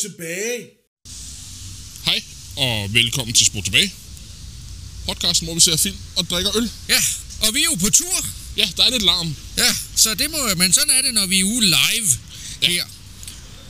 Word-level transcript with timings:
Tilbage. 0.00 0.66
Hej, 2.04 2.22
og 2.56 2.94
velkommen 2.94 3.34
til 3.34 3.46
Sport 3.46 3.64
Tilbage. 3.64 3.92
Podcasten, 5.06 5.46
hvor 5.46 5.54
vi 5.54 5.60
ser 5.60 5.76
film 5.76 5.96
og 6.16 6.30
drikker 6.30 6.56
øl. 6.56 6.70
Ja, 6.88 7.00
og 7.40 7.54
vi 7.54 7.60
er 7.60 7.64
jo 7.64 7.74
på 7.74 7.90
tur. 7.90 8.26
Ja, 8.56 8.68
der 8.76 8.82
er 8.84 8.90
lidt 8.90 9.02
larm. 9.02 9.36
Ja, 9.58 9.74
så 9.96 10.14
det 10.14 10.30
må, 10.30 10.38
men 10.56 10.72
sådan 10.72 10.90
er 10.90 11.02
det, 11.02 11.14
når 11.14 11.26
vi 11.26 11.40
er 11.40 11.44
ude 11.44 11.66
live 11.66 12.08
Ja. 12.62 12.68
her. 12.68 12.84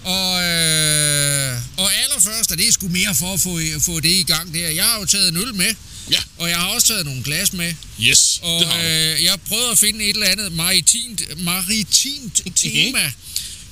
Og, 0.05 0.43
øh, 0.43 1.63
og 1.77 1.95
allerførst, 1.95 2.51
og 2.53 2.59
det 2.59 2.69
er 2.69 2.73
sgu 2.73 2.89
mere 2.89 3.15
for 3.15 3.35
at 3.35 3.41
få, 3.41 3.61
få 3.81 4.01
det 4.01 4.11
i 4.13 4.23
gang 4.23 4.55
der. 4.55 4.69
Jeg 4.71 4.85
har 4.85 4.99
jo 4.99 5.05
taget 5.05 5.29
en 5.29 5.37
øl 5.37 5.55
med, 5.55 5.75
Ja, 6.11 6.19
og 6.39 6.49
jeg 6.49 6.57
har 6.59 6.67
også 6.67 6.87
taget 6.87 7.05
nogle 7.07 7.23
glas 7.23 7.53
med. 7.53 7.75
yes, 8.01 8.39
Og 8.43 8.61
det 8.61 8.69
har 8.69 8.81
du. 8.83 8.87
øh, 8.89 9.25
jeg 9.25 9.39
prøvede 9.49 9.71
at 9.71 9.79
finde 9.79 10.05
et 10.05 10.11
eller 10.15 10.27
andet 10.29 10.53
maritimt, 10.53 11.23
maritimt 11.45 12.41
tema. 12.57 13.13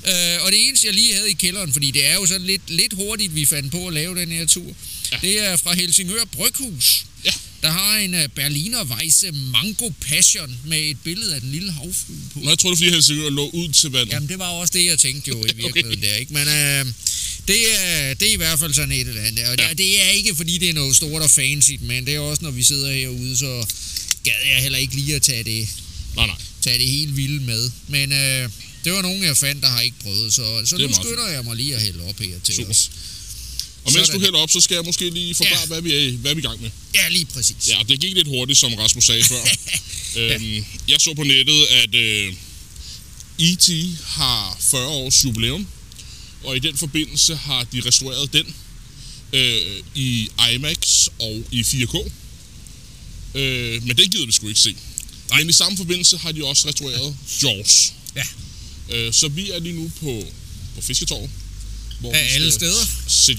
Øh, 0.09 0.45
og 0.45 0.53
det 0.53 0.69
eneste, 0.69 0.87
jeg 0.87 0.95
lige 0.95 1.15
havde 1.15 1.31
i 1.31 1.35
kælderen, 1.35 1.73
fordi 1.73 1.91
det 1.91 2.07
er 2.07 2.15
jo 2.15 2.27
sådan 2.27 2.47
lidt, 2.47 2.63
lidt 2.71 2.93
hurtigt, 2.93 3.35
vi 3.35 3.45
fandt 3.45 3.73
på 3.73 3.87
at 3.87 3.95
lave 3.95 4.21
den 4.21 4.29
her 4.33 4.47
tur. 4.47 4.73
Ja. 5.13 5.17
Det 5.23 5.41
er 5.47 5.57
fra 5.57 5.75
Helsingør 5.75 6.25
Bryghus. 6.33 7.05
Ja, 7.25 7.31
Der 7.63 7.71
har 7.71 7.97
en 7.99 8.15
uh, 8.15 8.21
Berliner 8.35 8.85
Weisse 8.85 9.31
Mango 9.33 9.91
Passion 10.01 10.59
med 10.67 10.79
et 10.91 10.97
billede 11.05 11.35
af 11.35 11.41
den 11.41 11.53
lille 11.53 11.73
havfrue 11.73 12.17
på. 12.35 12.41
Nå, 12.41 12.49
jeg 12.51 12.59
tror 12.59 12.71
det 12.71 12.79
fordi 12.79 12.91
Helsingør 12.91 13.31
lå 13.31 13.51
ud 13.51 13.69
til 13.69 13.91
vandet. 13.91 14.13
Jamen, 14.13 14.29
det 14.29 14.39
var 14.39 14.49
også 14.49 14.73
det, 14.77 14.85
jeg 14.85 14.99
tænkte 14.99 15.29
jo 15.29 15.45
i 15.45 15.51
virkeligheden 15.63 16.03
der, 16.03 16.15
ikke? 16.15 16.33
Men 16.33 16.49
øh, 16.49 16.87
det, 17.49 17.57
er, 17.81 18.15
det 18.15 18.29
er 18.29 18.33
i 18.33 18.37
hvert 18.37 18.59
fald 18.59 18.75
sådan 18.75 18.93
et 18.93 19.09
eller 19.09 19.23
andet. 19.23 19.45
Og 19.45 19.57
Ja. 19.59 19.67
ja. 19.69 19.75
det 19.75 20.03
er 20.05 20.09
ikke, 20.09 20.35
fordi 20.35 20.59
det 20.59 20.69
er 20.69 20.73
noget 20.75 20.97
stort 20.97 21.23
og 21.23 21.31
fancy, 21.31 21.73
men 21.81 22.07
det 22.07 22.15
er 22.15 22.19
også, 22.21 22.43
når 22.45 22.51
vi 22.51 22.63
sidder 22.63 22.93
herude, 22.93 23.37
så 23.37 23.67
gad 24.25 24.33
jeg 24.55 24.63
heller 24.63 24.79
ikke 24.79 24.95
lige 24.95 25.15
at 25.15 25.23
tage 25.23 25.45
det, 25.45 25.69
Nej, 26.17 26.27
nej. 26.27 26.37
tage 26.63 26.79
det 26.79 26.87
helt 26.89 27.17
vilde 27.17 27.41
med. 27.45 27.71
Men 27.89 28.13
øh, 28.13 28.49
det 28.89 28.97
var 28.97 29.03
nogen, 29.03 29.23
jeg 29.25 29.37
fandt, 29.37 29.63
der 29.63 29.69
har 29.69 29.81
ikke 29.81 29.97
prøvet, 30.03 30.35
så, 30.35 30.63
så 30.65 30.77
nu 30.77 30.93
skynder 30.95 31.29
jeg 31.29 31.45
mig 31.45 31.57
lige 31.57 31.75
at 31.75 31.83
hælde 31.83 32.05
op 32.09 32.19
her 32.21 32.39
til 32.45 32.55
Super. 32.55 32.71
os. 32.71 32.91
Og 33.85 33.93
mens 33.93 34.07
Sådan. 34.07 34.21
du 34.21 34.25
hælder 34.25 34.39
op, 34.39 34.51
så 34.51 34.61
skal 34.61 34.75
jeg 34.75 34.85
måske 34.85 35.11
lige 35.11 35.35
forklare, 35.35 35.61
Ja. 35.61 35.67
hvad, 35.67 35.81
vi 35.83 35.93
er, 35.95 36.13
hvad 36.13 36.35
vi 36.35 36.41
er 36.41 36.45
i 36.45 36.49
gang 36.49 36.63
med. 36.63 36.71
Ja, 36.95 37.09
lige 37.09 37.25
præcis. 37.25 37.69
Ja, 37.69 37.79
det 37.89 38.01
gik 38.01 38.15
lidt 38.15 38.29
hurtigt, 38.29 38.59
som 38.59 38.75
Rasmus 38.75 39.05
sagde 39.05 39.25
før. 39.25 39.43
øhm, 40.19 40.65
jeg 40.89 41.01
så 41.01 41.15
på 41.15 41.23
nettet, 41.23 41.67
at 41.67 41.95
øh, 41.95 42.35
E.T. 43.39 43.71
har 44.05 44.57
40 44.61 44.87
års 44.87 45.25
jubilæum, 45.25 45.67
og 46.45 46.57
i 46.57 46.59
den 46.59 46.77
forbindelse 46.77 47.37
har 47.37 47.65
de 47.65 47.83
restaureret 47.87 48.33
den 48.33 48.55
øh, 49.33 49.83
i 49.95 50.31
IMAX 50.53 51.09
og 51.19 51.45
i 51.51 51.61
4K. 51.63 52.11
Øh, 53.35 53.83
men 53.87 53.97
det 53.97 54.11
gider 54.11 54.27
vi 54.27 54.33
sgu 54.33 54.49
ikke 54.49 54.61
se. 54.61 54.77
Nej. 55.31 55.39
Men 55.39 55.51
i 55.51 55.53
samme 55.53 55.77
forbindelse 55.79 56.19
har 56.19 56.33
de 56.33 56.45
også 56.45 56.69
restaureret 56.69 57.17
Jaws. 57.43 57.93
Ja. 58.17 58.23
Øh, 58.91 59.13
så 59.13 59.29
vi 59.29 59.51
er 59.51 59.59
lige 59.59 59.75
nu 59.75 59.91
på, 60.01 60.27
på 60.75 60.81
Fisketorv. 60.81 61.31
Hvor 62.01 62.13
Af 62.13 62.35
alle 62.35 62.53
steder? 62.53 62.87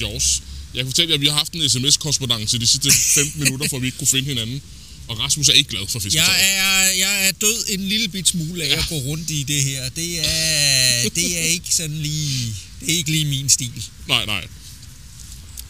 Jaws. 0.01 0.41
Jeg 0.73 0.83
kan 0.83 0.91
fortælle 0.91 1.09
jer, 1.09 1.15
at 1.15 1.21
vi 1.21 1.27
har 1.27 1.33
haft 1.37 1.53
en 1.53 1.69
sms-korrespondance 1.69 2.59
de 2.59 2.67
sidste 2.67 2.91
15 2.91 3.39
minutter, 3.43 3.67
for 3.69 3.79
vi 3.79 3.85
ikke 3.85 3.97
kunne 3.97 4.07
finde 4.07 4.27
hinanden. 4.27 4.61
Og 5.07 5.19
Rasmus 5.19 5.49
er 5.49 5.53
ikke 5.53 5.69
glad 5.69 5.87
for 5.87 5.99
Fisketorv. 5.99 6.27
Jeg 6.29 6.57
er, 6.57 6.89
jeg 6.91 7.27
er 7.27 7.31
død 7.31 7.65
en 7.69 7.87
lille 7.89 8.07
bit 8.07 8.27
smule 8.27 8.63
af 8.63 8.67
Ja. 8.69 8.77
at 8.79 8.85
gå 8.89 8.95
rundt 8.95 9.29
i 9.29 9.43
det 9.43 9.63
her. 9.63 9.89
Det 9.89 10.19
er, 10.19 11.09
det 11.15 11.37
er 11.39 11.43
ikke 11.43 11.75
sådan 11.75 11.97
lige... 11.97 12.55
Det 12.79 12.93
er 12.93 12.97
ikke 12.97 13.11
lige 13.11 13.25
min 13.25 13.49
stil. 13.49 13.71
Nej, 14.07 14.25
nej. 14.25 14.47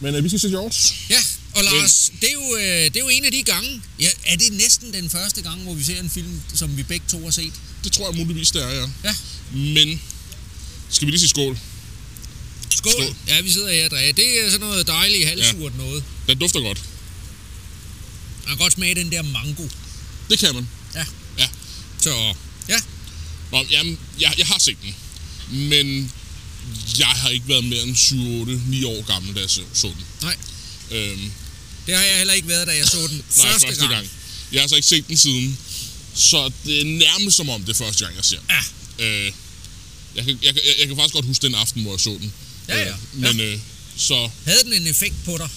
Men 0.00 0.14
øh, 0.14 0.24
vi 0.24 0.28
skal 0.28 0.40
se 0.40 0.48
Jaws. 0.48 0.94
Ja, 1.10 1.20
og 1.54 1.64
Lars, 1.64 2.10
det 2.20 2.28
er, 2.28 2.32
jo, 2.32 2.56
øh, 2.56 2.84
det 2.84 2.96
er 2.96 3.00
jo 3.00 3.08
en 3.08 3.24
af 3.24 3.32
de 3.32 3.42
gange... 3.42 3.82
Ja, 3.98 4.08
er 4.26 4.36
det 4.36 4.52
næsten 4.52 4.92
den 4.92 5.10
første 5.10 5.42
gang, 5.42 5.62
hvor 5.62 5.74
vi 5.74 5.84
ser 5.84 6.00
en 6.00 6.10
film, 6.10 6.40
som 6.54 6.76
vi 6.76 6.82
begge 6.82 7.06
to 7.08 7.24
har 7.24 7.30
set? 7.30 7.52
Det 7.84 7.92
tror 7.92 8.10
jeg 8.10 8.16
muligvis, 8.18 8.50
det 8.50 8.62
er, 8.62 8.70
ja. 8.70 8.86
Ja. 9.04 9.14
Men 9.52 10.00
skal 10.90 11.06
vi 11.06 11.10
lige 11.10 11.20
sige 11.20 11.28
skål? 11.28 11.58
Skål. 12.70 12.92
Skål. 12.92 13.16
Ja, 13.28 13.40
vi 13.40 13.50
sidder 13.50 13.72
her 13.72 13.84
og 13.84 13.90
drikker. 13.90 14.12
Det 14.12 14.46
er 14.46 14.50
sådan 14.50 14.66
noget 14.66 14.86
dejligt 14.86 15.28
halvsurt 15.28 15.72
ja. 15.72 15.78
noget. 15.78 16.04
Den 16.28 16.38
dufter 16.38 16.60
godt. 16.60 16.82
Man 18.44 18.56
kan 18.56 18.58
godt 18.58 18.72
smage 18.72 18.94
den 18.94 19.12
der 19.12 19.22
mango. 19.22 19.68
Det 20.30 20.38
kan 20.38 20.54
man. 20.54 20.68
Ja. 20.94 21.04
Ja. 21.38 21.48
Så, 21.98 22.34
ja. 22.68 22.78
Nå, 23.52 23.66
jamen, 23.70 23.98
jeg, 24.20 24.34
jeg 24.38 24.46
har 24.46 24.58
set 24.58 24.76
den. 24.82 24.94
Men 25.68 26.12
jeg 26.98 27.06
har 27.06 27.28
ikke 27.28 27.48
været 27.48 27.64
mere 27.64 27.82
end 27.82 27.96
7, 27.96 28.16
8, 28.40 28.60
9 28.66 28.84
år 28.84 29.02
gammel, 29.02 29.34
da 29.34 29.40
jeg 29.40 29.50
så 29.50 29.62
den. 29.82 30.04
Nej, 30.22 30.36
Øhm, 30.90 31.30
det 31.86 31.94
har 31.96 32.04
jeg 32.04 32.16
heller 32.16 32.34
ikke 32.34 32.48
været, 32.48 32.66
da 32.66 32.72
jeg 32.76 32.86
så 32.86 32.96
den 33.08 33.16
nej, 33.36 33.46
første, 33.46 33.66
første 33.66 33.80
gang. 33.82 33.92
gang. 33.94 34.10
Jeg 34.52 34.58
har 34.58 34.62
altså 34.62 34.76
ikke 34.76 34.88
set 34.88 35.08
den 35.08 35.16
siden. 35.16 35.58
Så 36.14 36.50
det 36.64 36.80
er 36.80 36.84
nærmest 36.84 37.36
som 37.36 37.48
om 37.48 37.62
det 37.64 37.70
er 37.70 37.74
første 37.84 38.04
gang, 38.04 38.16
jeg 38.16 38.24
ser 38.24 38.38
den. 38.38 38.46
Ja. 38.98 39.04
Øh, 39.06 39.32
jeg, 40.16 40.24
kan, 40.24 40.38
jeg, 40.42 40.54
jeg, 40.54 40.74
jeg 40.78 40.86
kan 40.88 40.96
faktisk 40.96 41.14
godt 41.14 41.26
huske 41.26 41.46
den 41.46 41.54
aften, 41.54 41.82
hvor 41.82 41.92
jeg 41.92 42.00
så 42.00 42.10
den. 42.20 42.32
Ja, 42.68 42.78
ja. 42.78 42.88
Øh, 42.88 42.94
men 43.14 43.40
øh, 43.40 43.58
så 43.96 44.30
Havde 44.44 44.62
den 44.64 44.72
en 44.72 44.86
effekt 44.86 45.14
på 45.24 45.38
dig? 45.38 45.48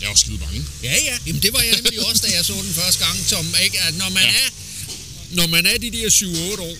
jeg 0.00 0.08
var 0.08 0.14
skide 0.14 0.38
bange. 0.38 0.64
Ja, 0.82 0.94
ja. 1.04 1.18
Jamen, 1.26 1.42
det 1.42 1.52
var 1.52 1.60
jeg 1.60 1.74
nemlig 1.76 2.06
også, 2.06 2.22
da 2.26 2.32
jeg 2.36 2.44
så 2.44 2.52
den 2.52 2.74
første 2.74 3.04
gang. 3.04 3.18
Som, 3.26 3.54
ikke, 3.64 3.80
at 3.80 3.94
når 3.94 4.08
man 4.08 4.22
Ja. 4.22 4.28
ja. 4.28 4.36
er 4.46 4.50
når 5.30 5.46
man 5.46 5.66
er 5.66 5.78
de 5.78 5.90
der 5.90 6.10
7-8 6.10 6.60
år, 6.60 6.76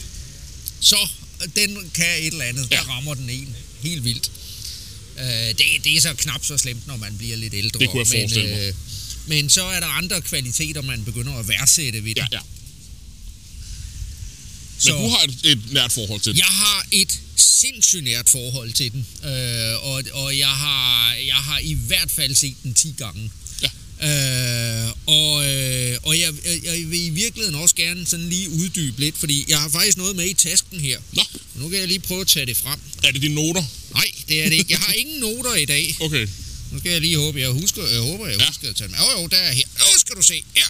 så 0.81 1.09
den 1.57 1.91
kan 1.95 2.07
et 2.19 2.27
eller 2.27 2.45
andet. 2.45 2.69
Ja. 2.71 2.77
Der 2.77 2.83
rammer 2.83 3.15
den 3.15 3.31
en 3.31 3.57
helt 3.81 4.05
vildt. 4.05 4.31
Øh, 5.19 5.49
det, 5.49 5.59
det 5.85 5.97
er 5.97 6.01
så 6.01 6.15
knap 6.15 6.45
så 6.45 6.59
slemt, 6.59 6.87
når 6.87 6.97
man 6.97 7.19
bliver 7.19 7.37
lidt 7.37 7.55
ældre. 7.55 7.81
Det 7.81 7.91
kunne 7.91 7.99
jeg 8.01 8.07
forestille 8.07 8.49
mig. 8.51 8.59
men, 8.59 8.69
øh, 8.69 8.75
men 9.27 9.51
så 9.51 9.63
er 9.65 9.81
der 9.81 9.87
andre 9.87 10.21
kvaliteter, 10.21 10.83
man 10.83 11.05
begynder 11.05 11.33
at 11.35 11.49
værdsætte 11.49 12.05
ved 12.05 12.15
det. 12.15 12.21
Ja, 12.21 12.27
ja. 12.33 12.39
Men 14.75 14.83
Så- 14.83 14.91
du 14.93 15.09
har 15.09 15.25
et, 15.25 15.53
et 15.53 15.73
nært 15.73 15.93
forhold 15.93 16.21
til 16.21 16.33
den. 16.33 16.39
Jeg 16.39 16.47
har 16.47 16.87
et 16.93 17.21
sindssygt 17.37 18.05
nært 18.05 18.29
forhold 18.29 18.73
til 18.73 18.93
den, 18.93 19.07
øh, 19.25 19.85
og, 19.85 20.03
og 20.13 20.39
jeg, 20.39 20.49
har, 20.49 21.15
jeg 21.27 21.35
har 21.37 21.59
i 21.59 21.73
hvert 21.73 22.11
fald 22.11 22.35
set 22.35 22.57
den 22.63 22.75
10 22.75 22.95
gange. 22.99 23.31
Øh, 24.03 24.89
og 25.07 25.47
øh, 25.53 25.99
og 26.03 26.21
jeg, 26.21 26.33
jeg, 26.45 26.65
jeg 26.65 26.91
vil 26.91 27.07
i 27.07 27.09
virkeligheden 27.09 27.55
også 27.55 27.75
gerne 27.75 28.07
sådan 28.07 28.29
lige 28.29 28.51
uddybe 28.51 29.01
lidt, 29.01 29.19
fordi 29.19 29.45
jeg 29.49 29.59
har 29.61 29.69
faktisk 29.69 29.97
noget 29.97 30.17
med 30.17 30.25
i 30.27 30.35
tasken 30.35 30.81
her. 30.81 30.99
Nå, 31.13 31.23
Nu 31.55 31.69
kan 31.69 31.79
jeg 31.79 31.89
lige 31.89 31.99
prøve 31.99 32.21
at 32.21 32.27
tage 32.27 32.47
det 32.47 32.57
frem. 32.57 32.81
er 33.05 33.11
det 33.11 33.23
dine 33.23 33.35
noter? 33.35 33.65
Nej, 33.93 34.11
det 34.29 34.41
er 34.45 34.49
det 34.49 34.53
ikke. 34.57 34.67
Jeg 34.73 34.79
har 34.79 34.93
ingen 34.93 35.21
noter 35.21 35.55
i 35.55 35.65
dag. 35.65 35.97
Okay. 36.01 36.27
Nu 36.73 36.79
skal 36.79 36.93
jeg 36.93 37.01
lige 37.01 37.17
håbe, 37.17 37.41
jeg 37.41 37.49
husker, 37.51 37.87
jeg 37.87 38.01
håber, 38.01 38.27
jeg 38.27 38.39
Ja. 38.41 38.47
husker 38.47 38.69
at 38.71 38.77
tage 38.77 38.89
dem. 38.89 38.97
Jo, 38.97 39.21
jo, 39.23 39.27
der 39.27 39.37
er 39.37 39.53
her. 39.53 39.65
Nu 39.79 39.99
skal 39.99 40.17
du 40.17 40.23
se. 40.23 40.43
Ja. 40.57 40.63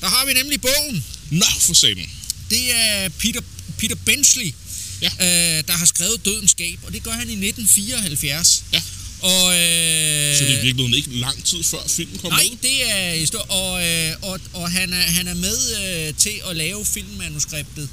Der 0.00 0.06
har 0.06 0.26
vi 0.26 0.32
nemlig 0.32 0.60
bogen. 0.60 1.04
Nå, 1.30 1.46
for 1.60 1.74
satan. 1.74 2.10
Det 2.50 2.74
er 2.74 3.08
Peter, 3.08 3.40
Peter 3.78 3.94
Benchley, 4.06 4.54
Ja. 5.02 5.10
øh, 5.20 5.64
der 5.66 5.72
har 5.72 5.86
skrevet 5.86 6.24
Dødens 6.24 6.50
Skab, 6.50 6.78
og 6.82 6.92
det 6.92 7.02
gør 7.02 7.10
han 7.10 7.30
i 7.30 7.32
1974. 7.34 8.64
Ja. 8.72 8.82
Og, 9.22 9.52
øh, 9.52 10.36
Så 10.36 10.44
det 10.44 10.54
er 10.54 10.60
i 10.60 10.64
virkeligheden 10.64 10.94
ikke 10.94 11.10
lang 11.18 11.44
tid 11.44 11.62
før 11.64 11.78
filmen 11.88 12.18
kom 12.18 12.30
Nej, 12.32 12.48
ud? 12.52 12.56
det 12.62 12.90
er 12.90 13.14
histor- 13.14 13.50
og, 13.52 13.86
øh, 13.86 14.12
og, 14.22 14.40
og 14.52 14.70
han, 14.70 14.92
er, 14.92 15.00
han 15.02 15.28
er 15.28 15.34
med 15.34 15.58
øh, 16.08 16.14
til 16.14 16.40
at 16.50 16.56
lave 16.56 16.84
filmmanuskriptet, 16.84 17.88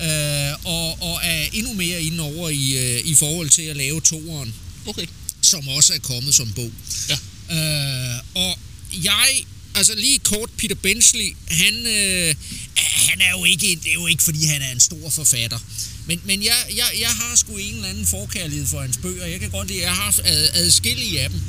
øh, 0.00 0.52
og, 0.64 1.02
og 1.02 1.20
er 1.22 1.46
endnu 1.52 1.72
mere 1.72 2.02
inde 2.02 2.22
over 2.22 2.48
i, 2.48 2.76
øh, 2.96 3.00
i 3.06 3.14
forhold 3.14 3.50
til 3.50 3.62
at 3.62 3.76
lave 3.76 4.00
toeren, 4.00 4.54
Okay. 4.86 5.06
som 5.42 5.68
også 5.68 5.92
er 5.94 5.98
kommet 5.98 6.34
som 6.34 6.52
bog. 6.52 6.72
Ja. 7.08 7.14
Øh, 7.56 8.18
og 8.34 8.58
jeg, 9.04 9.26
altså 9.74 9.94
lige 9.94 10.18
kort, 10.18 10.50
Peter 10.58 10.74
Benchley, 10.74 11.36
han, 11.48 11.74
øh, 11.86 12.34
han 12.76 13.20
er 13.20 13.30
jo 13.30 13.44
ikke, 13.44 13.78
det 13.82 13.88
er 13.90 13.94
jo 13.94 14.06
ikke, 14.06 14.22
fordi 14.22 14.44
han 14.46 14.62
er 14.62 14.72
en 14.72 14.80
stor 14.80 15.10
forfatter. 15.10 15.58
Men, 16.06 16.20
men 16.24 16.42
jeg, 16.44 16.56
jeg, 16.76 16.86
jeg 17.00 17.08
har 17.08 17.36
sgu 17.36 17.56
en 17.56 17.74
eller 17.74 17.88
anden 17.88 18.06
forkærlighed 18.06 18.66
for 18.66 18.80
hans 18.80 18.96
bøger. 18.96 19.26
Jeg 19.26 19.40
kan 19.40 19.50
godt 19.50 19.68
lide, 19.68 19.82
jeg 19.82 19.92
har 19.92 20.14
ad, 20.24 20.48
adskillige 20.54 21.20
af 21.20 21.30
dem. 21.30 21.40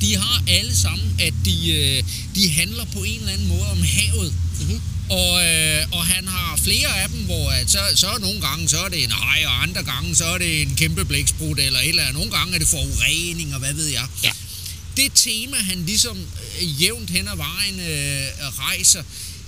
De 0.00 0.16
har 0.16 0.42
alle 0.48 0.76
sammen, 0.76 1.16
at 1.20 1.34
de, 1.44 1.70
øh, 1.72 2.02
de 2.34 2.50
handler 2.50 2.84
på 2.84 3.02
en 3.04 3.18
eller 3.20 3.32
anden 3.32 3.48
måde 3.48 3.70
om 3.70 3.82
havet. 3.82 4.34
Mhm. 4.60 4.80
Og, 5.10 5.44
øh, 5.44 5.86
og 5.92 6.06
han 6.06 6.28
har 6.28 6.56
flere 6.56 7.02
af 7.02 7.08
dem, 7.08 7.18
hvor 7.24 7.50
at 7.50 7.70
så, 7.70 7.78
så 7.94 8.18
nogle 8.20 8.40
gange 8.40 8.68
så 8.68 8.78
er 8.78 8.88
det 8.88 9.04
en 9.04 9.12
hej, 9.12 9.44
og 9.46 9.62
andre 9.62 9.82
gange 9.82 10.14
så 10.14 10.24
er 10.24 10.38
det 10.38 10.62
en 10.62 10.74
kæmpe 10.76 11.04
blæksprut, 11.04 11.58
eller 11.58 11.80
et 11.80 11.88
eller 11.88 12.02
andet. 12.02 12.14
Nogle 12.14 12.30
gange 12.30 12.54
er 12.54 12.58
det 12.58 12.68
forurening, 12.68 13.54
og 13.54 13.58
hvad 13.60 13.74
ved 13.74 13.86
jeg 13.86 14.06
Ja. 14.24 14.30
det 14.96 15.12
tema, 15.14 15.56
han 15.56 15.86
ligesom 15.86 16.18
øh, 16.62 16.82
jævnt 16.82 17.10
hen 17.10 17.28
ad 17.28 17.36
vejen 17.36 17.80
øh, 17.80 18.26
rejser, 18.58 19.02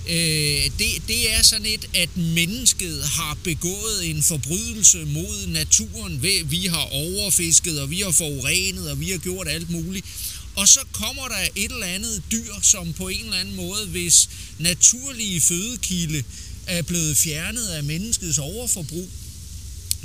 øh, 0.09 0.63
det, 0.79 0.91
det 1.07 1.33
er 1.33 1.43
sådan 1.43 1.65
et, 1.65 1.89
at 1.95 2.17
mennesket 2.17 3.03
har 3.03 3.37
begået 3.43 4.09
en 4.09 4.23
forbrydelse 4.23 4.97
mod 5.05 5.47
naturen. 5.47 6.21
ved- 6.21 6.45
Vi 6.45 6.65
har 6.65 6.87
overfisket, 6.91 7.81
og 7.81 7.89
vi 7.89 7.99
har 8.01 8.11
forurenet, 8.11 8.91
og 8.91 8.99
vi 8.99 9.09
har 9.11 9.17
gjort 9.17 9.47
alt 9.47 9.69
muligt. 9.69 10.05
Og 10.55 10.67
så 10.67 10.79
kommer 10.91 11.27
der 11.27 11.47
et 11.55 11.71
eller 11.71 11.85
andet 11.85 12.23
dyr, 12.31 12.53
som 12.61 12.93
på 12.93 13.07
en 13.07 13.23
eller 13.23 13.37
anden 13.37 13.55
måde, 13.55 13.85
hvis 13.85 14.29
naturlige 14.59 15.41
fødekilde 15.41 16.23
er 16.67 16.81
blevet 16.81 17.17
fjernet 17.17 17.67
af 17.67 17.83
menneskets 17.83 18.37
overforbrug, 18.37 19.09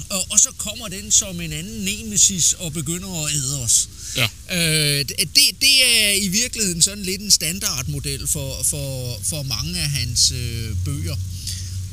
og, 0.09 0.27
og 0.31 0.41
så 0.41 0.49
kommer 0.57 0.89
den 0.89 1.11
som 1.11 1.41
en 1.41 1.53
anden 1.53 1.85
nemesis 1.85 2.53
og 2.53 2.73
begynder 2.73 3.25
at 3.25 3.35
æde 3.35 3.63
os. 3.63 3.89
Ja. 4.17 4.29
Øh, 4.53 5.05
det, 5.09 5.61
det 5.61 5.77
er 5.85 6.13
i 6.13 6.29
virkeligheden 6.29 6.83
sådan 6.83 7.05
lidt 7.05 7.21
en 7.21 7.31
standardmodel 7.31 8.29
for, 8.29 8.63
for, 8.63 9.21
for 9.25 9.43
mange 9.43 9.81
af 9.81 9.91
hans 9.91 10.31
øh, 10.31 10.77
bøger. 10.85 11.17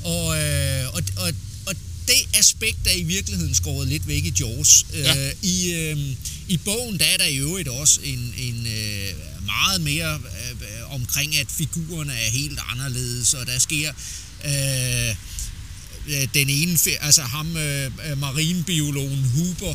Og, 0.04 0.38
øh, 0.44 0.94
og, 0.94 1.04
og, 1.18 1.34
og 1.66 1.76
det 2.08 2.38
aspekt 2.40 2.88
er 2.88 2.96
i 2.96 3.04
virkeligheden 3.04 3.56
skåret 3.56 3.88
lidt 3.88 4.08
væk 4.08 4.26
i 4.26 4.34
Jaws. 4.40 4.86
Ja. 4.94 5.28
Øh, 5.28 5.34
i, 5.42 5.72
øh, 5.72 5.98
I 6.48 6.58
bogen 6.58 7.00
der 7.00 7.06
er 7.06 7.18
der 7.18 7.26
i 7.26 7.36
øvrigt 7.36 7.68
også 7.68 8.00
en, 8.04 8.34
en 8.38 8.68
øh, 8.68 9.14
meget 9.46 9.82
mere 9.82 10.16
øh, 10.16 10.94
omkring, 10.94 11.36
at 11.36 11.48
figurerne 11.58 12.14
er 12.14 12.30
helt 12.30 12.60
anderledes, 12.72 13.34
og 13.34 13.48
der 13.48 13.60
sker... 13.60 13.94
Øh, 14.46 15.16
øh, 16.08 16.28
den 16.34 16.50
ene, 16.50 16.78
altså 17.02 17.22
ham, 17.22 17.58
øh, 17.58 17.92
øh, 18.12 18.18
marinebiologen 18.18 19.24
Huber, 19.36 19.74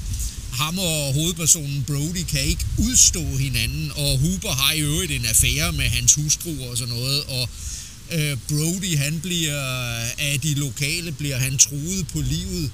ham 0.52 0.78
og 0.78 1.12
hovedpersonen 1.14 1.84
Brody 1.86 2.22
kan 2.28 2.40
ikke 2.44 2.64
udstå 2.78 3.36
hinanden, 3.36 3.92
og 3.96 4.18
Huber 4.18 4.52
har 4.52 4.72
i 4.72 4.80
øvrigt 4.80 5.12
en 5.12 5.24
affære 5.26 5.72
med 5.72 5.84
hans 5.84 6.14
hustru 6.14 6.68
og 6.70 6.78
sådan 6.78 6.94
noget, 6.94 7.22
og 7.24 7.48
øh, 8.12 8.36
Brody, 8.48 8.96
han 8.96 9.20
bliver, 9.20 9.62
af 10.18 10.40
de 10.42 10.54
lokale, 10.54 11.12
bliver 11.12 11.38
han 11.38 11.58
truet 11.58 12.06
på 12.12 12.20
livet, 12.20 12.70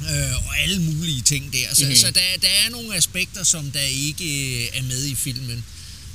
øh, 0.00 0.46
og 0.46 0.58
alle 0.58 0.80
mulige 0.82 1.22
ting 1.22 1.52
der. 1.52 1.74
Så, 1.74 1.80
Mhm. 1.80 1.88
mm-hmm. 1.88 1.96
så 1.96 2.06
der, 2.06 2.20
der 2.42 2.48
er 2.66 2.70
nogle 2.70 2.96
aspekter, 2.96 3.44
som 3.44 3.70
der 3.70 3.80
ikke 3.82 4.24
øh, 4.24 4.68
er 4.78 4.82
med 4.82 5.04
i 5.06 5.14
filmen. 5.14 5.64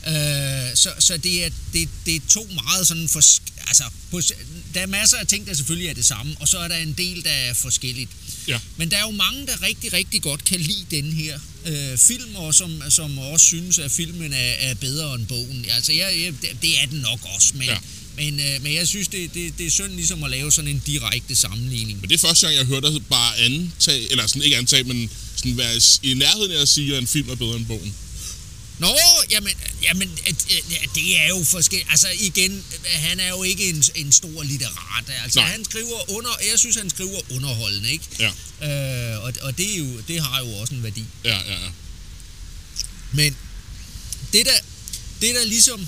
Øh, 0.08 0.76
så 0.76 0.90
så 1.00 1.18
det, 1.18 1.46
er, 1.46 1.50
det, 1.74 1.90
det 2.06 2.16
er 2.16 2.20
to 2.30 2.48
meget 2.64 2.88
sådan 2.88 3.08
for, 3.10 3.22
altså, 3.68 3.84
på, 4.12 4.22
der 4.74 4.82
er 4.82 4.86
masser 4.88 5.18
af 5.18 5.28
ting, 5.28 5.48
der 5.48 5.54
selvfølgelig 5.54 5.90
er 5.90 5.94
det 5.94 6.06
samme, 6.06 6.36
og 6.40 6.48
så 6.48 6.58
er 6.58 6.68
der 6.68 6.76
en 6.76 6.94
del, 6.98 7.24
der 7.24 7.30
er 7.30 7.54
forskelligt. 7.54 8.10
Ja. 8.48 8.60
Men 8.78 8.92
der 8.92 8.98
er 8.98 9.02
jo 9.02 9.12
mange, 9.12 9.48
der 9.48 9.62
rigtig, 9.62 9.94
rigtig 9.94 10.22
godt 10.22 10.46
kan 10.46 10.60
lide 10.60 10.86
den 10.92 11.14
her 11.14 11.40
øh, 11.66 11.98
film, 11.98 12.36
og 12.36 12.56
som, 12.56 12.82
som 12.90 13.18
også 13.18 13.46
synes, 13.46 13.80
at 13.80 13.92
filmen 13.92 14.34
er, 14.34 14.38
er 14.60 14.74
bedre 14.74 15.16
end 15.16 15.28
bogen. 15.28 15.66
Altså, 15.72 15.92
jeg, 15.94 16.14
jeg, 16.24 16.34
det- 16.62 16.82
er 16.84 16.86
den 16.86 17.00
nok 17.00 17.20
også, 17.36 17.52
men, 17.54 17.68
ja. 17.68 17.78
men, 18.16 18.40
øh, 18.40 18.64
men 18.64 18.74
jeg 18.74 18.88
synes, 18.88 19.08
det, 19.08 19.34
det, 19.34 19.58
det 19.58 19.66
er 19.68 19.72
synd 19.72 19.92
ligesom 19.94 20.24
at 20.24 20.30
lave 20.32 20.52
sådan 20.52 20.70
en 20.72 20.82
direkte 20.86 21.36
sammenligning. 21.36 22.02
Men 22.02 22.10
det 22.10 22.16
er 22.16 22.28
første 22.28 22.46
gang, 22.48 22.58
jeg 22.58 22.66
hørte 22.66 22.94
dig 22.94 23.06
bare 23.06 23.38
antage, 23.38 24.12
eller 24.12 24.28
sådan 24.28 24.42
ikke 24.42 24.58
antage, 24.58 24.84
men 24.84 25.10
sådan 25.36 25.58
være 25.58 25.82
i 26.04 26.14
nærheden 26.14 26.52
af 26.52 26.62
at 26.62 26.68
sige, 26.70 26.96
at 26.96 27.02
en 27.02 27.08
film 27.08 27.30
er 27.30 27.36
bedre 27.36 27.56
end 27.58 27.66
bogen. 27.66 27.94
Nå, 28.80 28.98
jamen, 29.30 29.52
jamen 29.84 30.18
det 30.96 31.18
er 31.20 31.28
jo 31.28 31.44
forskelligt. 31.44 31.92
Altså 31.92 32.08
igen, 32.20 32.64
han 32.86 33.20
er 33.20 33.28
jo 33.30 33.44
ikke 33.44 33.70
en, 33.70 33.84
en 33.96 34.12
stor 34.12 34.44
litterat. 34.44 35.06
Altså, 35.24 35.40
Nej. 35.40 35.50
han 35.50 35.66
skriver 35.66 36.12
under, 36.12 36.30
jeg 36.52 36.60
synes, 36.60 36.76
han 36.76 36.90
skriver 36.90 37.20
underholdende, 37.32 37.92
ikke? 37.92 38.06
Ja, 38.20 38.32
Øh, 38.62 39.24
og 39.24 39.34
og 39.42 39.58
det, 39.58 39.74
er 39.74 39.78
jo, 39.78 40.02
det 40.08 40.22
har 40.22 40.40
jo 40.40 40.52
også 40.54 40.74
en 40.74 40.84
værdi. 40.84 41.06
ja, 41.24 41.38
ja. 41.38 41.54
ja. 41.64 41.70
Men 43.12 43.36
det 44.34 44.46
der, 44.46 44.60
det 45.22 45.36
der 45.36 45.46
ligesom 45.46 45.88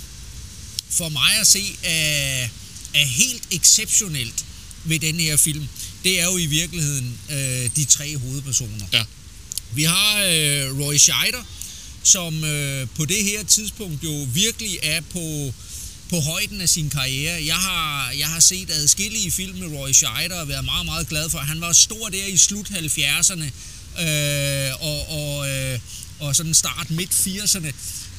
for 0.90 1.10
mig 1.10 1.40
at 1.42 1.48
se 1.48 1.76
er, 1.84 2.48
er 2.94 3.06
helt 3.06 3.44
exceptionelt 3.52 4.46
ved 4.84 5.00
den 5.00 5.20
her 5.20 5.38
film, 5.38 5.68
det 6.04 6.20
er 6.20 6.26
jo 6.26 6.38
i 6.38 6.46
virkeligheden 6.46 7.20
øh, 7.30 7.70
de 7.76 7.86
tre 7.86 8.18
hovedpersoner. 8.18 8.86
Ja. 8.94 9.04
Vi 9.74 9.84
har 9.84 10.24
øh, 10.24 10.80
Roy 10.80 10.96
Scheider, 10.98 11.44
som 12.10 12.44
øh, 12.44 12.88
på 12.96 13.06
det 13.06 13.24
her 13.24 13.44
tidspunkt 13.44 14.04
jo 14.04 14.28
virkelig 14.34 14.80
er 14.84 15.02
på, 15.02 15.54
på 16.10 16.20
højden 16.20 16.62
af 16.62 16.70
sin 16.70 16.90
karriere. 16.90 17.46
Jeg 17.46 17.56
har, 17.56 18.12
jeg 18.20 18.28
har 18.28 18.40
set 18.40 18.70
adskillige 18.72 19.32
film 19.32 19.58
med 19.58 19.68
Roy 19.78 19.92
Scheider 19.92 20.42
og 20.42 20.48
været 20.48 20.66
meget, 20.66 20.86
meget 20.86 21.10
glad 21.10 21.30
for. 21.30 21.38
Han 21.38 21.62
var 21.62 21.74
stor 21.74 22.10
der 22.10 22.26
i 22.26 22.38
slut 22.38 22.68
70'erne 22.70 23.44
øh, 24.04 24.72
og, 24.80 25.10
og, 25.10 25.50
øh, 25.50 25.80
og 26.20 26.36
sådan 26.36 26.54
start 26.54 26.90
midt 26.90 27.12
80'erne, 27.12 27.72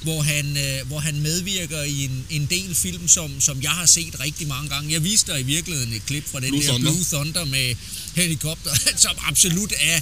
hvor 0.02 0.22
han, 0.22 0.56
øh, 0.56 0.86
hvor 0.86 0.98
han 0.98 1.20
medvirker 1.20 1.82
i 1.82 2.04
en, 2.04 2.26
en 2.30 2.46
del 2.46 2.74
film, 2.74 3.08
som, 3.08 3.40
som 3.40 3.62
jeg 3.62 3.70
har 3.70 3.86
set 3.86 4.20
rigtig 4.20 4.48
mange 4.48 4.68
gange. 4.68 4.92
Jeg 4.92 5.04
viste 5.04 5.32
dig 5.32 5.40
i 5.40 5.44
virkeligheden 5.44 5.92
et 5.92 6.06
klip 6.06 6.28
fra 6.30 6.40
den 6.40 6.48
Blue 6.48 6.62
der 6.62 6.68
Thunder. 6.68 6.90
Blue 6.90 7.04
Thunder 7.04 7.44
med 7.44 7.74
helikopter, 8.14 8.70
som 9.04 9.12
absolut 9.28 9.72
er 9.80 10.00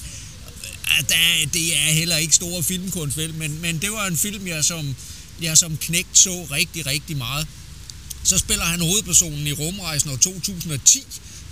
der, 1.09 1.51
det 1.53 1.77
er 1.77 1.93
heller 1.93 2.17
ikke 2.17 2.35
store 2.35 2.63
filmkunst, 2.63 3.17
vel, 3.17 3.35
men, 3.35 3.61
men 3.61 3.79
det 3.79 3.93
var 3.93 4.07
en 4.07 4.17
film, 4.17 4.47
jeg 4.47 4.65
som, 4.65 4.97
jeg 5.43 5.59
som 5.59 5.77
knægt 5.77 6.19
så 6.19 6.47
rigtig, 6.51 6.87
rigtig 6.87 7.17
meget. 7.17 7.47
Så 8.25 8.39
spiller 8.39 8.65
han 8.65 8.81
hovedpersonen 8.81 9.47
i 9.47 9.53
Rumrejsen 9.53 10.11
år 10.11 10.17
2010, 10.17 11.05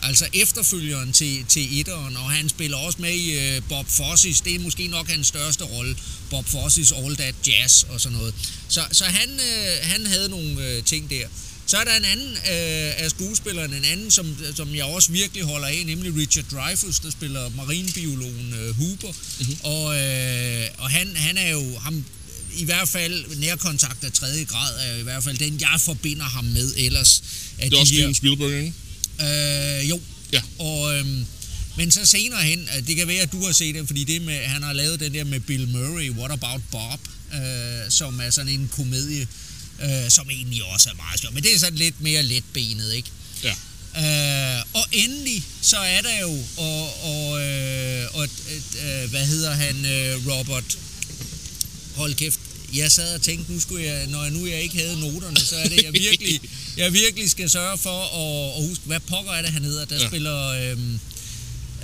altså 0.02 0.28
efterfølgeren 0.32 1.12
til, 1.12 1.44
til 1.48 1.80
etteren, 1.80 2.16
og 2.16 2.30
han 2.30 2.48
spiller 2.48 2.76
også 2.76 3.02
med 3.02 3.14
i 3.14 3.38
øh, 3.38 3.62
Bob 3.68 3.86
Fosse's, 3.86 4.44
det 4.44 4.54
er 4.54 4.58
måske 4.58 4.86
nok 4.86 5.08
hans 5.08 5.26
største 5.26 5.64
rolle, 5.64 5.96
Bob 6.30 6.46
Fosse's 6.46 7.04
All 7.04 7.16
That 7.16 7.34
Jazz 7.46 7.82
og 7.82 8.00
sådan 8.00 8.18
noget. 8.18 8.34
Så, 8.68 8.84
så 8.92 9.04
han, 9.04 9.30
øh, 9.30 9.76
han 9.82 10.06
havde 10.06 10.28
nogle 10.28 10.68
øh, 10.68 10.84
ting 10.84 11.10
der. 11.10 11.26
Så 11.66 11.76
er 11.76 11.84
der 11.84 11.96
en 11.96 12.04
anden 12.04 12.32
øh, 12.32 13.04
af 13.04 13.10
skuespillerne, 13.10 13.76
en 13.76 13.84
anden, 13.84 14.10
som, 14.10 14.36
som 14.56 14.74
jeg 14.74 14.84
også 14.84 15.12
virkelig 15.12 15.44
holder 15.44 15.66
af, 15.66 15.82
nemlig 15.86 16.16
Richard 16.16 16.44
Dreyfuss, 16.44 17.00
der 17.00 17.10
spiller 17.10 17.48
marinebiologen 17.48 18.54
øh, 18.54 18.76
Huber. 18.76 19.12
Mm-hmm. 19.40 19.56
Og, 19.62 19.96
øh, 19.96 20.66
og 20.78 20.90
han, 20.90 21.16
han 21.16 21.36
er 21.36 21.50
jo 21.50 21.78
ham, 21.78 22.04
i 22.56 22.64
hvert 22.64 22.88
fald 22.88 23.36
nærkontakt 23.36 24.04
af 24.04 24.12
tredje 24.12 24.44
grad, 24.44 24.74
er 24.86 24.96
i 24.96 25.02
hvert 25.02 25.24
fald 25.24 25.38
den, 25.38 25.60
jeg 25.60 25.80
forbinder 25.80 26.24
ham 26.24 26.44
med 26.44 26.72
ellers. 26.76 27.22
Af 27.58 27.70
Det 27.70 27.76
er 27.76 27.80
også 27.80 27.94
Steven 27.94 28.14
Spielberg, 28.14 28.52
ikke? 28.52 28.72
Øh, 29.82 29.88
jo. 29.90 30.00
Ja. 30.32 30.42
Og, 30.58 30.94
øhm, 30.94 31.26
men 31.76 31.90
så 31.90 32.06
senere 32.06 32.42
hen, 32.42 32.69
øh, 32.76 32.86
det 32.86 32.96
kan 32.96 33.08
være, 33.08 33.20
at 33.20 33.32
du 33.32 33.44
har 33.44 33.52
set 33.52 33.74
det, 33.74 33.86
fordi 33.86 34.04
det 34.04 34.22
med, 34.22 34.38
han 34.38 34.62
har 34.62 34.72
lavet 34.72 35.00
den 35.00 35.14
der 35.14 35.24
med 35.24 35.40
Bill 35.40 35.69
Murray, 35.69 36.10
What 36.10 36.32
About 36.32 36.62
Bob, 36.70 37.00
øh, 37.34 37.40
som 37.90 38.20
er 38.20 38.30
sådan 38.30 38.52
en 38.52 38.70
komedie, 38.72 39.20
øh, 39.20 39.26
som 40.11 40.31
egentlig 40.31 40.64
også 40.64 40.88
er 40.90 40.94
meget 40.94 41.20
sjov. 41.20 41.32
Men 41.32 41.43
det 41.43 41.55
er 41.55 41.58
sådan 41.58 41.78
lidt 41.78 42.00
mere 42.00 42.23
letbenet, 42.23 42.94
ikke? 42.94 43.08
Ja. 43.43 43.55
Øh, 44.58 44.62
og 44.75 44.84
endelig, 44.93 45.43
så 45.62 45.76
er 45.76 46.00
der 46.02 46.20
jo, 46.20 46.38
og, 46.56 47.05
og, 47.05 47.40
øh, 47.43 48.05
og 48.14 48.25
øh, 48.25 49.11
hvad 49.11 49.26
hedder 49.26 49.55
han, 49.55 49.84
øh, 49.84 50.26
Robert, 50.28 50.78
hold 51.96 52.14
kæft, 52.14 52.38
jeg 52.75 52.93
sad 52.93 53.14
og 53.14 53.23
tænkte, 53.23 53.52
nu 53.52 53.61
skulle 53.61 53.84
jeg, 53.84 54.06
når 54.06 54.23
jeg 54.23 54.32
nu 54.32 54.46
jeg 54.46 54.62
ikke 54.62 54.76
havde 54.78 55.00
noterne, 55.00 55.37
så 55.37 55.56
er 55.56 55.69
det, 55.69 55.82
jeg 55.82 55.93
virkelig, 55.93 56.40
jeg 56.76 56.93
virkelig 56.93 57.31
skal 57.31 57.50
sørge 57.50 57.79
for 57.79 58.02
at, 58.05 58.62
at 58.62 58.69
huske, 58.69 58.82
hvad 58.87 59.00
pokker 59.00 59.32
er 59.32 59.43
det, 59.43 59.50
han 59.52 59.64
hedder, 59.64 59.84
der 59.84 60.00
Ja. 60.00 60.06
spiller, 60.08 60.49
øhm, 60.49 60.94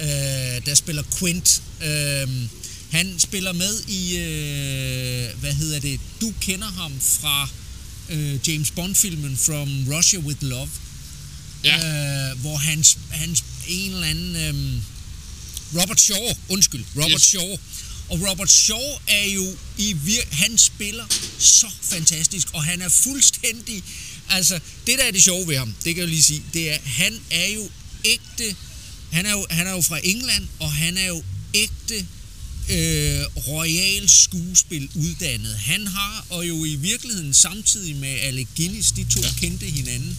øh, 0.00 0.67
der 0.67 0.75
spiller 0.75 1.03
Quint. 1.19 1.62
Øhm, 1.85 2.49
han 2.90 3.14
spiller 3.19 3.52
med 3.52 3.81
i, 3.88 4.16
øh, 4.16 5.40
hvad 5.40 5.52
hedder 5.52 5.81
det, 5.81 6.00
du 6.21 6.33
kender 6.40 6.66
ham 6.66 7.00
fra 7.00 7.49
øh, 8.09 8.49
James 8.49 8.71
Bond-filmen 8.71 9.37
From 9.37 9.68
Russia 9.94 10.18
With 10.18 10.42
Love 10.42 10.68
Ja. 11.64 11.76
øh, 11.76 12.40
hvor 12.40 12.56
han, 12.56 12.85
han 13.11 13.37
en 13.68 13.92
eller 13.92 14.06
anden 14.06 14.37
øhm, 14.37 14.82
Robert 15.80 16.00
Shaw, 16.00 16.35
undskyld, 16.49 16.85
Robert 16.97 17.11
yes. 17.12 17.23
Shaw. 17.23 17.56
Og 18.09 18.21
Robert 18.30 18.50
Shaw 18.50 18.99
er 19.09 19.25
jo 19.25 19.56
i 19.78 19.92
vir- 20.06 20.35
han 20.35 20.59
spiller 20.59 21.04
så 21.38 21.66
fantastisk, 21.82 22.49
og 22.52 22.64
han 22.64 22.82
er 22.82 22.88
fuldstændig, 22.88 23.82
altså 24.28 24.61
det 24.87 24.99
der 24.99 25.04
er 25.04 25.11
det 25.11 25.23
sjove 25.25 25.49
ved 25.49 25.56
ham, 25.59 25.75
det 25.85 25.94
kan 25.94 26.00
jeg 26.00 26.09
lige 26.09 26.23
sige, 26.23 26.42
det 26.52 26.71
er, 26.71 26.78
han 26.85 27.21
er 27.30 27.47
jo 27.47 27.68
ægte, 28.04 28.56
han 29.12 29.26
er 29.26 29.30
jo, 29.30 29.47
han 29.50 29.66
er 29.66 29.71
jo 29.71 29.82
fra 29.82 29.99
England, 30.04 30.49
og 30.61 30.73
han 30.73 30.97
er 30.97 31.06
jo 31.06 31.23
ægte 31.54 32.06
øh, 32.71 33.25
royal 33.49 34.09
skuespil 34.09 34.88
uddannet. 34.95 35.54
Han 35.57 35.87
har, 35.87 36.26
og 36.31 36.49
jo 36.49 36.64
i 36.64 36.75
virkeligheden 36.75 37.35
samtidig 37.35 37.97
med 37.97 38.09
Alec 38.21 38.47
Guinness, 38.57 38.92
de 38.92 39.04
to 39.04 39.21
Ja. 39.21 39.28
kendte 39.40 39.66
hinanden, 39.66 40.19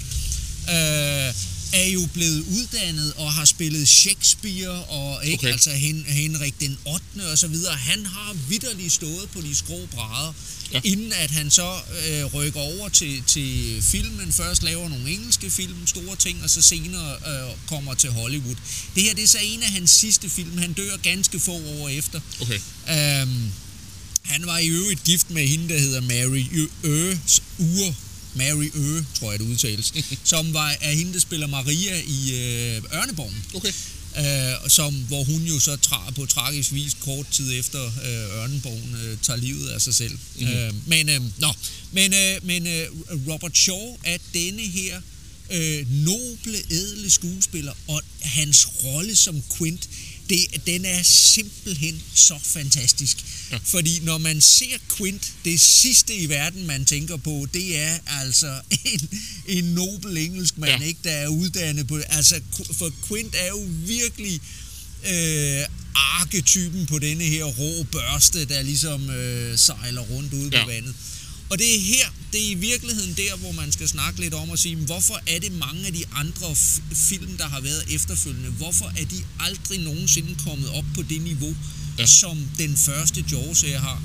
øh, 0.69 1.33
er 1.73 1.85
jo 1.87 2.07
blevet 2.13 2.39
uddannet 2.41 3.13
og 3.13 3.33
har 3.33 3.45
spillet 3.45 3.87
Shakespeare 3.87 4.83
og 4.83 5.25
ikke 5.25 5.39
Okay. 5.39 5.51
altså 5.51 5.69
Hen, 5.71 6.05
Henrik 6.07 6.59
den 6.59 6.77
8. 6.85 7.31
og 7.31 7.37
så 7.37 7.47
videre. 7.47 7.73
Han 7.75 8.05
har 8.05 8.35
vidderligt 8.49 8.93
stået 8.93 9.29
på 9.33 9.41
de 9.41 9.55
skrå 9.55 9.79
brædder, 9.91 10.33
Ja. 10.73 10.81
inden 10.83 11.13
at 11.13 11.31
han 11.31 11.51
så 11.51 11.73
øh, 12.09 12.25
rykker 12.25 12.59
over 12.59 12.89
til, 12.89 13.23
til 13.27 13.81
filmen. 13.81 14.33
Først 14.33 14.63
laver 14.63 14.89
nogle 14.89 15.09
engelske 15.09 15.49
film, 15.49 15.87
store 15.87 16.15
ting, 16.15 16.43
og 16.43 16.49
så 16.49 16.61
senere 16.61 17.11
øh, 17.27 17.55
kommer 17.67 17.93
til 17.93 18.09
Hollywood. 18.11 18.55
Det 18.95 19.03
her 19.03 19.13
det 19.13 19.23
er 19.23 19.27
så 19.27 19.37
en 19.43 19.63
af 19.63 19.71
hans 19.71 19.91
sidste 19.91 20.29
film. 20.29 20.57
Han 20.57 20.73
dør 20.73 20.97
ganske 20.97 21.39
få 21.39 21.51
år 21.51 21.89
efter. 21.89 22.19
Okay. 22.41 22.59
Øhm, 22.89 23.51
han 24.23 24.45
var 24.45 24.57
i 24.57 24.67
øvrigt 24.67 25.03
gift 25.03 25.29
med 25.29 25.47
hende, 25.47 25.73
der 25.73 25.79
hedder 25.79 26.01
Mary 26.01 26.45
Øs 26.83 27.41
Ure. 27.59 27.95
Mary 28.35 28.69
Ø, 28.73 29.01
tror 29.19 29.31
jeg 29.31 29.39
det 29.39 29.45
udtales. 29.45 29.93
som 30.23 30.53
var, 30.53 30.75
er 30.81 30.91
hende, 30.91 31.13
der 31.13 31.19
spiller 31.19 31.47
Maria 31.47 32.01
i 32.07 32.31
øh, 32.31 32.97
Ørneborgen. 32.97 33.45
Okay. 33.53 33.73
Øh, 34.17 34.69
som, 34.69 34.93
hvor 34.93 35.23
hun 35.23 35.41
jo 35.41 35.59
så 35.59 35.77
tra- 35.87 36.11
på 36.11 36.25
tragisk 36.25 36.73
vis 36.73 36.97
kort 36.99 37.25
tid 37.31 37.59
efter 37.59 37.85
øh, 37.85 38.43
Ørneborgen 38.43 38.95
øh, 38.95 39.17
tager 39.21 39.37
livet 39.37 39.67
af 39.69 39.81
sig 39.81 39.95
selv. 39.95 40.17
Mm-hmm. 40.35 40.53
Øh, 40.53 40.73
men 40.87 41.09
øh, 41.09 41.21
nå, 41.39 41.53
men, 41.91 42.13
øh, 42.13 42.45
men 42.45 42.67
øh, 42.67 42.87
Robert 43.27 43.57
Shaw 43.57 43.97
er 44.03 44.17
denne 44.33 44.61
her 44.61 45.01
øh, 45.51 45.91
noble, 45.91 46.57
ædle 46.71 47.09
skuespiller, 47.09 47.73
og 47.87 48.01
hans 48.21 48.67
rolle 48.83 49.15
som 49.15 49.43
Quint, 49.57 49.89
det, 50.29 50.65
den 50.67 50.85
er 50.85 51.03
simpelthen 51.03 52.01
så 52.15 52.39
fantastisk. 52.43 53.17
Ja. 53.51 53.59
Fordi 53.63 53.99
når 54.03 54.17
man 54.17 54.41
ser 54.41 54.77
Quint, 54.97 55.31
det 55.45 55.61
sidste 55.61 56.15
i 56.15 56.29
verden, 56.29 56.67
man 56.67 56.85
tænker 56.85 57.17
på, 57.17 57.47
det 57.53 57.77
er 57.77 57.97
altså 58.07 58.61
en, 58.85 59.09
en 59.47 59.63
nobel 59.63 60.17
engelsk 60.17 60.57
mand, 60.57 60.71
Ja. 60.71 60.77
ja. 60.79 60.85
ikke, 60.87 60.99
der 61.03 61.11
er 61.11 61.27
uddannet 61.27 61.87
på 61.87 61.97
Altså, 62.09 62.41
for 62.71 62.91
Quint 63.07 63.35
er 63.37 63.47
jo 63.47 63.67
virkelig 63.85 64.41
øh, 65.05 65.65
arketypen 65.95 66.85
på 66.85 66.99
denne 66.99 67.23
her 67.23 67.43
rå 67.43 67.83
børste, 67.83 68.45
der 68.45 68.61
ligesom 68.61 69.09
øh, 69.09 69.57
sejler 69.59 70.01
rundt 70.01 70.33
ude 70.33 70.49
Ja. 70.53 70.63
på 70.63 70.69
vandet. 70.71 70.95
Og 71.53 71.59
det 71.59 71.75
er 71.75 71.79
her, 71.79 72.07
det 72.33 72.47
er 72.47 72.51
i 72.51 72.53
virkeligheden 72.53 73.13
der, 73.17 73.35
hvor 73.35 73.51
man 73.51 73.71
skal 73.71 73.87
snakke 73.87 74.19
lidt 74.19 74.33
om 74.33 74.49
og 74.49 74.59
sige, 74.59 74.75
hvorfor 74.75 75.19
er 75.27 75.39
det 75.39 75.51
mange 75.51 75.85
af 75.87 75.93
de 75.93 76.03
andre 76.15 76.55
film, 76.93 77.37
der 77.37 77.47
har 77.47 77.61
været 77.61 77.83
efterfølgende, 77.89 78.49
hvorfor 78.49 78.85
er 78.97 79.05
de 79.05 79.23
aldrig 79.39 79.79
nogensinde 79.79 80.35
kommet 80.47 80.69
op 80.69 80.85
på 80.95 81.01
det 81.01 81.21
niveau, 81.21 81.55
Ja. 81.97 82.05
som 82.05 82.37
den 82.57 82.77
første 82.77 83.25
Jaws 83.31 83.61
her 83.61 83.79
har? 83.79 84.01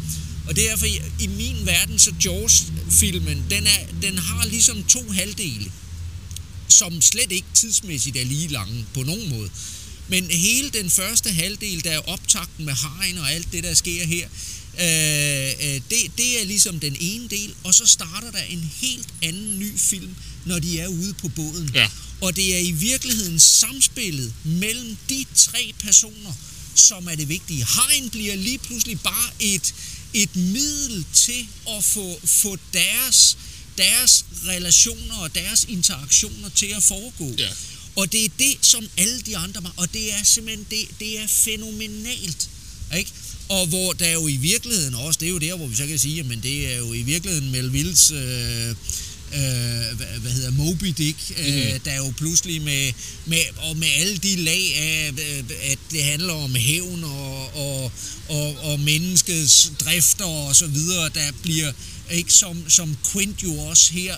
Og 0.48 0.56
det 0.56 0.70
er 0.70 0.76
for 0.76 0.86
i, 0.86 1.00
i 1.20 1.26
min 1.26 1.56
verden, 1.66 1.98
så 1.98 2.12
Jaws-filmen, 2.24 3.44
den, 3.50 3.66
er, 3.66 3.86
den 4.02 4.18
har 4.18 4.46
ligesom 4.46 4.84
to 4.84 5.10
halvdele 5.12 5.72
som 6.68 7.00
slet 7.00 7.32
ikke 7.32 7.48
tidsmæssigt 7.54 8.16
er 8.16 8.24
lige 8.24 8.48
lange 8.48 8.86
på 8.94 9.02
nogen 9.02 9.28
måde. 9.28 9.50
Men 10.08 10.24
hele 10.30 10.70
den 10.70 10.90
første 10.90 11.30
halvdel, 11.30 11.84
der 11.84 11.90
er 11.90 12.08
optakten 12.08 12.64
med 12.64 12.74
hajen 12.74 13.18
og 13.18 13.32
alt 13.32 13.52
det, 13.52 13.64
der 13.64 13.74
sker 13.74 14.06
her, 14.06 14.28
øh, 14.80 15.74
øh, 15.74 15.80
det, 15.90 16.12
det 16.18 16.40
er 16.40 16.44
ligesom 16.44 16.80
den 16.80 16.96
ene 17.00 17.28
del, 17.28 17.54
og 17.64 17.74
så 17.74 17.86
starter 17.86 18.30
der 18.30 18.42
en 18.42 18.70
helt 18.80 19.08
anden 19.22 19.58
ny 19.58 19.78
film, 19.78 20.14
når 20.44 20.58
de 20.58 20.80
er 20.80 20.88
ude 20.88 21.14
på 21.14 21.28
båden. 21.28 21.70
Ja. 21.74 21.90
Og 22.20 22.36
det 22.36 22.54
er 22.54 22.58
i 22.58 22.70
virkeligheden 22.70 23.40
samspillet 23.40 24.34
mellem 24.44 24.96
de 25.08 25.24
tre 25.34 25.74
personer, 25.78 26.32
som 26.74 27.08
er 27.08 27.14
det 27.14 27.28
vigtige. 27.28 27.64
Hajen 27.64 28.10
bliver 28.10 28.36
lige 28.36 28.58
pludselig 28.58 29.00
bare 29.00 29.30
et, 29.40 29.74
et 30.14 30.36
middel 30.36 31.04
til 31.12 31.46
at 31.68 31.84
få, 31.84 32.20
få 32.24 32.58
deres, 32.72 33.38
deres 33.78 34.24
relationer 34.46 35.14
og 35.14 35.34
deres 35.34 35.64
interaktioner 35.68 36.48
til 36.48 36.66
at 36.66 36.82
foregå. 36.82 37.34
Ja. 37.38 37.48
Og 37.96 38.12
det 38.12 38.24
er 38.24 38.28
det, 38.38 38.56
som 38.62 38.88
alle 38.96 39.20
de 39.20 39.36
andre 39.36 39.62
var, 39.62 39.74
og 39.76 39.92
det 39.92 40.14
er 40.14 40.22
simpelthen, 40.24 40.66
det, 40.70 40.88
det 41.00 41.18
er 41.18 41.26
fænomenalt. 41.26 42.50
Ikke? 42.96 43.10
Og 43.48 43.66
hvor 43.66 43.92
der 43.92 44.12
jo 44.12 44.26
i 44.28 44.36
virkeligheden 44.36 44.94
også, 44.94 45.18
det 45.20 45.26
er 45.26 45.30
jo 45.30 45.38
der, 45.38 45.56
hvor 45.56 45.66
vi 45.66 45.76
så 45.76 45.86
kan 45.86 45.98
sige, 45.98 46.22
men 46.22 46.40
det 46.42 46.72
er 46.72 46.76
jo 46.78 46.92
i 46.92 47.02
virkeligheden 47.02 47.50
Melvilles, 47.50 48.10
øh, 48.10 48.68
øh, 48.68 48.74
hvad, 49.96 50.06
hvad 50.20 50.30
hedder 50.32 50.50
Moby 50.50 50.86
Dick, 50.98 51.16
øh, 51.38 51.46
Mhm. 51.72 51.80
der 51.84 51.90
er 51.90 51.96
jo 51.96 52.12
pludselig 52.16 52.62
med, 52.62 52.92
med, 53.26 53.38
og 53.56 53.76
med 53.76 53.88
alle 53.98 54.16
de 54.16 54.36
lag 54.36 54.74
af, 54.76 55.10
øh, 55.12 55.44
at 55.70 55.78
det 55.90 56.04
handler 56.04 56.32
om 56.32 56.54
hævn 56.54 57.04
og, 57.04 57.54
og, 57.56 57.92
og, 58.28 58.56
og 58.62 58.80
menneskets 58.80 59.72
drifter 59.80 60.24
og 60.24 60.56
så 60.56 60.66
videre, 60.66 61.10
der 61.14 61.32
bliver 61.42 61.72
ikke 62.12 62.32
som, 62.32 62.70
som 62.70 62.96
Quint 63.12 63.42
jo 63.42 63.58
også 63.58 63.92
her, 63.92 64.16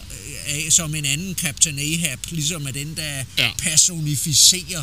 øh, 0.55 0.71
som 0.71 0.95
en 0.95 1.05
anden 1.05 1.35
Captain 1.35 1.79
Ahab, 1.79 2.19
ligesom 2.31 2.67
er 2.67 2.71
den, 2.73 2.97
der 2.97 3.25
Ja. 3.39 3.51
personificerer 3.59 4.83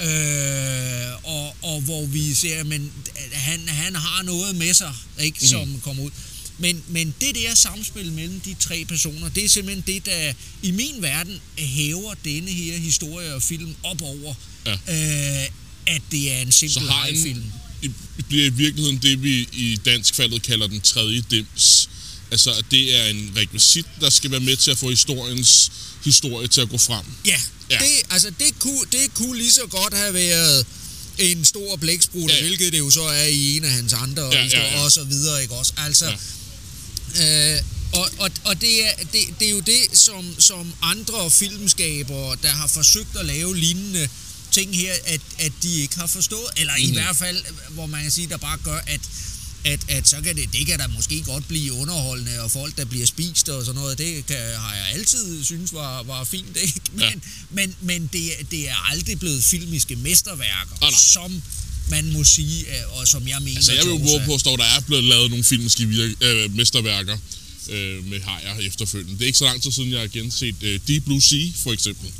Øh, 0.00 1.14
og, 1.24 1.56
og 1.62 1.80
hvor 1.80 2.06
vi 2.06 2.34
ser, 2.34 2.64
men 2.64 2.92
han, 3.32 3.68
han 3.68 3.94
har 3.94 4.22
noget 4.22 4.56
med 4.56 4.74
sig, 4.74 4.92
ikke, 5.20 5.38
Mhm. 5.40 5.48
som 5.48 5.80
kommer 5.80 6.02
ud. 6.02 6.10
Men, 6.58 6.82
men 6.88 7.14
det 7.20 7.34
der 7.34 7.54
samspil 7.54 8.12
mellem 8.12 8.40
de 8.40 8.54
tre 8.60 8.84
personer, 8.88 9.28
det 9.28 9.44
er 9.44 9.48
simpelthen 9.48 9.84
det, 9.94 10.06
der 10.06 10.32
i 10.62 10.70
min 10.70 10.94
verden 11.02 11.40
hæver 11.58 12.14
denne 12.24 12.50
her 12.50 12.78
historie 12.78 13.34
og 13.34 13.42
film 13.42 13.74
op 13.82 14.02
over, 14.02 14.34
Ja. 14.66 14.72
øh, 14.72 15.48
at 15.86 16.02
det 16.10 16.32
er 16.32 16.38
en 16.40 16.52
Så 16.52 16.58
simpel 16.58 17.22
film. 17.22 17.42
i- 17.82 17.90
bliver 18.28 18.46
i 18.46 18.48
virkeligheden 18.48 18.98
det, 19.02 19.22
vi 19.22 19.48
i 19.52 19.78
dansk 19.84 20.14
faldet 20.14 20.42
kalder 20.42 20.66
den 20.66 20.80
tredje 20.80 21.24
dims. 21.30 21.88
Altså, 22.30 22.52
at 22.52 22.64
det 22.70 23.00
er 23.00 23.04
en 23.04 23.32
rekvisit, 23.36 23.86
der 24.00 24.10
skal 24.10 24.30
være 24.30 24.40
med 24.40 24.56
til 24.56 24.70
at 24.70 24.78
få 24.78 24.90
historiens 24.90 25.72
historie 26.04 26.48
til 26.48 26.60
at 26.60 26.68
gå 26.68 26.78
frem. 26.78 27.04
Ja, 27.26 27.40
Ja. 27.74 27.78
Det, 27.86 28.12
altså 28.12 28.30
det 28.38 28.58
kunne, 28.58 28.80
det 28.92 29.14
kunne 29.14 29.38
lige 29.38 29.52
så 29.52 29.66
godt 29.66 29.94
have 29.94 30.14
været 30.14 30.66
en 31.18 31.44
stor 31.44 31.76
blæksprut, 31.76 32.30
Ja, 32.30 32.36
ja, 32.36 32.42
hvilket 32.42 32.72
det 32.72 32.78
jo 32.78 32.90
så 32.90 33.02
er 33.02 33.24
i 33.26 33.56
en 33.56 33.64
af 33.64 33.70
hans 33.70 33.92
andre 33.92 34.22
Ja, 34.32 34.44
ja, 34.44 34.74
ja, 34.74 34.80
og 34.84 34.92
så 34.92 35.04
videre, 35.04 35.42
ikke 35.42 35.54
også? 35.54 35.72
Altså, 35.76 36.12
Ja. 37.16 37.54
øh, 37.56 37.62
og, 37.92 38.10
og, 38.18 38.30
og 38.44 38.60
det, 38.60 38.84
er, 38.86 38.90
det, 39.12 39.20
det 39.40 39.46
er 39.46 39.50
jo 39.50 39.60
det, 39.60 39.80
som, 39.92 40.34
som 40.40 40.72
andre 40.82 41.30
filmskabere, 41.30 42.36
der 42.42 42.48
har 42.48 42.66
forsøgt 42.66 43.16
at 43.16 43.26
lave 43.26 43.56
lignende 43.56 44.08
ting 44.52 44.76
her, 44.76 44.92
at, 45.06 45.20
at 45.38 45.52
de 45.62 45.80
ikke 45.80 45.96
har 45.96 46.06
forstået, 46.06 46.46
eller 46.56 46.72
mm-hmm. 46.72 46.84
i 46.88 46.92
Mhm. 46.92 46.94
hvert 47.02 47.16
fald, 47.16 47.42
hvor 47.70 47.86
man 47.86 48.02
kan 48.02 48.10
sige, 48.10 48.26
der 48.26 48.36
bare 48.36 48.58
gør, 48.64 48.80
at 48.86 49.00
at, 49.64 49.80
at 49.88 50.08
så 50.08 50.16
kan 50.24 50.36
det, 50.36 50.52
det 50.52 50.66
kan 50.66 50.78
da 50.78 50.86
måske 50.86 51.22
godt 51.22 51.48
blive 51.48 51.72
underholdende, 51.72 52.40
og 52.40 52.50
folk, 52.50 52.76
der 52.76 52.84
bliver 52.84 53.06
spist 53.06 53.48
og 53.48 53.64
sådan 53.64 53.80
noget, 53.80 53.98
det 53.98 54.26
kan, 54.26 54.36
har 54.36 54.74
jeg 54.74 54.86
altid 54.94 55.44
synes 55.44 55.72
var, 55.72 56.02
var 56.02 56.24
fint, 56.24 56.56
ikke? 56.62 56.80
Men, 56.92 57.00
Ja. 57.00 57.10
men, 57.50 57.74
men 57.80 58.10
det, 58.12 58.30
det 58.50 58.68
er 58.68 58.90
aldrig 58.90 59.18
blevet 59.18 59.44
filmiske 59.44 59.96
mesterværker, 59.96 60.76
nej. 60.80 60.90
som 61.12 61.42
man 61.90 62.12
må 62.12 62.24
sige, 62.24 62.66
og 62.92 63.08
som 63.08 63.28
jeg 63.28 63.38
mener, 63.42 63.56
Altså, 63.56 63.72
jeg 63.72 63.84
vil 63.84 63.90
jo 63.90 63.96
våge 63.96 64.22
på 64.26 64.34
at 64.34 64.44
der 64.44 64.64
er 64.64 64.80
blevet 64.80 65.04
lavet 65.04 65.30
nogle 65.30 65.44
filmiske 65.44 65.86
virke, 65.86 66.14
øh, 66.20 66.54
mesterværker 66.56 67.18
øh, 67.68 68.04
med 68.06 68.20
hajer 68.20 68.58
efterfølgende. 68.58 69.14
Det 69.14 69.22
er 69.22 69.26
ikke 69.26 69.38
så 69.38 69.44
lang 69.44 69.62
tid 69.62 69.72
siden, 69.72 69.92
jeg 69.92 70.00
har 70.00 70.06
genset 70.06 70.62
øh, 70.62 70.80
Deep 70.88 71.04
Blue 71.04 71.22
Sea, 71.22 71.46
for 71.62 71.72
eksempel. 71.72 72.10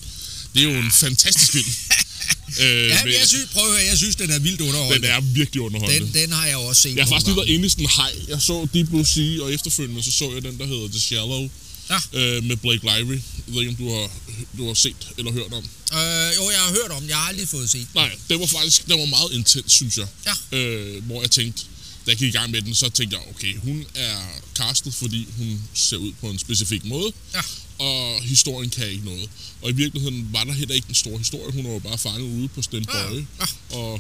Det 0.55 0.63
er 0.65 0.73
jo 0.73 0.81
en 0.81 0.91
fantastisk 0.91 1.53
film. 1.53 1.71
øh, 2.61 2.67
Ja, 2.89 3.05
men 3.05 3.13
jeg 3.21 3.29
synes, 3.29 3.47
prøv 3.53 3.65
at 3.65 3.71
høre, 3.77 3.87
jeg 3.91 3.99
synes, 3.99 4.17
den 4.17 4.31
er 4.31 4.39
vildt 4.39 4.61
underholdende. 4.61 5.07
den 5.07 5.15
er 5.17 5.21
virkelig 5.21 5.61
underholdende. 5.63 6.05
den, 6.07 6.15
den 6.15 6.33
har 6.33 6.47
jeg 6.47 6.57
også 6.57 6.83
set 6.83 6.97
Jeg 6.97 7.05
har 7.05 7.09
faktisk 7.11 7.27
lige 7.27 7.37
været 7.37 7.49
inde 7.49 7.67
i 7.67 7.69
sådan 7.69 7.85
en 7.85 7.91
hej. 7.97 8.13
Jeg 8.29 8.43
så 8.43 8.67
Deep 8.75 8.89
Blue 8.89 9.07
Sea, 9.07 9.43
og 9.43 9.55
efterfølgende 9.55 10.03
så 10.03 10.11
så 10.11 10.33
jeg 10.35 10.43
den, 10.43 10.59
der 10.59 10.67
hedder 10.67 10.89
The 10.89 11.01
Shallow, 11.01 11.51
Ja. 11.91 11.97
øh, 12.21 12.45
med 12.45 12.57
Blake 12.57 12.81
Lively. 12.83 13.19
Jeg 13.47 13.55
ved 13.55 13.61
ikke, 13.61 13.71
om 13.71 13.77
du 13.77 13.89
har, 13.95 14.11
du 14.59 14.67
har 14.67 14.75
set 14.75 14.97
eller 15.19 15.33
hørt 15.33 15.53
om. 15.53 15.65
Øh, 15.93 16.37
jo, 16.37 16.51
jeg 16.51 16.61
har 16.61 16.71
hørt 16.83 16.91
om, 16.91 17.01
den. 17.01 17.09
jeg 17.09 17.17
har 17.17 17.29
aldrig 17.29 17.49
fået 17.49 17.71
set. 17.71 17.87
Nej, 17.95 18.11
den 18.31 18.41
var 18.41 18.47
faktisk 18.47 18.87
den 18.87 18.99
var 19.01 19.07
meget 19.07 19.33
intens, 19.33 19.73
synes 19.73 19.99
jeg. 19.99 20.07
Ja. 20.53 20.59
Øh, 20.59 21.05
hvor 21.05 21.21
jeg 21.21 21.31
tænkte, 21.31 21.63
da 22.07 22.11
jeg 22.11 22.17
gik 22.19 22.29
i 22.29 22.37
gang 22.37 22.51
med 22.51 22.63
den, 22.63 22.75
så 22.75 22.89
tænkte 22.91 23.17
jeg, 23.17 23.29
okay, 23.35 23.57
hun 23.57 23.87
er 23.95 24.17
castet, 24.57 24.95
fordi 24.95 25.29
hun 25.39 25.63
ser 25.75 25.97
ud 25.97 26.13
på 26.21 26.31
en 26.31 26.39
specifik 26.39 26.85
måde. 26.85 27.13
Ja. 27.35 27.41
Og 27.79 28.23
historien 28.23 28.71
kan 28.71 28.87
ikke 28.89 29.05
noget. 29.05 29.31
Og 29.63 29.71
i 29.71 29.73
virkeligheden 29.73 30.29
var 30.33 30.45
der 30.45 30.53
heller 30.53 30.75
ikke 30.75 30.89
en 30.89 30.95
stor 30.95 31.19
historie. 31.19 31.53
Hun 31.53 31.65
var 31.65 31.71
jo 31.71 31.79
bare 31.79 31.99
fanget 31.99 32.21
ude 32.23 32.49
på 32.49 32.63
sådan 32.63 32.79
en 32.81 32.87
Ja, 32.95 33.07
bøje. 33.09 33.27
ja. 33.41 33.77
Og, 33.77 33.93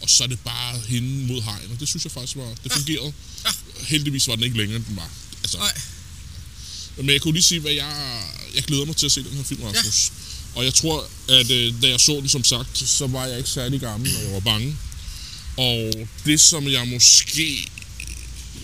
og 0.00 0.10
så 0.10 0.24
er 0.24 0.28
det 0.28 0.40
bare 0.40 0.78
hende 0.88 1.26
mod 1.26 1.42
hegn. 1.42 1.70
Og 1.72 1.80
det 1.80 1.88
synes 1.88 2.04
jeg 2.04 2.12
faktisk 2.12 2.36
var, 2.36 2.48
det 2.64 2.70
Ja. 2.70 2.76
fungerede. 2.76 3.12
Ja. 3.44 3.50
Heldigvis 3.86 4.28
var 4.28 4.34
den 4.34 4.44
ikke 4.44 4.56
længere, 4.56 4.76
end 4.76 4.84
den 4.84 4.96
var. 4.96 5.10
Altså, 5.42 5.56
Nej, 5.58 5.72
men 6.96 7.10
jeg 7.10 7.20
kunne 7.20 7.34
lige 7.34 7.42
sige, 7.42 7.60
hvad 7.60 7.72
jeg, 7.72 8.22
jeg 8.54 8.62
glæder 8.64 8.84
mig 8.84 8.96
til 8.96 9.06
at 9.06 9.12
se 9.12 9.24
den 9.24 9.32
her 9.36 9.42
film, 9.44 9.62
Rasmus. 9.62 10.10
Ja. 10.10 10.58
Og 10.58 10.64
jeg 10.64 10.74
tror, 10.74 11.08
at 11.28 11.50
øh, 11.50 11.74
da 11.82 11.88
jeg 11.88 12.00
så 12.00 12.12
den, 12.12 12.28
som 12.28 12.44
sagt, 12.44 12.78
så 12.78 13.06
var 13.06 13.26
jeg 13.26 13.38
ikke 13.38 13.50
særlig 13.50 13.80
gammel, 13.80 14.16
og 14.16 14.22
jeg 14.22 14.32
var 14.32 14.40
bange. 14.40 14.76
Og 15.56 15.92
det, 16.24 16.40
som 16.40 16.68
jeg 16.68 16.88
måske 16.88 17.68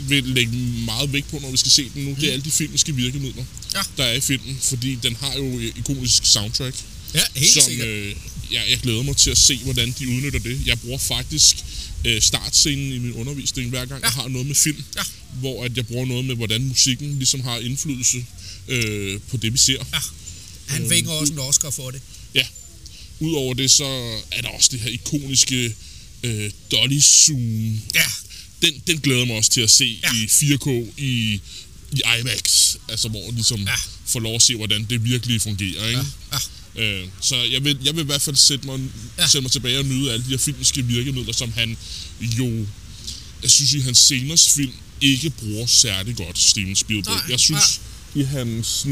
vil 0.01 0.25
lægge 0.25 0.53
meget 0.85 1.13
vægt 1.13 1.29
på, 1.31 1.39
når 1.39 1.51
vi 1.51 1.57
skal 1.57 1.71
se 1.71 1.91
den 1.95 2.05
nu, 2.05 2.17
det 2.21 2.29
er 2.29 2.33
alle 2.33 2.45
de 2.45 2.51
filmiske 2.51 2.95
virkemidler, 2.95 3.45
Ja. 3.75 3.81
der 3.97 4.05
er 4.05 4.13
i 4.13 4.21
filmen. 4.21 4.59
Fordi 4.63 4.99
den 5.03 5.17
har 5.17 5.35
jo 5.37 5.59
et 5.59 5.73
ikonisk 5.77 6.27
soundtrack, 6.27 6.77
ja, 7.15 7.21
helt 7.37 7.53
som 7.53 7.63
sikkert. 7.63 7.89
øh, 7.89 8.15
jeg, 8.53 8.63
jeg 8.71 8.79
glæder 8.83 9.03
mig 9.03 9.17
til 9.17 9.31
at 9.31 9.39
se, 9.39 9.57
hvordan 9.65 9.95
de 9.99 10.09
udnytter 10.09 10.39
det. 10.41 10.61
Jeg 10.67 10.81
bruger 10.81 10.99
faktisk 10.99 11.57
øh, 12.05 12.23
startscenen 12.23 12.93
i 12.93 12.99
min 12.99 13.13
undervisning, 13.13 13.71
hver 13.71 13.85
gang 13.85 14.01
ja. 14.01 14.07
Jeg 14.07 14.13
har 14.15 14.29
noget 14.29 14.47
med 14.47 14.55
film, 14.55 14.85
Ja. 14.97 15.03
hvor 15.41 15.65
at 15.65 15.77
jeg 15.77 15.87
bruger 15.87 16.07
noget 16.07 16.25
med, 16.25 16.35
hvordan 16.35 16.65
musikken 16.65 17.19
ligesom 17.19 17.41
har 17.41 17.59
indflydelse 17.59 18.25
øh, 18.69 19.21
på 19.31 19.37
det, 19.37 19.53
vi 19.53 19.59
ser. 19.59 19.85
Ja. 19.93 19.99
Han 20.67 20.89
fik 20.89 21.07
også 21.07 21.33
en 21.33 21.39
Oscar 21.39 21.71
for 21.71 21.91
det. 21.91 22.01
Ja. 22.35 22.47
Udover 23.21 23.55
det, 23.55 23.71
så 23.71 23.85
er 24.33 24.41
der 24.43 24.49
også 24.49 24.69
det 24.73 24.81
her 24.81 24.91
ikoniske 24.91 25.75
øh, 26.23 26.51
Dolly 26.73 27.01
Zoom. 27.01 27.81
Ja, 27.95 28.03
Den, 28.63 28.83
den 28.87 28.99
glæder 29.01 29.25
mig 29.25 29.37
også 29.37 29.51
til 29.51 29.61
at 29.61 29.71
se 29.71 29.99
Ja. 30.03 30.13
i 30.15 30.25
4K 30.27 30.93
i, 30.97 31.41
i 31.93 32.01
IMAX. 32.21 32.77
Altså, 32.89 33.09
hvor 33.09 33.31
ligesom 33.33 33.61
Ja. 33.61 33.75
får 34.07 34.21
lov 34.21 34.35
at 34.35 34.43
se, 34.43 34.57
hvordan 34.57 34.85
det 34.91 35.05
virkelig 35.05 35.41
fungerer. 35.43 35.89
Ikke? 35.89 36.01
ja, 36.33 36.39
ja. 36.77 37.03
Øh, 37.03 37.09
så 37.21 37.37
jeg 37.37 37.65
vil, 37.65 37.79
jeg 37.85 37.95
vil 37.97 38.03
i 38.03 38.07
hvert 38.07 38.23
fald 38.23 38.37
sætte 38.37 38.67
mig, 38.67 38.79
ja. 38.79 39.23
Ja. 39.23 39.29
sætte 39.29 39.43
mig 39.43 39.51
tilbage 39.53 39.79
og 39.79 39.85
nyde 39.85 40.13
alle 40.13 40.25
de 40.25 40.31
her 40.31 40.39
filmiske 40.39 40.83
virkemidler, 40.85 41.33
som 41.33 41.53
han 41.53 41.77
jo, 42.21 42.67
jeg 43.43 43.51
synes 43.51 43.73
i 43.75 43.81
hans 43.81 43.99
seneste 43.99 44.51
film, 44.55 44.73
ikke 45.01 45.31
bruger 45.31 45.67
særlig 45.67 46.17
godt, 46.17 46.39
Steven 46.39 46.77
Spielberg. 46.77 47.15
Nej, 47.15 47.25
jeg 47.31 47.41
synes, 47.41 47.81
i 48.15 48.23
hans, 48.23 48.87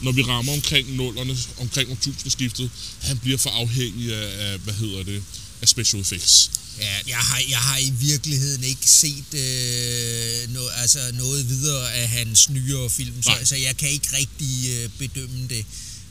når 0.00 0.12
vi 0.12 0.22
rammer 0.22 0.52
omkring 0.52 0.94
nullerne, 0.96 1.36
omkring 1.60 1.90
årtusindskiftet, 1.90 2.70
han 3.00 3.18
bliver 3.18 3.38
for 3.38 3.50
afhængig 3.50 4.14
af, 4.14 4.52
af, 4.52 4.58
hvad 4.58 4.74
hedder 4.74 5.02
det, 5.02 5.22
af 5.62 5.68
special 5.68 6.00
effects. 6.02 6.50
Ja, 6.80 6.94
jeg 7.08 7.16
har, 7.16 7.42
jeg 7.48 7.58
har 7.58 7.78
i 7.78 7.90
virkeligheden 7.90 8.64
ikke 8.64 8.90
set 8.90 9.34
øh, 9.34 10.54
no, 10.54 10.68
altså 10.68 10.98
noget 11.14 11.48
videre 11.48 11.94
af 11.94 12.08
hans 12.08 12.48
nyere 12.50 12.90
film, 12.90 13.22
så, 13.22 13.30
Nej. 13.30 13.44
så 13.44 13.56
jeg 13.56 13.76
kan 13.76 13.88
ikke 13.90 14.08
rigtig 14.16 14.70
øh, 14.72 14.90
bedømme 14.98 15.48
det. 15.48 15.64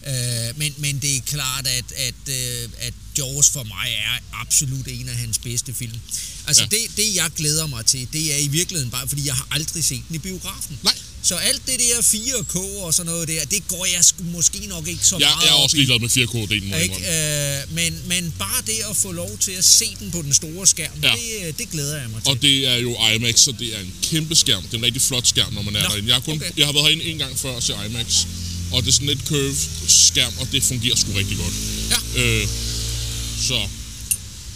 Øh, 0.08 0.58
men, 0.58 0.74
men 0.78 1.00
det 1.00 1.16
er 1.18 1.22
klart, 1.22 1.68
at, 1.68 1.92
at, 1.92 2.30
øh, 2.30 2.70
at 2.78 2.94
Jaws 3.18 3.50
for 3.50 3.64
mig 3.64 3.88
er 4.06 4.20
absolut 4.42 4.88
en 4.88 5.10
af 5.10 5.16
hans 5.16 5.38
bedste 5.38 5.74
film. 5.74 6.00
Altså 6.48 6.62
Ja. 6.64 6.68
det, 6.78 6.98
det, 6.98 7.16
jeg 7.16 7.30
glæder 7.36 7.68
mig 7.68 7.86
til, 7.86 8.08
det 8.14 8.34
er 8.34 8.38
i 8.38 8.48
virkeligheden 8.48 8.92
bare, 8.92 9.08
fordi 9.08 9.25
jeg 9.25 9.36
har 9.36 9.48
aldrig 9.52 9.84
set 9.84 10.02
den 10.08 10.16
i 10.16 10.20
biografen. 10.20 10.80
Nej. 10.84 10.98
Så 11.29 11.36
alt 11.36 11.62
det 11.67 11.79
der 11.79 12.01
4K 12.01 12.58
og 12.86 12.94
sådan 12.94 13.12
noget 13.12 13.27
der, 13.27 13.46
det 13.46 13.67
går 13.67 13.86
jeg 13.96 14.05
sgu 14.05 14.24
måske 14.24 14.60
nok 14.67 14.88
ikke 14.88 15.05
så 15.05 15.15
Jeg, 15.17 15.27
meget 15.27 15.46
jeg 15.46 15.50
er 15.50 15.63
også 15.63 15.75
ligeglad 15.77 16.00
med 16.00 16.10
4K-delen, 16.10 16.70
må 16.70 16.75
Ikke? 16.75 16.96
Øh, 16.96 17.75
men, 17.75 17.91
men 18.08 18.34
bare 18.39 18.62
det 18.65 18.79
at 18.89 18.96
få 18.96 19.12
lov 19.12 19.38
til 19.38 19.51
at 19.51 19.65
se 19.65 19.86
den 20.00 20.12
på 20.12 20.22
den 20.22 20.34
store 20.34 20.67
skærm, 20.67 20.91
Ja. 21.03 21.12
det, 21.12 21.48
øh, 21.48 21.53
det 21.58 21.72
glæder 21.72 22.01
jeg 22.01 22.10
mig 22.10 22.24
til. 22.24 22.32
Og 22.32 22.41
det 22.41 22.67
er 22.67 22.75
jo 22.75 22.98
IMAX, 23.15 23.39
så 23.39 23.51
det 23.60 23.75
er 23.75 23.79
en 23.79 23.94
kæmpe 24.03 24.36
skærm. 24.36 24.63
Det 24.63 24.74
er 24.74 24.77
en 24.77 24.84
rigtig 24.84 25.01
flot 25.01 25.27
skærm, 25.27 25.53
når 25.53 25.62
man 25.62 25.75
er 25.75 25.84
Nå, 25.84 25.89
derinde. 25.89 26.13
Jeg 26.13 26.24
kun, 26.24 26.36
okay. 26.36 26.51
jeg 26.58 26.65
har 26.65 26.74
været 26.74 26.86
herinde 26.86 27.03
en 27.03 27.17
gang 27.17 27.39
før 27.39 27.60
til 27.60 27.75
IMAX, 27.89 28.25
og 28.72 28.82
det 28.82 28.88
er 28.88 28.94
sådan 28.94 29.08
lidt 29.08 29.27
curved 29.27 29.55
skærm, 29.88 30.34
og 30.39 30.48
det 30.51 30.63
fungerer 30.63 30.96
sgu 30.96 31.12
rigtig 31.12 31.38
godt. 31.38 31.53
Ja. 31.91 32.22
Øh, 32.24 32.48
så 33.48 33.60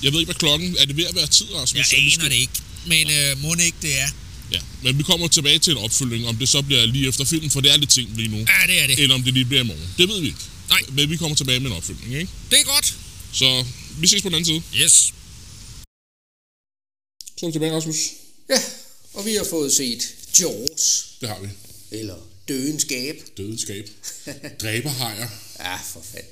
jeg 0.04 0.12
ved 0.12 0.20
ikke, 0.20 0.32
hvad 0.32 0.40
klokken 0.40 0.76
er. 0.80 0.86
det 0.86 0.98
ved 0.98 1.06
at 1.06 1.16
være 1.16 1.28
tid, 1.28 1.46
Rasmus? 1.56 1.92
Jeg 1.94 2.00
aner 2.00 2.30
det 2.30 2.36
ikke, 2.36 2.54
men 2.86 3.12
øh, 3.12 3.42
må 3.42 3.56
ikke 3.56 3.78
det 3.82 4.00
er. 4.00 4.10
Ja, 4.52 4.62
men 4.84 4.98
vi 4.98 5.04
kommer 5.04 5.28
tilbage 5.28 5.60
til 5.60 5.72
en 5.72 5.78
opfølging, 5.78 6.28
om 6.28 6.36
det 6.38 6.50
så 6.50 6.62
bliver 6.62 6.86
lige 6.86 7.08
efter 7.08 7.26
filmen, 7.26 7.50
for 7.52 7.62
det 7.62 7.72
er 7.72 7.78
lidt 7.78 7.90
ting 7.90 8.10
lige 8.16 8.28
nu. 8.30 8.38
Ja, 8.38 8.68
det 8.68 8.84
er 8.84 8.88
det. 8.88 9.00
Eller 9.00 9.16
om 9.16 9.24
det 9.24 9.34
lige 9.34 9.46
bliver 9.46 9.64
i 9.64 9.66
morgen. 9.66 9.94
Det 9.98 10.10
ved 10.10 10.22
vi 10.22 10.28
ikke. 10.28 10.40
Nej. 10.70 10.82
Men 10.92 11.10
vi 11.10 11.18
kommer 11.18 11.36
tilbage 11.36 11.60
med 11.60 11.70
en 11.72 11.76
opfølging, 11.78 12.14
ikke? 12.16 12.32
Det 12.52 12.60
er 12.60 12.64
godt. 12.64 12.96
Så 13.34 13.66
vi 14.00 14.08
ses 14.08 14.22
på 14.22 14.30
den 14.30 14.36
anden 14.36 14.46
side. 14.46 14.84
Yes. 14.84 15.14
Så 17.38 17.46
er 17.46 17.48
vi 17.48 17.52
tilbage, 17.52 17.76
Rasmus. 17.76 17.96
Ja, 18.50 18.62
og 19.14 19.26
vi 19.26 19.34
har 19.36 19.44
fået 19.50 19.74
set 19.74 20.04
Jaws, 20.40 21.06
Det 21.22 21.30
har 21.30 21.40
vi. 21.42 21.48
eller 21.92 22.16
Dødens 22.48 22.86
Gab. 22.86 23.16
Dødeskab. 23.38 23.90
Dræberhajer. 24.62 25.28
Ja, 25.60 25.76
for 25.76 26.06
fanden. 26.12 26.32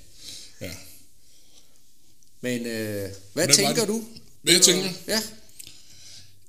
Ja. 0.61 0.71
Men 2.41 2.65
øh, 2.65 3.01
hvad 3.01 3.09
Hvordan 3.33 3.55
tænker 3.55 3.85
du? 3.85 4.03
Hvad 4.41 4.53
jeg 4.53 4.61
tænker? 4.61 4.89
Ja, 5.07 5.21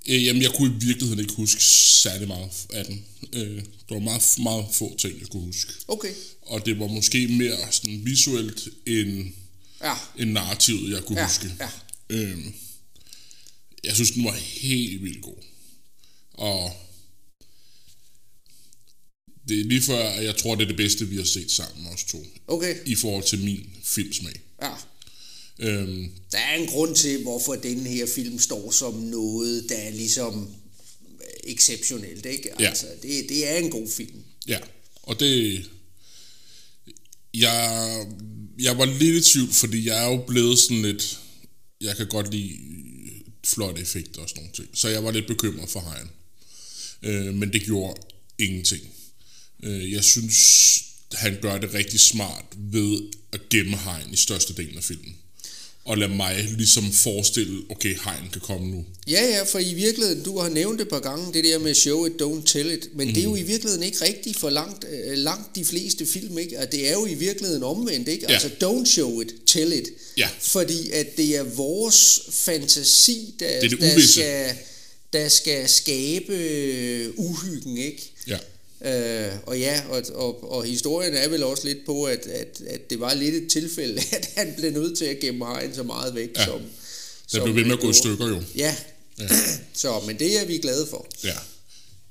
Øh, 0.09 0.25
jamen, 0.25 0.43
jeg 0.43 0.51
kunne 0.55 0.75
i 0.77 0.85
virkeligheden 0.85 1.21
ikke 1.21 1.35
huske 1.35 1.65
særlig 2.03 2.29
meget 2.29 2.51
af 2.73 2.85
den. 2.85 3.05
Øh, 3.33 3.63
der 3.89 3.95
var 3.95 3.99
meget, 3.99 4.23
meget 4.39 4.67
få 4.73 4.97
ting, 4.99 5.21
jeg 5.21 5.29
kunne 5.29 5.43
huske. 5.43 5.73
okay. 5.89 6.13
Og 6.43 6.67
det 6.67 6.79
var 6.79 6.87
måske 6.87 7.29
mere 7.29 7.73
sådan 7.73 8.05
visuelt 8.05 8.69
end, 8.87 9.33
Ja, 9.83 9.95
end 10.19 10.31
narrativet, 10.31 10.91
jeg 10.95 11.05
kunne 11.05 11.21
ja, 11.21 11.27
huske. 11.27 11.55
ja. 11.61 11.71
Øhm, 12.11 12.55
jeg 13.85 13.95
synes, 13.95 14.11
den 14.11 14.25
var 14.25 14.33
helt 14.33 15.03
vildt 15.03 15.23
god. 15.23 15.37
Og 16.33 16.73
det 19.49 19.61
er 19.61 19.65
lige 19.65 19.83
før, 19.83 20.11
jeg 20.21 20.37
tror, 20.37 20.55
det 20.55 20.63
er 20.63 20.67
det 20.69 20.77
bedste, 20.77 21.09
vi 21.09 21.17
har 21.17 21.25
set 21.25 21.51
sammen, 21.51 21.87
os 21.87 22.05
to. 22.05 22.27
Okay, 22.47 22.75
I 22.87 22.95
forhold 22.95 23.25
til 23.25 23.39
min 23.39 23.71
filmsmag. 23.85 24.41
ja. 24.63 24.75
Øhm, 25.59 26.11
Der 26.33 26.39
er 26.39 26.55
en 26.57 26.67
grund 26.69 26.97
til, 26.97 27.23
hvorfor 27.23 27.55
den 27.55 27.87
her 27.87 28.07
film 28.07 28.39
står 28.39 28.71
som 28.71 28.95
noget, 28.95 29.67
der 29.69 29.77
er 29.77 29.91
ligesom 29.91 30.55
exceptionelt, 31.45 32.27
ikke? 32.27 32.51
Ja. 32.61 32.69
Altså, 32.69 32.87
det, 33.03 33.29
det 33.29 33.49
er 33.49 33.57
en 33.57 33.71
god 33.71 33.89
film. 33.89 34.23
ja, 34.49 34.59
og 35.03 35.21
det... 35.21 35.65
Jeg, 37.35 38.07
jeg 38.59 38.79
var 38.79 38.85
lidt 38.85 39.27
i 39.27 39.33
tvivl, 39.33 39.53
fordi 39.53 39.87
jeg 39.87 40.05
er 40.05 40.11
jo 40.11 40.25
blevet 40.27 40.59
sådan 40.59 40.83
lidt... 40.83 41.19
Jeg 41.81 41.97
kan 41.97 42.07
godt 42.07 42.31
lide 42.35 42.53
flotte 43.47 43.81
effekter 43.83 44.21
og 44.23 44.29
sådan 44.29 44.43
nogle 44.43 44.55
ting. 44.55 44.69
Så 44.75 44.89
jeg 44.89 45.05
var 45.05 45.11
lidt 45.11 45.27
bekymret 45.27 45.71
for 45.71 45.81
hajen. 45.81 46.09
Øh, 47.03 47.35
men 47.35 47.53
det 47.53 47.63
gjorde 47.63 48.01
ingenting. 48.39 48.83
Øh, 49.63 49.93
jeg 49.93 50.05
synes, 50.05 50.37
han 51.13 51.39
gør 51.43 51.59
det 51.59 51.75
rigtig 51.75 52.01
smart 52.01 52.45
ved 52.57 53.01
at 53.33 53.41
gemme 53.49 53.77
hajen 53.77 54.13
i 54.13 54.17
største 54.17 54.55
delen 54.55 54.77
af 54.77 54.85
filmen. 54.85 55.17
Og 55.89 55.99
lade 55.99 56.15
mig 56.15 56.49
ligesom 56.57 56.93
forestille, 56.93 57.63
okay, 57.71 57.97
hajen 57.99 58.29
kan 58.33 58.41
komme 58.41 58.71
nu. 58.71 58.85
Ja, 59.07 59.25
ja, 59.27 59.43
for 59.43 59.59
i 59.59 59.75
virkeligheden, 59.75 60.23
du 60.23 60.39
har 60.39 60.49
nævnt 60.49 60.79
det 60.79 60.85
et 60.85 60.91
par 60.91 61.01
gange, 61.01 61.33
det 61.35 61.45
der 61.45 61.59
med 61.59 61.75
show 61.75 62.07
it, 62.07 62.13
don't 62.23 62.45
tell 62.47 62.71
it, 62.71 62.89
men 62.97 63.09
mm. 63.09 63.15
det 63.15 63.21
er 63.21 63.25
jo 63.25 63.31
Mhm. 63.31 63.39
i 63.39 63.43
virkeligheden 63.43 63.83
ikke 63.85 64.05
rigtigt 64.05 64.39
for 64.39 64.51
langt, 64.51 64.85
øh, 64.91 65.19
langt 65.19 65.57
de 65.57 65.65
fleste 65.65 66.07
film, 66.07 66.39
ikke? 66.39 66.59
Og 66.59 66.73
det 66.73 66.89
er 66.89 66.93
jo 66.93 67.07
i 67.07 67.15
virkeligheden 67.15 67.63
omvendt, 67.63 68.09
ikke? 68.09 68.27
Ja. 68.29 68.33
Altså, 68.33 68.49
don't 68.65 68.85
show 68.93 69.21
it, 69.21 69.35
tell 69.47 69.73
it. 69.73 69.89
Ja. 70.17 70.29
Fordi 70.41 70.91
at 70.91 71.17
det 71.17 71.37
er 71.37 71.43
vores 71.43 72.21
fantasi, 72.31 73.35
der, 73.41 73.47
er 73.47 73.61
det 73.61 73.81
der, 73.81 74.01
skal, 74.01 74.55
der 75.13 75.29
skal 75.29 75.69
skabe 75.69 76.33
øh, 76.37 77.09
uhyggen, 77.17 77.79
ikke? 77.79 78.13
Ja. 78.27 78.39
Øh, 78.85 79.29
og 79.47 79.59
ja, 79.59 79.83
og, 79.89 80.03
og, 80.15 80.53
og 80.53 80.65
historien 80.65 81.15
er 81.15 81.29
vel 81.29 81.43
også 81.43 81.67
lidt 81.69 81.79
på, 81.87 82.05
at, 82.05 82.27
at, 82.27 82.61
at 82.67 82.91
det 82.91 83.01
var 83.01 83.15
lidt 83.15 83.35
et 83.35 83.51
tilfælde, 83.51 84.01
at 84.19 84.31
han 84.37 84.55
blev 84.59 84.71
nødt 84.73 84.99
til 84.99 85.05
at 85.05 85.21
gemme 85.21 85.45
hajen 85.45 85.75
så 85.75 85.83
meget 85.83 86.15
væk, 86.15 86.29
Ja. 86.37 86.45
som, 86.45 86.61
Den 86.61 86.71
som 87.29 87.43
blev 87.43 87.55
ved 87.57 87.65
med 87.65 87.73
at 87.73 87.81
gå 87.81 87.91
i 87.91 87.95
stykker 87.95 88.29
jo. 88.29 88.43
Ja. 88.57 88.77
Ja. 89.19 89.29
Så, 89.75 90.01
men 90.07 90.19
det 90.19 90.41
er 90.41 90.45
vi 90.47 90.59
glade 90.59 90.87
for. 90.91 91.07
Ja. 91.25 91.33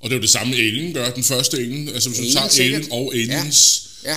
Og 0.00 0.10
det 0.10 0.12
er 0.12 0.18
jo 0.18 0.22
det 0.22 0.30
samme, 0.30 0.56
Alien 0.56 0.94
gør. 0.94 1.10
Den 1.14 1.24
første 1.24 1.56
Alien, 1.56 1.88
altså 1.88 2.08
hvis 2.08 2.18
du 2.18 2.22
Alien 2.22 2.36
tager 2.36 2.48
sikkert. 2.48 2.80
Alien 2.80 2.92
og 2.92 3.14
Aliens, 3.14 3.84
Ja, 4.04 4.16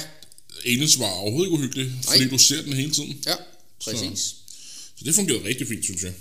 Aliens 0.65 0.99
var 0.99 1.09
overhovedet 1.09 1.47
ikke 1.47 1.57
uhyggelig, 1.57 1.91
fordi 2.03 2.19
Nej. 2.19 2.29
du 2.29 2.37
ser 2.37 2.61
den 2.61 2.73
hele 2.73 2.91
tiden. 2.91 3.21
ja, 3.25 3.35
præcis. 3.83 4.19
Så 4.97 5.05
det 5.05 5.15
fungerede 5.15 5.43
rigtig 5.45 5.67
fint, 5.67 5.83
synes 5.85 6.01
jeg. 6.03 6.13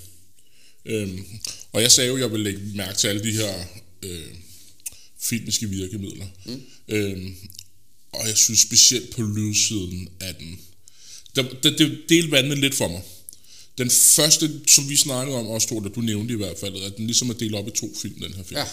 Øhm, 0.86 1.24
og 1.72 1.82
jeg 1.82 1.92
sagde 1.92 2.08
jo, 2.08 2.14
at 2.16 2.20
jeg 2.20 2.30
ville 2.32 2.44
lægge 2.44 2.60
mærke 2.74 2.98
til 2.98 3.08
alle 3.08 3.22
de 3.24 3.32
her 3.32 3.54
øh, 4.02 4.26
filmiske 5.22 5.68
virkemidler. 5.68 6.26
Mm. 6.46 6.62
Øhm, 6.88 7.34
og 8.12 8.28
jeg 8.28 8.36
synes 8.36 8.60
specielt 8.60 9.10
på 9.10 9.22
lydsiden 9.22 10.08
af 10.20 10.34
den. 10.34 10.60
Der, 11.36 11.42
der, 11.62 11.76
det 11.76 11.98
delte 12.08 12.30
vandet 12.30 12.58
lidt 12.58 12.74
for 12.74 12.88
mig. 12.88 13.02
Den 13.78 13.90
første, 13.90 14.60
som 14.68 14.88
vi 14.88 14.96
snakkede 14.96 15.36
om, 15.38 15.46
også 15.46 15.68
to, 15.68 15.80
der 15.80 15.88
du 15.88 16.00
nævnte 16.00 16.34
i 16.34 16.36
hvert 16.36 16.58
fald, 16.58 16.76
at 16.82 16.96
den 16.96 17.06
ligesom 17.06 17.30
er 17.30 17.34
delt 17.34 17.54
op 17.54 17.68
i 17.68 17.70
to 17.70 17.94
film, 18.02 18.20
den 18.20 18.34
her 18.34 18.42
film. 18.44 18.58
Ja. 18.58 18.66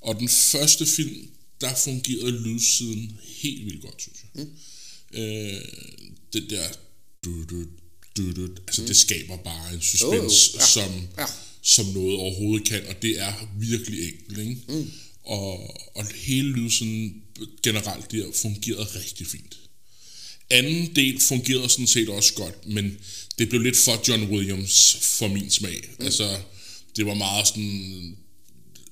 Og 0.00 0.18
den 0.20 0.28
første 0.28 0.86
film, 0.86 1.28
der 1.60 1.74
fungerede 1.74 2.30
lydsiden 2.48 3.18
helt 3.22 3.64
vildt 3.64 3.82
godt, 3.82 4.02
synes 4.02 4.18
jeg. 4.34 4.44
Mm. 4.44 5.18
Øh, 5.20 5.60
det 6.32 6.50
der... 6.50 6.64
Du, 7.24 7.44
du, 7.44 7.64
du, 8.16 8.32
du, 8.32 8.48
altså, 8.66 8.82
mm. 8.82 8.86
det 8.86 8.96
skaber 8.96 9.36
bare 9.36 9.74
en 9.74 9.80
suspense, 9.80 10.16
Jo, 10.16 10.22
jo, 10.22 10.30
ja. 10.60 10.66
som, 10.66 11.08
Ja. 11.18 11.24
som 11.62 11.86
noget 11.86 12.16
overhovedet 12.16 12.68
kan, 12.68 12.86
og 12.86 13.02
det 13.02 13.20
er 13.20 13.32
virkelig 13.60 14.04
enkelt, 14.08 14.38
ikke? 14.38 14.56
Mm. 14.68 14.90
Og, 15.24 15.80
og 15.96 16.06
hele 16.14 16.52
lydsiden 16.52 17.22
generelt 17.62 18.12
der 18.12 18.26
fungerede 18.34 18.84
rigtig 18.84 19.26
fint. 19.26 19.58
Anden 20.50 20.96
del 20.96 21.20
fungerede 21.20 21.68
sådan 21.68 21.86
set 21.86 22.08
også 22.08 22.34
godt, 22.34 22.66
men 22.66 22.98
det 23.38 23.48
blev 23.48 23.60
lidt 23.60 23.76
for 23.76 24.08
John 24.08 24.30
Williams 24.30 24.96
for 25.00 25.28
min 25.28 25.50
smag. 25.50 25.88
Mm. 25.98 26.04
Altså, 26.04 26.38
det 26.96 27.06
var 27.06 27.14
meget 27.14 27.48
sådan 27.48 28.16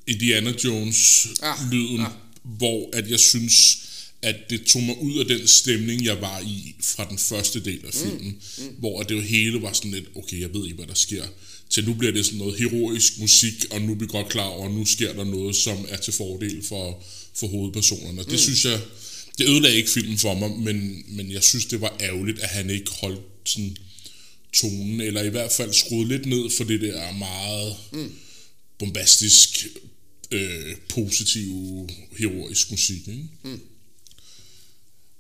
Indiana 0.07 0.53
Jones-lyden, 0.65 1.97
ja, 1.97 2.03
ja. 2.03 2.09
hvor 2.43 2.91
at 2.93 3.11
jeg 3.11 3.21
synes, 3.21 3.79
at 4.23 4.37
det 4.51 4.65
tog 4.67 4.83
mig 4.83 5.03
ud 5.03 5.19
af 5.19 5.27
den 5.27 5.49
stemning, 5.49 6.05
jeg 6.05 6.21
var 6.21 6.41
i 6.41 6.75
fra 6.81 7.09
den 7.09 7.19
første 7.19 7.65
del 7.65 7.87
af 7.87 7.95
filmen, 7.95 8.41
mm. 8.59 8.65
Mm. 8.65 8.75
hvor 8.79 9.03
det 9.03 9.15
jo 9.15 9.21
hele 9.21 9.63
var 9.63 9.73
sådan 9.73 9.91
lidt, 9.91 10.07
okay, 10.15 10.41
jeg 10.41 10.55
ved 10.55 10.65
ikke, 10.65 10.77
hvad 10.77 10.87
der 10.87 10.95
sker, 10.95 11.27
til 11.71 11.85
nu 11.85 11.95
bliver 11.95 12.13
det 12.13 12.25
sådan 12.27 12.39
noget 12.39 12.59
heroisk 12.59 13.19
musik, 13.19 13.65
og 13.71 13.83
nu 13.83 13.93
er 13.93 13.97
vi 13.97 14.07
godt 14.07 14.29
klar 14.29 14.47
over, 14.47 14.69
at 14.69 14.75
nu 14.75 14.85
sker 14.85 15.13
der 15.13 15.25
noget, 15.25 15.57
som 15.57 15.87
er 15.89 15.97
til 15.97 16.13
fordel 16.13 16.63
for, 16.63 17.05
for 17.35 17.47
hovedpersonerne. 17.47 18.23
Mm. 18.23 18.29
Det 18.29 18.41
synes 18.41 18.65
jeg, 18.65 18.81
det 19.39 19.49
ødelagde 19.49 19.77
ikke 19.77 19.91
filmen 19.91 20.19
for 20.19 20.35
mig, 20.35 20.51
men, 20.51 21.05
men 21.09 21.33
jeg 21.33 21.43
synes, 21.43 21.65
det 21.65 21.81
var 21.81 21.97
ærgerligt, 22.01 22.39
at 22.39 22.49
han 22.49 22.71
ikke 22.71 22.91
holdt 22.91 23.21
sådan 23.45 23.77
tonen, 24.53 25.01
eller 25.01 25.23
i 25.23 25.29
hvert 25.29 25.53
fald 25.53 25.73
skruede 25.73 26.09
lidt 26.09 26.27
ned 26.27 26.51
for 26.51 26.65
det 26.65 26.81
der 26.81 27.13
meget 27.13 27.77
mm. 27.93 28.13
bombastisk, 28.79 29.67
øh, 30.31 30.77
positiv, 30.89 31.89
heroisk 32.19 32.71
musik. 32.71 33.09
Ikke? 33.09 33.29
Mm. 33.43 33.61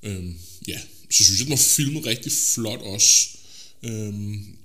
Øhm, 0.02 0.38
ja, 0.68 0.78
så 1.10 1.24
synes 1.24 1.38
jeg, 1.38 1.46
den 1.46 1.50
var 1.50 1.56
filmet 1.56 2.06
rigtig 2.06 2.32
flot 2.32 2.80
også. 2.80 3.28
Øhm, 3.82 4.56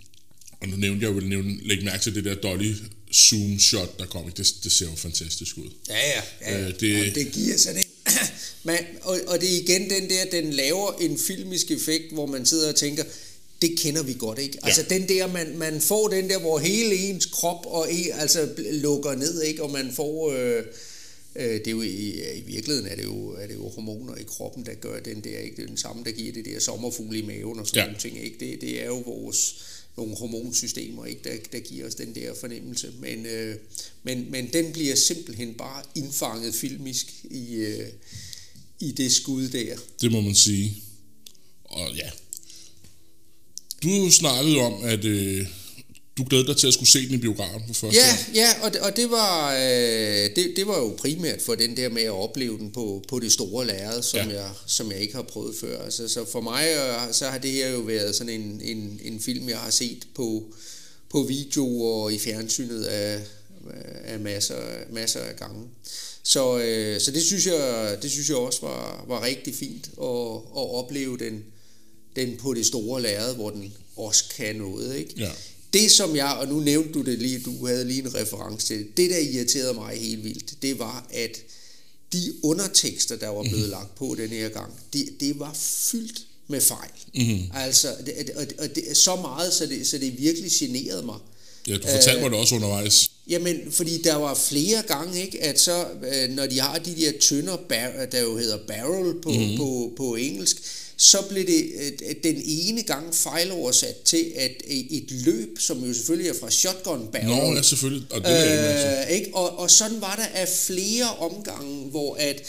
og 0.65 0.69
nu 0.71 0.77
nævnte 0.77 1.05
jeg 1.05 1.15
jo, 1.15 1.19
nævne, 1.19 1.57
lægge 1.67 1.85
mærke 1.85 2.03
til 2.03 2.15
det 2.15 2.23
der 2.25 2.35
Dolly 2.35 2.73
zoom 3.13 3.59
shot, 3.59 3.99
der 3.99 4.05
kom. 4.05 4.31
Det, 4.31 4.53
det 4.63 4.71
ser 4.71 4.85
jo 4.85 4.95
fantastisk 4.95 5.57
ud. 5.57 5.69
Ja, 5.89 5.95
ja. 5.97 6.21
ja, 6.41 6.59
ja. 6.59 6.67
Øh, 6.67 6.79
det- 6.79 7.09
Og 7.09 7.15
det 7.15 7.31
giver 7.31 7.57
sådan 7.57 7.77
en... 7.79 7.85
Man, 8.63 8.77
og, 9.01 9.19
og 9.27 9.41
det 9.41 9.55
er 9.55 9.61
igen 9.61 9.89
den 9.89 10.09
der, 10.09 10.25
den 10.31 10.53
laver 10.53 10.93
en 11.01 11.17
filmisk 11.17 11.71
effekt, 11.71 12.13
hvor 12.13 12.25
man 12.25 12.45
sidder 12.45 12.69
og 12.69 12.75
tænker, 12.75 13.03
det 13.61 13.79
kender 13.79 14.03
vi 14.03 14.15
godt, 14.19 14.39
ikke? 14.39 14.57
Altså 14.63 14.85
Ja. 14.89 14.95
den 14.97 15.09
der, 15.09 15.27
man, 15.27 15.57
man 15.57 15.81
får 15.81 16.07
den 16.07 16.29
der, 16.29 16.39
hvor 16.39 16.59
hele 16.59 16.95
ens 16.95 17.25
krop 17.25 17.65
og 17.65 17.93
en, 17.93 18.05
altså 18.13 18.49
lukker 18.71 19.15
ned, 19.15 19.41
ikke? 19.43 19.63
Og 19.63 19.71
man 19.71 19.91
får... 19.95 20.31
Øh, 20.31 20.63
øh, 21.35 21.43
det 21.59 21.67
er 21.67 21.71
jo 21.71 21.81
i, 21.81 22.09
i 22.37 22.41
virkeligheden 22.47 22.87
er 22.91 22.95
det, 22.95 23.03
jo, 23.03 23.29
er 23.29 23.47
det 23.47 23.53
jo 23.55 23.69
hormoner 23.69 24.15
i 24.15 24.23
kroppen, 24.27 24.65
der 24.65 24.73
gør 24.73 24.99
den 24.99 25.21
der, 25.23 25.39
ikke? 25.39 25.55
Det 25.55 25.63
er 25.63 25.67
den 25.67 25.77
samme, 25.77 26.03
der 26.05 26.11
giver 26.11 26.33
det 26.33 26.45
der 26.45 26.59
sommerfugle 26.59 27.19
i 27.19 27.21
maven 27.21 27.59
og 27.59 27.67
sådan 27.67 27.79
Ja. 27.79 27.85
nogle 27.85 27.99
ting, 27.99 28.23
ikke? 28.23 28.37
Det, 28.39 28.61
det 28.61 28.81
er 28.81 28.85
jo 28.85 28.97
vores 28.97 29.55
nogle 29.97 30.15
hormonsystemer, 30.15 31.05
ikke, 31.05 31.21
der, 31.23 31.37
der 31.51 31.59
giver 31.59 31.87
os 31.87 31.95
den 31.95 32.15
der 32.15 32.33
fornemmelse. 32.35 32.93
Men, 32.99 33.25
øh, 33.25 33.55
men, 34.03 34.31
men 34.31 34.53
den 34.53 34.73
bliver 34.73 34.95
simpelthen 34.95 35.53
bare 35.53 35.83
indfanget 35.95 36.55
filmisk 36.55 37.25
i, 37.31 37.53
øh, 37.53 37.89
i 38.79 38.91
det 38.91 39.11
skud 39.11 39.49
der. 39.49 39.77
Det 40.01 40.11
må 40.11 40.21
man 40.21 40.35
sige. 40.35 40.83
Og 41.63 41.95
ja. 41.95 42.09
Du 43.83 44.11
snakkede 44.11 44.57
om, 44.57 44.83
at 44.83 45.05
øh, 45.05 45.47
du 46.17 46.23
glædede 46.29 46.47
dig 46.47 46.57
til 46.57 46.67
at 46.67 46.73
skulle 46.73 46.89
se 46.89 47.05
den 47.05 47.13
i 47.13 47.17
biografen 47.17 47.61
for 47.67 47.73
første 47.73 47.99
Ja, 47.99 48.07
gang. 48.07 48.35
ja, 48.35 48.49
og 48.63 48.73
det, 48.73 48.81
og 48.81 48.95
det 48.95 49.11
var 49.11 49.53
øh, 49.55 50.29
det, 50.35 50.53
det 50.55 50.67
var 50.67 50.77
jo 50.77 50.95
primært 50.97 51.41
for 51.41 51.55
den 51.55 51.77
der 51.77 51.89
med 51.89 52.01
at 52.01 52.11
opleve 52.11 52.57
den 52.57 52.71
på, 52.71 53.03
på 53.07 53.19
det 53.19 53.31
store 53.31 53.67
lærred, 53.67 54.01
som, 54.03 54.29
Ja. 54.29 54.35
jeg, 54.41 54.51
som 54.67 54.91
jeg 54.91 54.99
ikke 54.99 55.15
har 55.15 55.21
prøvet 55.21 55.55
før. 55.61 55.83
Altså, 55.83 56.07
så 56.07 56.25
for 56.31 56.41
mig 56.41 56.67
øh, 56.77 57.13
så 57.13 57.25
har 57.25 57.37
det 57.37 57.51
her 57.51 57.69
jo 57.69 57.79
været 57.79 58.15
sådan 58.15 58.41
en, 58.41 58.61
en, 58.63 58.99
en 59.03 59.19
film, 59.19 59.49
jeg 59.49 59.57
har 59.57 59.69
set 59.71 60.07
på, 60.15 60.43
på 61.09 61.23
video 61.23 61.81
og 61.81 62.13
i 62.13 62.19
fjernsynet 62.19 62.83
af, 62.83 63.21
af 64.03 64.19
masser, 64.19 64.55
masser 64.91 65.19
af 65.19 65.35
gange. 65.35 65.63
Så, 66.23 66.59
øh, 66.59 67.01
så 67.01 67.11
det, 67.11 67.23
synes 67.23 67.45
jeg, 67.47 67.97
det 68.01 68.11
synes 68.11 68.29
jeg 68.29 68.37
også 68.37 68.59
var, 68.61 69.05
var 69.07 69.23
rigtig 69.23 69.55
fint 69.55 69.85
at, 70.01 70.35
at 70.57 70.75
opleve 70.75 71.17
den, 71.17 71.43
den 72.15 72.37
på 72.37 72.53
det 72.53 72.65
store 72.65 73.01
lærred, 73.01 73.35
hvor 73.35 73.49
den 73.49 73.73
også 73.97 74.23
kan 74.37 74.55
noget. 74.55 74.95
Ikke? 74.95 75.13
Ja. 75.17 75.29
Det 75.75 75.91
som 75.91 76.15
jeg, 76.15 76.37
og 76.39 76.47
nu 76.47 76.59
nævnte 76.59 76.93
du 76.93 77.01
det 77.01 77.19
lige, 77.19 77.39
du 77.39 77.65
havde 77.65 77.85
lige 77.85 78.01
en 78.01 78.15
reference 78.15 78.67
til 78.67 78.77
det, 78.77 78.97
det 78.97 79.09
der 79.09 79.17
irriterede 79.17 79.73
mig 79.73 79.97
helt 79.97 80.23
vildt, 80.23 80.61
det 80.61 80.79
var, 80.79 81.07
at 81.13 81.37
de 82.13 82.33
undertekster, 82.43 83.15
der 83.15 83.29
var 83.29 83.43
blevet 83.43 83.69
lagt 83.69 83.95
på 83.95 84.15
den 84.17 84.29
her 84.29 84.49
gang, 84.49 84.73
det, 84.93 85.09
det 85.19 85.39
var 85.39 85.53
fyldt 85.91 86.21
med 86.47 86.61
fejl. 86.61 86.89
Mm-hmm. 87.15 87.39
Altså, 87.53 87.87
det, 88.05 88.29
og, 88.35 88.45
og 88.57 88.75
det, 88.75 88.97
så 88.97 89.15
meget, 89.15 89.53
så 89.53 89.65
det, 89.65 89.87
så 89.87 89.97
det 89.97 90.19
virkelig 90.19 90.51
generede 90.51 91.05
mig. 91.05 91.15
Ja, 91.67 91.77
du 91.77 91.87
fortalte 91.87 92.21
mig 92.21 92.31
det 92.31 92.39
også 92.39 92.55
undervejs. 92.55 93.11
Jamen, 93.29 93.71
fordi 93.71 94.01
der 94.01 94.15
var 94.15 94.35
flere 94.35 94.81
gange, 94.87 95.21
ikke, 95.21 95.43
at 95.43 95.59
så, 95.59 95.85
øh, 96.13 96.29
når 96.29 96.45
de 96.45 96.59
har 96.59 96.79
de 96.79 96.95
der 96.95 97.11
tønder, 97.21 97.57
bar- 97.69 98.05
der 98.11 98.21
jo 98.21 98.37
hedder 98.37 98.57
barrel 98.67 99.21
på, 99.21 99.29
mm-hmm. 99.29 99.57
på, 99.57 99.93
på 99.97 100.15
engelsk, 100.15 100.57
så 100.97 101.17
blev 101.29 101.47
det 101.47 101.71
øh, 101.75 102.15
den 102.23 102.41
ene 102.45 102.83
gang 102.83 103.15
fejloversat 103.15 103.95
til, 104.05 104.31
at 104.35 104.51
et 104.67 105.11
løb, 105.11 105.59
som 105.59 105.83
jo 105.83 105.93
selvfølgelig 105.93 106.29
er 106.29 106.33
fra 106.39 106.51
shotgun 106.51 107.07
barrel, 107.11 107.27
Nå, 107.27 107.53
ja, 107.55 107.61
selvfølgelig. 107.61 108.07
Og 108.11 108.21
det 108.21 108.29
er. 108.29 109.01
Øh, 109.01 109.11
ikke? 109.11 109.31
Og, 109.33 109.59
og 109.59 109.71
sådan 109.71 110.01
var 110.01 110.15
der 110.15 110.41
af 110.41 110.47
flere 110.47 111.15
omgange, 111.17 111.89
hvor 111.89 112.15
at 112.15 112.43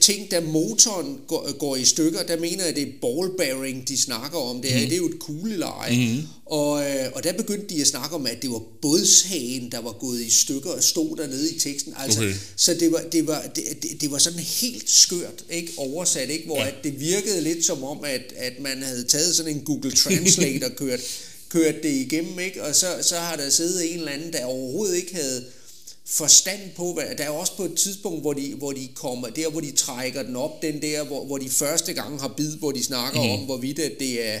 ting, 0.00 0.30
da 0.30 0.40
motoren 0.40 1.18
går, 1.26 1.52
går 1.58 1.76
i 1.76 1.84
stykker, 1.84 2.22
der 2.22 2.40
mener 2.40 2.64
jeg, 2.64 2.76
det 2.76 2.82
er 2.82 2.92
ball 3.00 3.30
bearing, 3.38 3.88
de 3.88 3.98
snakker 3.98 4.38
om 4.38 4.62
det 4.62 4.70
her. 4.70 4.80
Mm. 4.80 4.84
Det 4.86 4.92
er 4.92 4.96
jo 4.96 5.08
et 5.08 5.18
kugleleje. 5.18 5.96
Mm. 5.96 6.22
Og, 6.46 6.90
øh, 6.90 7.06
og 7.14 7.24
der 7.24 7.32
begyndte 7.32 7.74
de 7.74 7.80
at 7.80 7.86
snakke 7.86 8.14
om, 8.14 8.26
at 8.26 8.42
det 8.42 8.50
var 8.50 8.62
bådshagen, 8.82 9.72
der 9.72 9.80
var 9.80 9.92
gået 9.92 10.20
i 10.20 10.30
stykker 10.30 10.70
og 10.70 10.82
stod 10.82 11.16
dernede 11.16 11.54
i 11.54 11.58
teksten. 11.58 11.94
Altså, 11.96 12.20
Okay. 12.20 12.34
Så 12.56 12.74
det 12.74 12.92
var, 12.92 13.02
det, 13.12 13.26
var, 13.26 13.42
det, 13.56 14.00
det, 14.00 14.10
var 14.10 14.18
sådan 14.18 14.38
helt 14.38 14.90
skørt 14.90 15.44
ikke? 15.50 15.72
oversat, 15.76 16.30
ikke? 16.30 16.46
hvor 16.46 16.60
ja. 16.60 16.68
at 16.68 16.74
det 16.84 17.00
virkede 17.00 17.40
lidt 17.40 17.64
som 17.64 17.84
om, 17.84 17.98
at, 18.04 18.32
at 18.36 18.52
man 18.60 18.82
havde 18.82 19.04
taget 19.04 19.36
sådan 19.36 19.56
en 19.56 19.60
Google 19.60 19.92
Translate 19.92 20.64
og 20.64 20.76
kørt, 20.76 21.00
kørt 21.48 21.82
det 21.82 21.92
igennem, 21.92 22.38
ikke? 22.38 22.64
og 22.64 22.74
så, 22.74 22.86
så 23.02 23.16
har 23.16 23.36
der 23.36 23.50
siddet 23.50 23.92
en 23.92 23.98
eller 23.98 24.12
anden, 24.12 24.32
der 24.32 24.44
overhovedet 24.44 24.96
ikke 24.96 25.14
havde 25.14 25.44
forstand 26.10 26.60
på, 26.76 26.92
hvad, 26.92 27.04
der 27.18 27.24
er 27.24 27.30
også 27.30 27.56
på 27.56 27.64
et 27.64 27.74
tidspunkt, 27.74 28.20
hvor 28.20 28.32
de, 28.32 28.54
hvor 28.54 28.72
de 28.72 28.88
kommer, 28.94 29.28
der 29.28 29.50
hvor 29.50 29.60
de 29.60 29.72
trækker 29.72 30.22
den 30.22 30.36
op, 30.36 30.62
den 30.62 30.82
der, 30.82 31.04
hvor, 31.04 31.24
hvor 31.24 31.38
de 31.38 31.50
første 31.50 31.92
gang 31.92 32.20
har 32.20 32.34
bid, 32.36 32.56
hvor 32.56 32.72
de 32.72 32.84
snakker 32.84 33.22
mm. 33.22 33.30
om, 33.30 33.40
hvorvidt 33.40 33.78
at 33.78 33.92
det 34.00 34.26
er, 34.28 34.40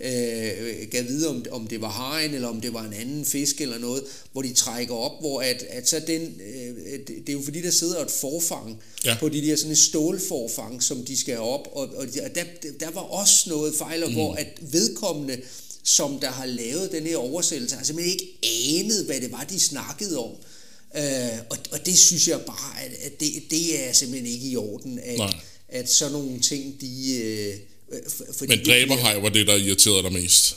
øh, 0.00 0.88
gav 0.90 1.08
vide, 1.08 1.28
om, 1.28 1.44
om 1.50 1.66
det 1.66 1.80
var 1.80 1.88
hajen, 1.88 2.34
eller 2.34 2.48
om 2.48 2.60
det 2.60 2.74
var 2.74 2.84
en 2.84 2.92
anden 2.92 3.24
fisk 3.24 3.60
eller 3.60 3.78
noget, 3.78 4.02
hvor 4.32 4.42
de 4.42 4.52
trækker 4.52 4.94
op, 4.94 5.20
hvor 5.20 5.40
at, 5.40 5.62
at 5.68 5.88
så 5.88 6.00
den, 6.06 6.22
øh, 6.22 6.98
det, 7.06 7.28
er 7.28 7.32
jo 7.32 7.42
fordi, 7.44 7.62
der 7.62 7.70
sidder 7.70 8.04
et 8.04 8.10
forfang 8.10 8.82
Ja. 9.04 9.16
på 9.20 9.28
de 9.28 9.42
der 9.42 9.56
sådan 9.56 9.72
et 9.72 9.78
stålforfang, 9.78 10.82
som 10.82 11.04
de 11.04 11.18
skal 11.18 11.38
op, 11.38 11.68
og, 11.72 11.88
og 11.96 12.06
der, 12.34 12.44
der 12.80 12.90
var 12.90 13.00
også 13.00 13.50
noget 13.50 13.74
fejl, 13.74 14.06
mm. 14.06 14.12
hvor 14.12 14.34
at 14.34 14.46
vedkommende, 14.60 15.40
som 15.82 16.18
der 16.20 16.30
har 16.30 16.46
lavet 16.46 16.92
den 16.92 17.02
her 17.02 17.16
oversættelse, 17.16 17.76
har 17.76 17.84
simpelthen 17.84 18.12
ikke 18.12 18.38
anet, 18.42 19.04
hvad 19.04 19.20
det 19.20 19.32
var, 19.32 19.46
de 19.50 19.60
snakkede 19.60 20.18
om. 20.18 20.30
Øh, 20.96 21.38
og, 21.50 21.58
og 21.72 21.86
det 21.86 21.98
synes 21.98 22.28
jeg 22.28 22.40
bare, 22.40 22.82
at, 22.84 22.92
at 23.02 23.20
det, 23.20 23.28
det 23.50 23.88
er 23.88 23.92
simpelthen 23.92 24.32
ikke 24.32 24.46
i 24.46 24.56
orden, 24.56 24.98
at, 24.98 25.18
Nej. 25.18 25.34
at 25.68 25.90
sådan 25.90 26.12
nogle 26.12 26.40
ting, 26.40 26.80
de... 26.80 27.16
Øh, 27.22 27.54
for, 28.08 28.24
fordi 28.38 28.56
Men 28.56 28.66
dræberhaj 28.66 29.20
var 29.20 29.28
det, 29.28 29.46
der 29.46 29.56
irriterede 29.56 30.02
dig 30.02 30.12
mest. 30.12 30.56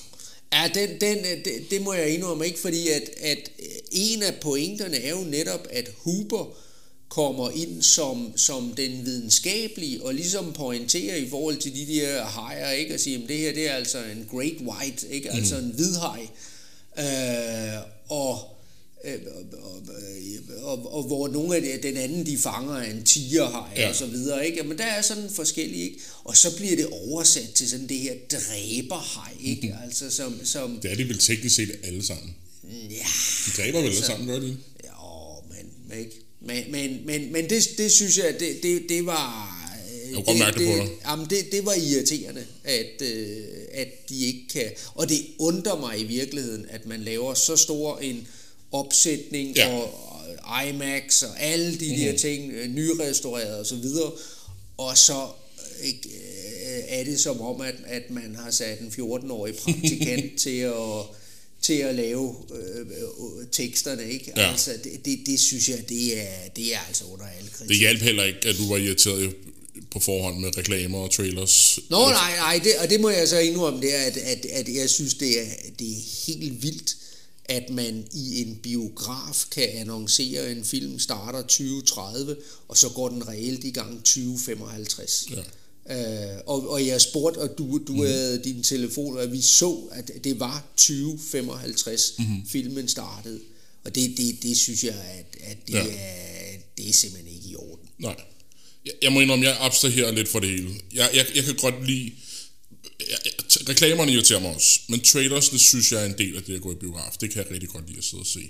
Ja, 0.54 0.70
den, 0.74 0.90
den, 1.02 1.18
øh, 1.18 1.46
det, 1.46 1.72
det 1.72 1.82
må 1.82 1.94
jeg 1.94 2.10
indrømme 2.10 2.46
ikke, 2.46 2.60
fordi 2.60 2.88
at, 2.88 3.10
at 3.22 3.52
øh, 3.60 3.66
en 3.92 4.24
af 4.24 4.34
pointerne 4.42 4.98
er 4.98 5.10
jo 5.10 5.24
netop, 5.24 5.68
at 5.72 5.90
Huber 5.98 6.58
kommer 7.10 7.50
ind 7.52 7.84
som, 7.84 8.34
som 8.38 8.74
den 8.78 9.06
videnskabelige, 9.06 10.04
og 10.04 10.14
ligesom 10.14 10.54
pointerer 10.54 11.16
i 11.16 11.30
forhold 11.30 11.58
til 11.58 11.76
de 11.76 11.94
der 11.94 12.24
hajer, 12.24 12.72
ikke? 12.72 12.94
Og 12.94 13.00
siger, 13.00 13.24
at 13.24 13.30
det 13.30 13.38
her 13.38 13.54
det 13.54 13.70
er 13.70 13.74
altså 13.74 13.98
en 13.98 14.28
great 14.32 14.58
white, 14.62 15.08
ikke? 15.10 15.32
Altså 15.32 15.58
en 15.58 15.72
hvidhaj. 15.76 16.22
Øh, 17.00 17.84
og, 18.10 18.34
øh, 18.34 18.59
og, 19.04 19.12
og, 19.62 19.82
og, 20.64 20.94
og 20.94 21.04
hvor 21.04 21.28
nogle 21.28 21.56
af 21.56 21.62
de, 21.62 21.88
den 21.88 21.98
anden, 21.98 22.26
de 22.26 22.38
fanger 22.38 22.76
er 22.76 22.92
en 22.92 23.04
tigerhaj 23.04 23.70
Ja. 23.76 23.82
ja. 23.82 23.90
og 23.90 23.96
så 23.96 24.06
videre, 24.06 24.48
ikke? 24.48 24.64
Men 24.64 24.78
der 24.78 24.84
er 24.86 25.02
sådan 25.02 25.30
forskellige, 25.30 25.84
ikke? 25.84 26.00
Og 26.24 26.38
så 26.38 26.56
bliver 26.56 26.76
det 26.76 26.86
oversat 26.86 27.50
til 27.56 27.70
sådan 27.70 27.88
det 27.88 27.98
her 27.98 28.14
dræberhaj, 28.32 29.32
ikke? 29.44 29.76
Altså 29.84 30.10
som, 30.12 30.40
som 30.46 30.80
Det 30.82 30.92
er 30.92 30.96
de 30.96 31.08
vel 31.08 31.20
teknisk 31.20 31.56
set 31.56 31.72
alle 31.84 32.06
sammen. 32.06 32.36
ja, 32.90 33.06
De 33.46 33.62
dræber 33.62 33.80
vel 33.82 33.88
alle 33.90 34.04
sammen, 34.06 34.28
gør 34.28 34.40
de? 34.40 34.46
ikke? 34.48 34.58
jo, 34.86 35.44
men, 35.90 36.00
ikke? 36.00 36.12
Men, 36.42 36.72
men, 36.72 37.06
men, 37.06 37.32
men 37.32 37.50
det, 37.50 37.70
det 37.78 37.92
synes 37.92 38.18
jeg, 38.18 38.36
det, 38.40 38.64
det, 38.64 38.82
det 38.90 39.06
var... 39.06 39.56
øh, 39.94 40.08
Jeg 40.08 40.16
kunne 40.16 40.24
godt 40.26 40.40
mærke 40.40 40.60
det 40.60 40.68
på 40.68 40.84
dig. 40.86 40.90
Jamen, 41.06 41.28
det, 41.30 41.52
det 41.52 41.66
var 41.66 41.74
irriterende, 41.74 42.46
at, 42.64 43.02
øh, 43.02 43.38
at 43.74 44.10
de 44.10 44.26
ikke 44.26 44.48
kan... 44.54 44.72
Og 44.94 45.10
det 45.10 45.22
undrer 45.40 45.80
mig 45.80 46.00
i 46.00 46.04
virkeligheden, 46.04 46.66
at 46.70 46.86
man 46.86 47.02
laver 47.02 47.34
så 47.34 47.56
stor 47.56 47.98
en 48.00 48.28
opsætning 48.72 49.56
Ja. 49.56 49.76
og, 49.76 50.06
IMAX 50.68 51.22
og 51.22 51.42
alle 51.42 51.80
de 51.80 51.88
mm-hmm. 51.88 52.06
der 52.06 52.18
ting, 52.18 52.52
øh, 52.52 52.68
nyrestaureret 52.68 53.60
og 53.60 53.66
så 53.66 53.76
videre, 53.76 54.12
og 54.78 54.98
så 54.98 55.28
ikke, 55.84 56.10
øh, 56.10 56.84
er 56.88 57.04
det 57.04 57.20
som 57.20 57.42
om, 57.42 57.62
at, 57.62 57.76
at 57.88 58.12
man 58.12 58.36
har 58.36 58.52
sat 58.52 58.80
en 58.80 58.94
14-årig 59.00 59.56
praktikant 59.56 60.36
til 60.44 60.60
at 60.60 60.74
til 61.62 61.74
at 61.74 61.96
lave 61.96 62.36
øh, 62.56 62.80
øh, 62.80 63.48
teksterne, 63.52 64.12
ikke? 64.12 64.34
Ja. 64.38 64.52
Altså, 64.52 64.72
det, 64.84 65.06
det, 65.06 65.20
det 65.26 65.40
synes 65.40 65.70
jeg, 65.70 65.90
det 65.90 66.22
er, 66.22 66.50
det 66.56 66.74
er 66.76 66.80
altså 66.88 67.04
under 67.06 67.26
alle 67.38 67.50
kritik. 67.50 67.70
Det 67.70 67.78
hjalp 67.78 68.02
heller 68.02 68.24
ikke, 68.24 68.40
at 68.44 68.56
du 68.58 68.70
var 68.70 68.78
irriteret 68.78 69.36
på 69.92 70.00
forhånd 70.00 70.40
med 70.40 70.58
reklamer 70.58 70.98
og 70.98 71.12
trailers. 71.12 71.80
Nå, 71.90 72.10
nej, 72.10 72.36
nej, 72.36 72.60
det, 72.64 72.72
og 72.80 72.90
det 72.90 73.00
må 73.00 73.10
jeg 73.10 73.28
så 73.28 73.40
indrømme, 73.40 73.82
det 73.82 73.96
er, 73.96 74.02
at, 74.02 74.18
at, 74.18 74.46
at 74.46 74.76
jeg 74.76 74.90
synes, 74.90 75.14
det 75.14 75.42
er, 75.42 75.46
det 75.80 75.88
er 75.88 76.02
helt 76.28 76.64
vildt, 76.64 76.96
at 77.50 77.70
man 77.70 78.08
i 78.14 78.42
en 78.42 78.60
biograf 78.64 79.46
kan 79.52 79.70
annoncere, 79.74 80.42
at 80.42 80.58
en 80.58 80.66
film 80.66 81.00
starter 81.00 81.42
2030, 81.42 82.36
og 82.68 82.78
så 82.78 82.90
går 82.90 83.10
den 83.10 83.28
reelt 83.28 83.64
i 83.64 83.72
gang 83.72 84.04
2055. 84.04 85.28
Ja. 85.32 85.42
Øh, 85.90 86.42
og, 86.46 86.70
og 86.70 86.88
jeg 86.88 87.02
spurgte, 87.02 87.38
og 87.38 87.58
du, 87.58 87.82
du 87.88 87.94
mm. 87.94 88.00
havde 88.00 88.44
din 88.44 88.64
telefon, 88.64 89.18
og 89.18 89.32
vi 89.32 89.42
så, 89.42 89.78
at 89.92 90.12
det 90.24 90.40
var 90.40 90.66
2055, 90.78 92.14
mm-hmm. 92.20 92.48
filmen 92.48 92.88
startede. 92.88 93.40
Og 93.86 93.96
det, 93.96 94.18
det, 94.18 94.44
det 94.44 94.58
synes 94.58 94.84
jeg, 94.84 94.96
at, 94.96 95.38
at 95.42 95.58
det, 95.68 95.74
Ja. 95.74 95.86
er, 95.88 96.58
det 96.78 96.90
er 96.90 96.94
simpelthen 96.94 97.36
ikke 97.36 97.50
i 97.50 97.56
orden. 97.56 97.90
Nej. 98.00 98.16
Jeg, 98.86 98.94
jeg 99.02 99.12
må 99.12 99.20
indrømme, 99.20 99.46
jeg 99.46 99.58
abstraherer 99.60 100.12
lidt 100.12 100.28
for 100.28 100.40
det 100.40 100.50
hele. 100.50 100.70
Jeg, 100.94 101.10
jeg, 101.14 101.26
jeg 101.36 101.44
kan 101.44 101.56
godt 101.56 101.88
lide... 101.88 102.12
Jeg, 103.00 103.18
reklamerne 103.70 104.12
irriterer 104.14 104.40
mig 104.40 104.56
også, 104.56 104.80
men 104.88 105.00
trailersne 105.02 105.60
synes 105.60 105.92
jeg 105.92 106.02
er 106.02 106.06
en 106.06 106.18
del 106.18 106.36
af 106.36 106.44
det 106.44 106.56
at 106.56 106.62
gå 106.62 106.72
i 106.72 106.76
biograf. 106.76 107.12
Det 107.22 107.32
kan 107.32 107.44
jeg 107.44 107.52
rigtig 107.52 107.70
godt 107.70 107.88
lide 107.88 107.98
at 107.98 108.04
sidde 108.04 108.22
og 108.22 108.28
se. 108.28 108.50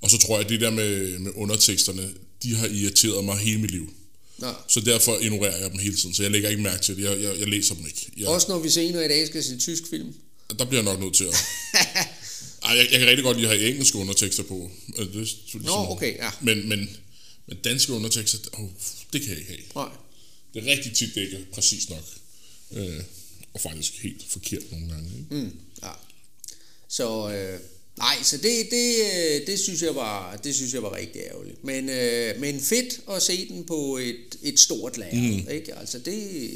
Og 0.00 0.10
så 0.10 0.18
tror 0.18 0.36
jeg, 0.36 0.44
at 0.44 0.50
det 0.50 0.60
der 0.60 0.70
med, 0.70 1.18
med 1.18 1.32
underteksterne, 1.34 2.10
de 2.42 2.54
har 2.54 2.66
irriteret 2.66 3.24
mig 3.24 3.38
hele 3.38 3.60
mit 3.60 3.70
liv. 3.70 3.94
Nå. 4.38 4.52
Så 4.68 4.80
derfor 4.80 5.18
ignorerer 5.18 5.58
jeg 5.62 5.70
dem 5.70 5.78
hele 5.78 5.96
tiden, 5.96 6.14
så 6.14 6.22
jeg 6.22 6.32
lægger 6.32 6.48
ikke 6.48 6.62
mærke 6.62 6.82
til 6.82 6.96
det. 6.96 7.02
Jeg, 7.04 7.20
jeg, 7.22 7.38
jeg 7.38 7.48
læser 7.48 7.74
dem 7.74 7.86
ikke. 7.86 8.10
Jeg, 8.16 8.28
Også 8.28 8.46
når 8.48 8.58
vi 8.58 8.70
senere 8.70 9.04
i 9.04 9.08
dag 9.08 9.26
skal 9.26 9.44
se 9.44 9.58
tysk 9.58 9.82
film. 9.90 10.14
Der 10.58 10.64
bliver 10.64 10.82
jeg 10.82 10.92
nok 10.92 11.00
nødt 11.00 11.14
til 11.14 11.24
at... 11.24 11.34
Ej, 12.64 12.70
jeg, 12.76 12.88
jeg 12.90 12.98
kan 12.98 13.08
rigtig 13.08 13.24
godt 13.24 13.36
lide 13.36 13.50
at 13.50 13.58
have 13.58 13.70
engelske 13.70 13.98
undertekster 13.98 14.42
på. 14.42 14.70
Det, 14.96 14.98
er 15.22 15.24
sådan- 15.52 15.66
Nå, 15.66 15.72
okay, 15.90 16.16
ja. 16.16 16.30
Men, 16.40 16.68
men, 16.68 16.88
men 17.48 17.56
danske 17.64 17.92
undertekster, 17.92 18.38
oh, 18.52 18.68
det 19.12 19.20
kan 19.20 19.30
jeg 19.30 19.38
ikke 19.38 19.50
have. 19.50 19.60
Nej. 19.86 19.96
Det 20.54 20.62
er 20.68 20.72
rigtig 20.76 20.92
tit, 20.96 21.14
det 21.14 21.20
ikke 21.20 21.36
er 21.36 21.40
præcis 21.54 21.88
nok. 21.90 22.04
Øh, 22.72 23.00
og 23.54 23.60
faktisk 23.60 24.02
helt 24.02 24.24
forkert 24.28 24.62
nogle 24.70 24.88
gange. 24.88 25.10
Ikke? 25.18 25.34
Mm, 25.34 25.58
ja. 25.82 25.90
Så 26.88 27.30
øh, 27.32 27.60
nej, 27.98 28.22
så 28.22 28.36
det, 28.36 28.68
det, 28.70 28.96
øh, 29.14 29.46
det, 29.46 29.58
synes 29.60 29.82
jeg 29.82 29.94
var, 29.94 30.36
det 30.36 30.54
synes 30.54 30.74
jeg 30.74 30.82
var 30.82 30.96
rigtig 30.96 31.22
ærgerligt. 31.22 31.64
Men, 31.64 31.88
øh, 31.88 32.40
men 32.40 32.60
fedt 32.60 33.00
at 33.10 33.22
se 33.22 33.48
den 33.48 33.64
på 33.64 33.96
et, 33.96 34.38
et 34.42 34.60
stort 34.60 34.98
lærred, 34.98 35.42
mm. 35.42 35.50
ikke? 35.50 35.74
Altså 35.74 35.98
det... 35.98 36.50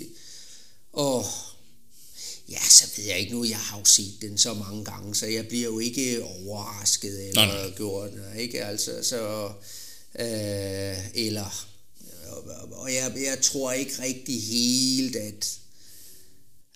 Og 0.92 1.24
ja, 2.48 2.61
så 2.70 2.84
ved 2.96 3.04
jeg 3.04 3.18
ikke 3.18 3.32
nu, 3.32 3.44
jeg 3.44 3.58
har 3.58 3.78
jo 3.78 3.84
set 3.84 4.14
den 4.22 4.38
så 4.38 4.54
mange 4.54 4.84
gange, 4.84 5.14
så 5.14 5.26
jeg 5.26 5.48
bliver 5.48 5.64
jo 5.64 5.78
ikke 5.78 6.22
overrasket 6.22 7.28
eller 7.28 7.46
Nej, 7.46 7.62
nej. 7.62 7.76
gjort, 7.76 8.11
ikke? 8.38 8.64
Altså, 8.64 8.92
så... 9.02 9.52
Øh, 10.18 10.98
eller... 11.14 11.64
Og 12.70 12.94
jeg, 12.94 13.12
jeg 13.16 13.38
tror 13.42 13.72
ikke 13.72 14.02
rigtig 14.02 14.42
helt, 14.42 15.16
at 15.16 15.58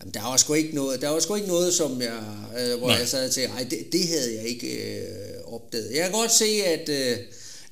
Jamen, 0.03 0.15
der 0.15 0.23
var 0.23 0.37
sgu 0.37 0.55
ikke 0.55 0.75
noget, 0.75 1.01
der 1.01 1.09
var 1.09 1.21
sgu 1.21 1.35
ikke 1.35 1.49
noget 1.49 1.75
som 1.75 2.01
jeg, 2.03 2.23
øh, 2.61 2.79
hvor 2.79 2.87
Nej. 2.87 2.95
Nej. 2.95 2.99
jeg 2.99 3.09
sad 3.09 3.25
og 3.27 3.31
tænkte, 3.31 3.53
ej, 3.57 3.67
det, 3.71 3.79
det 3.93 4.09
havde 4.09 4.35
jeg 4.35 4.45
ikke 4.49 4.97
øh, 4.99 5.55
opdaget. 5.55 5.91
Jeg 5.95 6.03
kan 6.03 6.13
godt 6.13 6.33
se, 6.35 6.45
at 6.67 6.89
øh, 6.89 7.19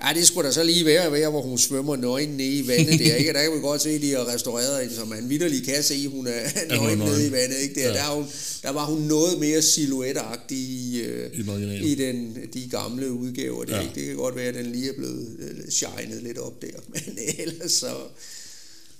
ja, 0.04 0.14
det 0.14 0.26
skulle 0.26 0.46
da 0.48 0.52
så 0.52 0.62
lige 0.64 0.84
være, 0.84 1.12
være, 1.12 1.30
hvor 1.30 1.42
hun 1.42 1.58
svømmer 1.58 1.96
nøgen 1.96 2.28
nede 2.28 2.48
i 2.58 2.68
vandet 2.68 2.98
der, 2.98 3.14
ikke? 3.14 3.32
Der 3.32 3.42
kan 3.42 3.52
vi 3.52 3.60
godt 3.60 3.82
se, 3.82 3.90
at 3.90 4.02
de 4.02 4.10
har 4.10 4.34
restaureret 4.34 4.80
hende, 4.82 4.94
så 4.94 5.04
man 5.04 5.28
vidderlig 5.28 5.64
kan 5.64 5.82
se, 5.82 5.94
at 5.94 6.10
hun 6.10 6.26
er 6.26 6.42
nøgen 6.68 6.98
nede 6.98 7.26
i 7.26 7.32
vandet, 7.32 7.56
ikke? 7.62 7.74
Der, 7.80 7.88
Ja. 7.88 7.94
der, 7.94 8.02
er 8.02 8.14
hun, 8.14 8.26
der 8.62 8.70
var 8.70 8.84
hun 8.84 9.00
noget 9.02 9.38
mere 9.40 9.62
silhuetagtig 9.62 10.58
i, 10.58 11.00
øh, 11.00 11.30
I 11.34 11.92
i 11.92 11.94
den, 11.94 12.36
de 12.54 12.68
gamle 12.70 13.12
udgaver. 13.12 13.64
Det, 13.64 13.72
ja. 13.72 13.80
ikke? 13.80 13.94
det 13.94 14.06
kan 14.06 14.16
godt 14.16 14.36
være, 14.36 14.46
at 14.48 14.54
den 14.54 14.66
lige 14.66 14.88
er 14.88 14.94
blevet 14.96 15.36
øh, 15.38 15.70
shined 15.70 16.20
lidt 16.22 16.38
op 16.38 16.62
der, 16.62 16.68
men 16.92 17.18
ellers 17.38 17.72
så... 17.72 17.90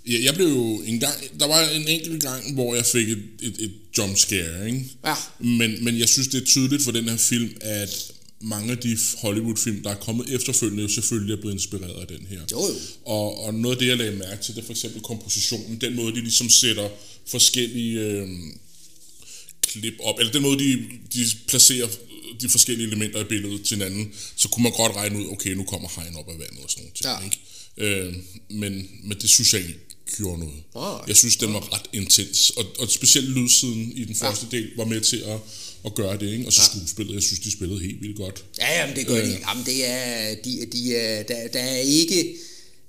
Ja, 0.06 0.18
jeg 0.24 0.34
blev 0.34 0.46
jo 0.46 0.82
en 0.86 1.00
gang, 1.00 1.40
der 1.40 1.46
var 1.46 1.68
en 1.68 1.88
enkelt 1.88 2.22
gang, 2.22 2.54
hvor 2.54 2.74
jeg 2.74 2.86
fik 2.86 3.08
et, 3.08 3.22
et, 3.42 3.54
et 3.58 3.72
jump 3.98 4.16
scare, 4.16 4.66
ikke? 4.66 4.84
Ja. 5.04 5.14
Men, 5.38 5.84
men 5.84 5.98
jeg 5.98 6.08
synes, 6.08 6.28
det 6.28 6.42
er 6.42 6.46
tydeligt 6.46 6.82
for 6.82 6.92
den 6.92 7.08
her 7.08 7.16
film, 7.16 7.50
at 7.60 8.12
mange 8.40 8.72
af 8.72 8.78
de 8.78 8.98
Hollywood-film, 9.18 9.82
der 9.82 9.90
er 9.90 9.94
kommet 9.94 10.34
efterfølgende, 10.34 10.94
selvfølgelig 10.94 11.32
er 11.32 11.40
blevet 11.40 11.54
inspireret 11.54 12.00
af 12.00 12.06
den 12.06 12.26
her. 12.30 12.40
Jo, 12.52 12.66
jo. 12.66 12.74
Og, 13.04 13.44
og 13.44 13.54
noget 13.54 13.76
af 13.76 13.78
det, 13.78 13.88
jeg 13.88 13.96
lagde 13.96 14.16
mærke 14.16 14.42
til, 14.42 14.54
det 14.54 14.60
er 14.60 14.66
for 14.66 14.72
eksempel 14.72 15.00
kompositionen. 15.02 15.80
Den 15.80 15.96
måde, 15.96 16.14
de 16.14 16.20
ligesom 16.20 16.48
sætter 16.48 16.88
forskellige 17.26 18.00
øh, 18.00 18.28
klip 19.62 19.94
op, 20.00 20.18
eller 20.18 20.32
den 20.32 20.42
måde, 20.42 20.58
de, 20.58 20.86
de 21.14 21.24
placerer 21.46 21.88
de 22.40 22.48
forskellige 22.48 22.86
elementer 22.86 23.20
i 23.20 23.24
billedet 23.24 23.62
til 23.64 23.76
hinanden, 23.76 24.12
så 24.36 24.48
kunne 24.48 24.62
man 24.62 24.72
godt 24.72 24.96
regne 24.96 25.18
ud, 25.18 25.32
okay, 25.32 25.50
nu 25.50 25.64
kommer 25.64 25.88
hegn 25.96 26.16
op 26.16 26.28
af 26.28 26.38
vandet 26.38 26.58
og 26.64 26.70
sådan 26.70 26.84
noget. 27.04 27.20
Ja. 27.20 27.24
Ikke? 27.24 27.38
Øh, 27.76 28.14
men, 28.50 28.88
men 29.02 29.18
det 29.18 29.30
synes 29.30 29.52
jeg 29.52 29.60
ikke 29.60 29.78
gjorde 30.16 30.38
noget. 30.40 30.54
Nej. 30.74 31.04
Jeg 31.08 31.16
synes, 31.16 31.36
den 31.36 31.52
var 31.54 31.74
ret 31.74 31.86
intens, 31.92 32.50
og, 32.50 32.64
og 32.78 32.88
specielt 32.90 33.28
lydsiden 33.30 33.92
i 33.96 34.04
den 34.04 34.14
første 34.14 34.46
del 34.50 34.70
var 34.76 34.84
med 34.84 35.00
til 35.00 35.16
at, 35.16 35.38
at 35.84 35.94
gøre 35.94 36.18
det, 36.18 36.32
ikke? 36.32 36.46
og 36.46 36.52
så 36.52 36.60
skuespillet, 36.62 37.14
jeg 37.14 37.22
synes, 37.22 37.40
de 37.40 37.52
spillede 37.52 37.80
helt 37.80 38.00
vildt 38.02 38.16
godt. 38.16 38.44
Ja, 38.58 38.80
jamen 38.80 38.96
det 38.96 39.06
gør 39.06 39.16
Øh. 39.16 39.24
de. 39.26 39.38
Jamen 39.48 39.64
det 39.66 39.86
er, 39.90 40.34
de, 40.44 40.66
de 40.72 40.96
er, 40.96 41.22
der, 41.22 41.48
der 41.48 41.60
er 41.60 41.76
ikke, 41.76 42.36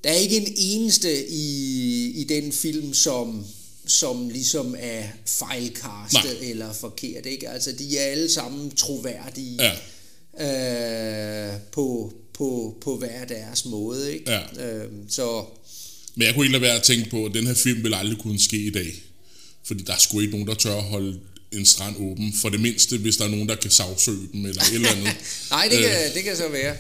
der 0.04 0.10
er 0.10 0.14
ikke 0.16 0.38
en 0.38 0.54
eneste 0.58 1.30
i, 1.30 2.06
i 2.16 2.24
den 2.24 2.52
film, 2.52 2.94
som, 2.94 3.46
som 3.88 4.30
ligesom 4.30 4.76
er 4.80 5.04
fejlkastet 5.26 6.38
Nej. 6.42 6.50
eller 6.50 6.74
forkert, 6.74 7.26
ikke? 7.26 7.50
Altså, 7.50 7.72
de 7.72 7.98
er 7.98 8.04
alle 8.04 8.30
sammen 8.30 8.72
troværdige 8.72 9.60
Ja. 10.40 11.54
øh, 11.54 11.60
på, 11.72 12.14
på, 12.34 12.78
på 12.82 12.98
hver 12.98 13.26
deres 13.26 13.66
måde, 13.66 14.14
ikke? 14.14 14.32
Ja. 14.32 14.68
Øhm, 14.68 15.10
så, 15.10 15.46
Men 16.16 16.26
jeg 16.28 16.34
kunne 16.36 16.46
ikke 16.46 16.52
lade 16.52 16.62
være 16.62 16.76
at 16.76 16.84
tænke 16.84 17.10
på, 17.10 17.26
at 17.26 17.34
den 17.34 17.48
her 17.48 17.54
film 17.54 17.84
vil 17.84 17.94
aldrig 17.94 18.18
kunne 18.18 18.40
ske 18.40 18.58
i 18.58 18.70
dag. 18.70 19.04
Fordi 19.64 19.84
der 19.84 19.94
er 19.94 19.98
sgu 19.98 20.20
ikke 20.20 20.32
nogen, 20.32 20.48
der 20.48 20.54
tør 20.54 20.76
at 20.78 20.84
holde 20.84 21.20
en 21.52 21.66
strand 21.66 21.96
åben. 22.00 22.34
For 22.42 22.50
det 22.50 22.60
mindste, 22.60 22.98
hvis 22.98 23.18
der 23.18 23.26
er 23.26 23.30
nogen, 23.30 23.50
der 23.50 23.56
kan 23.56 23.72
sagsøge 23.72 24.28
dem 24.34 24.46
eller 24.46 24.62
et 24.62 24.74
eller 24.74 24.90
andet. 24.90 25.04
nej, 25.52 25.68
det 25.72 25.78
Øh, 25.78 25.84
kan, 25.84 26.14
det 26.14 26.24
kan 26.24 26.36
så 26.38 26.48
være. 26.48 26.76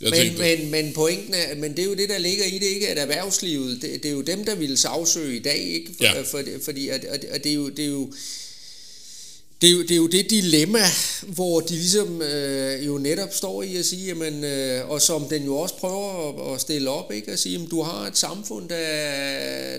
Jeg 0.00 0.10
Men, 0.10 0.12
tænkte- 0.20 0.38
men, 0.42 0.70
men 0.70 0.92
pointen 0.92 1.34
er, 1.34 1.54
men 1.54 1.70
det 1.70 1.78
er 1.78 1.84
jo 1.84 1.94
det, 1.94 2.08
der 2.08 2.18
ligger 2.18 2.44
i 2.44 2.54
det, 2.58 2.66
ikke? 2.66 2.88
At 2.88 2.98
erhvervslivet, 2.98 3.82
det, 3.82 4.02
det 4.02 4.08
er 4.08 4.12
jo 4.12 4.20
dem, 4.22 4.44
der 4.44 4.54
vil 4.54 4.78
sagsøge 4.78 5.36
i 5.36 5.38
dag, 5.42 5.58
ikke? 5.58 5.90
For, 5.96 6.04
Ja. 6.04 6.20
for, 6.22 6.42
fordi, 6.64 6.88
at, 6.88 7.04
at, 7.04 7.24
at 7.24 7.44
det 7.44 7.50
er 7.50 7.54
jo, 7.54 7.68
det 7.68 7.84
er 7.84 7.88
jo, 7.88 8.12
det 9.60 9.68
er, 9.68 9.72
jo, 9.72 9.82
det 9.82 9.90
er 9.90 9.96
jo 9.96 10.06
det 10.06 10.30
dilemma, 10.30 10.82
hvor 11.22 11.60
de 11.60 11.74
ligesom 11.74 12.22
øh, 12.22 12.86
jo 12.86 12.98
netop 12.98 13.34
står 13.34 13.62
i 13.62 13.76
at 13.76 13.84
sige, 13.86 14.06
jamen, 14.06 14.44
øh, 14.44 14.90
og 14.90 15.02
som 15.02 15.24
den 15.24 15.44
jo 15.44 15.56
også 15.56 15.74
prøver 15.76 16.28
at, 16.48 16.54
at 16.54 16.60
stille 16.60 16.90
op, 16.90 17.12
ikke? 17.12 17.32
at 17.32 17.38
sige, 17.38 17.52
jamen, 17.52 17.68
du 17.68 17.82
har 17.82 18.06
et 18.06 18.18
samfund, 18.18 18.68
der, 18.68 18.76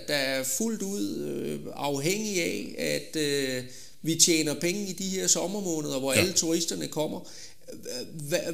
der 0.07 0.13
er 0.13 0.43
fuldt 0.43 0.81
ud 0.81 1.17
øh, 1.25 1.59
afhængig 1.75 2.41
af, 2.43 2.75
at 2.77 3.21
øh, 3.21 3.63
vi 4.01 4.15
tjener 4.15 4.53
penge 4.53 4.87
i 4.87 4.93
de 4.93 5.03
her 5.09 5.27
sommermåneder, 5.27 5.99
hvor 5.99 6.13
Ja. 6.13 6.19
alle 6.19 6.33
turisterne 6.33 6.87
kommer. 6.87 7.19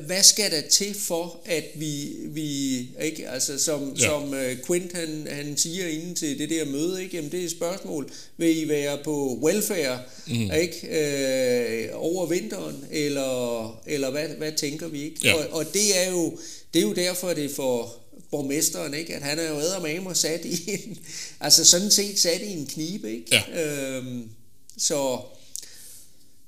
Hvad, 0.05 0.23
skal 0.23 0.51
der 0.51 0.61
til 0.61 0.93
for, 0.93 1.41
at 1.45 1.63
vi, 1.75 2.09
vi 2.25 2.79
ikke, 3.01 3.29
altså 3.29 3.59
som, 3.59 3.95
Ja. 3.99 4.05
som 4.05 4.23
uh, 4.23 4.65
Quint 4.67 4.93
han, 4.93 5.27
han 5.29 5.57
siger 5.57 5.87
inden 5.87 6.15
til 6.15 6.39
det 6.39 6.49
der 6.49 6.65
møde, 6.65 7.03
ikke, 7.03 7.15
jamen 7.15 7.31
det 7.31 7.39
er 7.39 7.43
et 7.43 7.51
spørgsmål, 7.51 8.09
vil 8.37 8.63
I 8.63 8.67
være 8.67 8.97
på 9.03 9.39
welfare, 9.43 9.99
mm. 10.27 10.51
ikke, 10.61 10.87
øh, 10.87 11.89
over 11.93 12.25
vinteren, 12.25 12.75
eller, 12.91 13.81
eller 13.87 14.11
hvad, 14.11 14.27
hvad 14.27 14.51
tænker 14.51 14.87
vi, 14.87 15.03
ikke? 15.03 15.19
Ja. 15.23 15.33
Og, 15.33 15.45
og 15.51 15.73
det 15.73 15.97
er 16.05 16.11
jo, 16.11 16.37
det 16.73 16.79
er 16.79 16.83
jo 16.83 16.93
derfor, 16.93 17.33
det 17.33 17.45
er 17.45 17.55
for 17.55 17.95
borgmesteren, 18.31 18.93
ikke, 18.93 19.15
at 19.15 19.21
han 19.21 19.39
er 19.39 19.49
jo 19.49 19.55
eddermame 19.57 20.15
sat 20.15 20.45
i 20.45 20.71
en, 20.71 20.97
altså 21.39 21.65
sådan 21.65 21.91
set 21.91 22.19
sat 22.19 22.41
i 22.41 22.51
en 22.53 22.65
knibe, 22.65 23.11
ikke? 23.11 23.25
Ja. 23.31 23.65
Øhm, 23.97 24.29
så, 24.77 25.19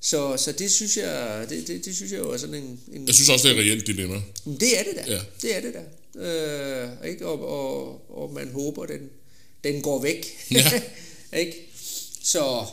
så, 0.01 0.37
så 0.37 0.51
det 0.51 0.71
synes 0.71 0.97
jeg, 0.97 1.45
det, 1.49 1.67
det, 1.67 1.85
det 1.85 1.95
synes 1.95 2.11
jeg 2.11 2.19
jo 2.19 2.31
er 2.31 2.37
sådan 2.37 2.55
en, 2.55 2.79
en 2.93 3.05
Jeg 3.07 3.15
synes 3.15 3.29
også, 3.29 3.47
det 3.47 3.57
er 3.57 3.61
et 3.61 3.65
reelt 3.67 3.87
dilemma. 3.87 4.21
det 4.45 4.79
er 4.79 4.83
det 4.83 4.93
da. 4.95 5.11
Ja. 5.13 5.19
Det 5.41 5.55
er 5.55 5.61
det 5.61 5.73
da. 5.73 5.83
Øh, 6.21 7.09
ikke? 7.09 7.25
Og, 7.27 7.47
og, 7.47 8.01
og 8.21 8.33
man 8.33 8.51
håber, 8.51 8.85
den, 8.85 9.09
den 9.63 9.81
går 9.81 10.01
væk. 10.01 10.25
Ja. 10.51 10.81
ikke? 11.41 11.53
Så... 12.23 12.65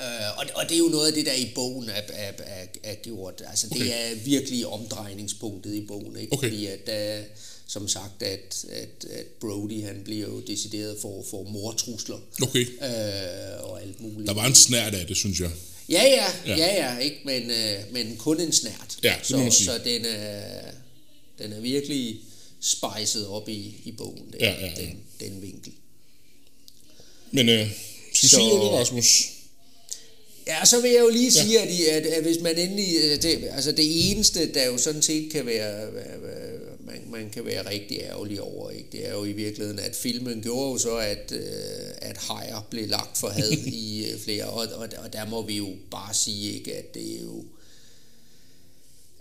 Øh, 0.00 0.38
og, 0.38 0.44
og 0.54 0.64
det 0.68 0.74
er 0.74 0.78
jo 0.78 0.88
noget 0.88 1.06
af 1.06 1.12
det, 1.12 1.26
der 1.26 1.32
i 1.34 1.52
bogen 1.54 1.88
er, 1.88 2.02
er, 2.08 2.32
er, 2.38 2.66
er 2.82 2.94
gjort. 2.94 3.42
Altså, 3.50 3.66
Okay. 3.70 3.80
det 3.84 3.94
er 3.94 4.14
virkelig 4.24 4.66
omdrejningspunktet 4.66 5.74
i 5.74 5.80
bogen. 5.86 6.16
Ikke? 6.16 6.32
Okay. 6.32 6.48
Fordi 6.48 6.66
at, 6.66 6.86
der, 6.86 7.22
som 7.66 7.88
sagt, 7.88 8.22
at, 8.22 8.64
at, 8.70 9.04
at 9.10 9.26
Brody 9.40 9.82
han 9.84 10.00
bliver 10.04 10.26
jo 10.26 10.40
decideret 10.40 10.96
for, 11.02 11.24
for 11.30 11.42
mortrusler 11.42 12.18
Okay. 12.42 12.66
øh, 12.66 13.64
og 13.70 13.82
alt 13.82 14.00
muligt. 14.00 14.26
Der 14.28 14.34
var 14.34 14.46
en 14.46 14.54
snært 14.54 14.94
af 14.94 15.06
det, 15.06 15.16
synes 15.16 15.40
jeg. 15.40 15.50
Ja, 15.88 16.02
ja, 16.04 16.26
Ja. 16.46 16.56
ja, 16.56 16.90
ja, 16.92 16.98
ikke? 16.98 17.16
Men, 17.24 17.50
øh, 17.50 17.78
men 17.92 18.16
kun 18.16 18.40
en 18.40 18.52
snært. 18.52 18.96
Ja, 19.02 19.14
det 19.18 19.26
så, 19.26 19.36
man 19.36 19.52
sige. 19.52 19.64
Så 19.66 19.78
den 19.84 20.04
er, 20.04 20.60
den 21.38 21.52
er 21.52 21.60
virkelig 21.60 22.20
spejset 22.60 23.26
op 23.26 23.48
i, 23.48 23.74
i 23.84 23.92
bogen, 23.92 24.26
den, 24.32 24.40
Ja, 24.40 24.50
ja, 24.60 24.66
ja. 24.66 24.72
Den, 24.82 24.96
den 25.20 25.42
vinkel. 25.42 25.72
Men 27.30 27.48
øh, 27.48 27.66
skal 28.14 28.28
Så- 28.28 28.36
sige 28.36 28.48
noget, 28.48 28.72
Rasmus? 28.72 29.22
Ja, 30.46 30.64
så 30.64 30.80
vil 30.80 30.90
jeg 30.90 31.00
jo 31.00 31.08
lige 31.08 31.32
Ja. 31.34 31.42
sige, 31.42 31.60
at, 31.60 31.70
I- 31.74 31.84
at, 31.86 32.06
at 32.06 32.22
hvis 32.22 32.40
man 32.40 32.58
endelig... 32.58 32.94
øh, 33.04 33.22
Det, 33.22 33.48
altså 33.52 33.72
det 33.72 34.10
eneste, 34.10 34.52
der 34.54 34.66
jo 34.66 34.78
sådan 34.78 35.02
set 35.02 35.32
kan 35.32 35.46
være... 35.46 35.94
være- 35.94 36.22
være- 36.22 36.45
Man, 36.86 37.02
man 37.10 37.30
kan 37.30 37.44
være 37.44 37.70
rigtig 37.70 37.98
ærgerlig 38.00 38.40
over, 38.40 38.70
ikke? 38.70 38.88
det 38.92 39.08
er 39.08 39.12
jo 39.12 39.24
i 39.24 39.32
virkeligheden, 39.32 39.78
at 39.78 39.94
filmen 39.96 40.42
gjorde 40.42 40.70
jo 40.70 40.78
så, 40.78 40.96
at, 40.96 41.32
øh, 41.32 41.90
at 41.98 42.18
Heyer 42.28 42.66
blev 42.70 42.88
lagt 42.88 43.18
for 43.18 43.28
had 43.28 43.50
i 43.86 44.10
øh, 44.10 44.18
flere, 44.20 44.44
og, 44.44 44.66
og, 44.74 44.88
og 45.04 45.12
der 45.12 45.26
må 45.26 45.42
vi 45.42 45.56
jo 45.56 45.68
bare 45.90 46.14
sige, 46.14 46.52
ikke, 46.52 46.76
at 46.76 46.94
det 46.94 47.16
er 47.16 47.22
jo 47.22 47.44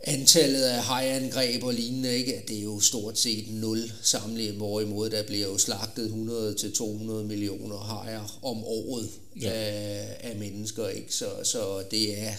antallet 0.04 0.62
af 0.62 0.84
hajangreb 0.84 1.64
og 1.64 1.74
lignende, 1.74 2.18
ikke? 2.18 2.36
at 2.36 2.48
det 2.48 2.58
er 2.58 2.64
jo 2.64 2.80
stort 2.80 3.20
set 3.20 3.46
nul 3.54 3.92
sammenlignet, 4.02 4.56
hvorimod 4.56 5.10
der 5.10 5.24
bliver 5.24 5.48
jo 5.48 5.58
slagtet 5.58 6.10
100-200 6.78 6.84
millioner 7.12 7.78
hajer 7.78 8.40
om 8.44 8.64
året 8.64 9.10
Ja. 9.42 9.48
ja. 9.48 9.54
af, 9.54 10.18
af 10.20 10.36
mennesker, 10.36 10.88
ikke? 10.88 11.16
Så, 11.16 11.26
så 11.44 11.84
det 11.92 12.20
er, 12.20 12.34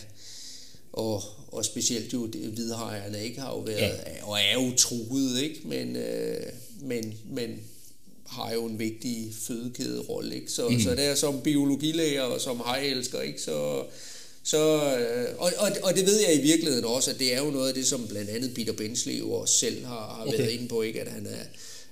og, 0.93 1.23
og 1.57 1.65
specielt 1.65 2.13
jo 2.13 2.27
hvidhajerne 2.27 3.25
ikke 3.25 3.41
har 3.41 3.51
jo 3.51 3.59
været, 3.59 3.81
ja. 3.81 4.25
og 4.25 4.39
er 4.39 4.55
jo 4.55 4.77
truet, 4.77 5.43
ikke? 5.43 5.61
Men, 5.65 5.97
øh, 5.97 6.43
men, 6.83 7.15
men 7.31 7.61
har 8.27 8.53
jo 8.53 8.67
en 8.67 8.79
vigtig 8.79 9.33
fødekæderolle, 9.35 10.35
ikke? 10.35 10.53
Så, 10.53 10.69
mm. 10.69 10.81
så 10.81 10.95
der 10.95 11.15
som 11.15 11.41
biologilæger 11.41 12.23
og 12.23 12.41
som 12.41 12.61
hajelsker, 12.65 13.21
ikke? 13.21 13.43
Så, 13.43 13.85
så, 14.43 14.97
øh, 14.99 15.35
og, 15.39 15.53
og, 15.59 15.71
og 15.83 15.97
det 15.97 16.07
ved 16.07 16.21
jeg 16.21 16.35
i 16.35 16.43
virkeligheden 16.43 16.85
også, 16.85 17.11
at 17.11 17.19
det 17.19 17.35
er 17.35 17.45
jo 17.45 17.51
noget 17.51 17.69
af 17.69 17.75
det, 17.75 17.87
som 17.87 18.07
blandt 18.09 18.31
andet 18.31 18.55
Peter 18.55 18.73
Bensley 18.73 19.19
jo 19.19 19.33
også 19.33 19.59
selv 19.59 19.85
har, 19.85 20.15
har 20.19 20.25
Okay. 20.27 20.39
været 20.39 20.51
inde 20.51 20.69
på, 20.69 20.83
ikke? 20.83 21.01
At 21.01 21.09
han 21.09 21.27
er, 21.27 21.45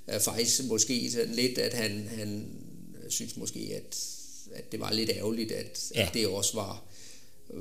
er 0.07 0.19
faktisk 0.19 0.65
måske 0.65 1.11
sådan 1.13 1.35
lidt, 1.35 1.59
at 1.59 1.75
han, 1.75 2.09
han 2.17 2.47
synes 3.09 3.37
måske, 3.37 3.73
at, 3.77 3.99
at 4.55 4.73
det 4.73 4.81
var 4.81 4.93
lidt 4.93 5.11
ærgerligt, 5.11 5.53
at, 5.53 5.81
ja. 5.95 6.07
at 6.07 6.15
det 6.15 6.27
også 6.27 6.55
var, 6.55 6.83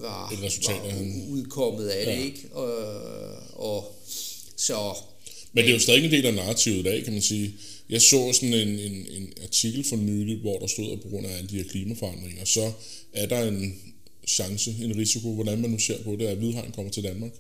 var, 0.02 0.32
Et 0.34 0.44
resultat 0.44 0.76
var 0.76 0.86
af 0.86 0.92
han- 0.92 1.26
udkommet 1.30 1.88
af 1.88 2.06
Ja. 2.06 2.12
det, 2.16 2.26
ikke? 2.26 2.40
Og, 2.52 2.74
og 3.54 3.96
så... 4.58 4.94
Men 5.54 5.64
det 5.64 5.70
er 5.70 5.74
jo 5.74 5.80
stadig 5.80 6.06
en 6.06 6.12
del 6.12 6.26
af 6.26 6.34
narrativet 6.34 6.78
i 6.80 6.84
dag, 6.84 7.04
kan 7.04 7.14
man 7.14 7.22
sige. 7.22 7.54
Jeg 7.90 8.02
så 8.02 8.34
sådan 8.34 8.54
en, 8.54 8.68
en, 8.80 9.08
en 9.12 9.34
artikel 9.44 9.86
for 9.90 9.96
nylig, 9.96 10.38
hvor 10.38 10.60
der 10.60 10.68
stod, 10.68 10.92
at 10.92 11.02
på 11.02 11.08
grund 11.10 11.26
af 11.26 11.38
alle 11.38 11.50
de 11.50 11.56
her 11.58 11.64
klimaforandringer, 11.72 12.46
så 12.46 12.72
er 13.14 13.26
der 13.26 13.40
en 13.48 13.76
chance, 14.28 14.76
en 14.84 14.98
risiko, 14.98 15.34
hvordan 15.34 15.62
man 15.62 15.70
nu 15.70 15.80
ser 15.80 16.04
på 16.04 16.16
det, 16.20 16.26
at 16.28 16.38
hvidhegn 16.38 16.72
kommer 16.76 16.92
til 16.92 17.04
Danmark. 17.04 17.32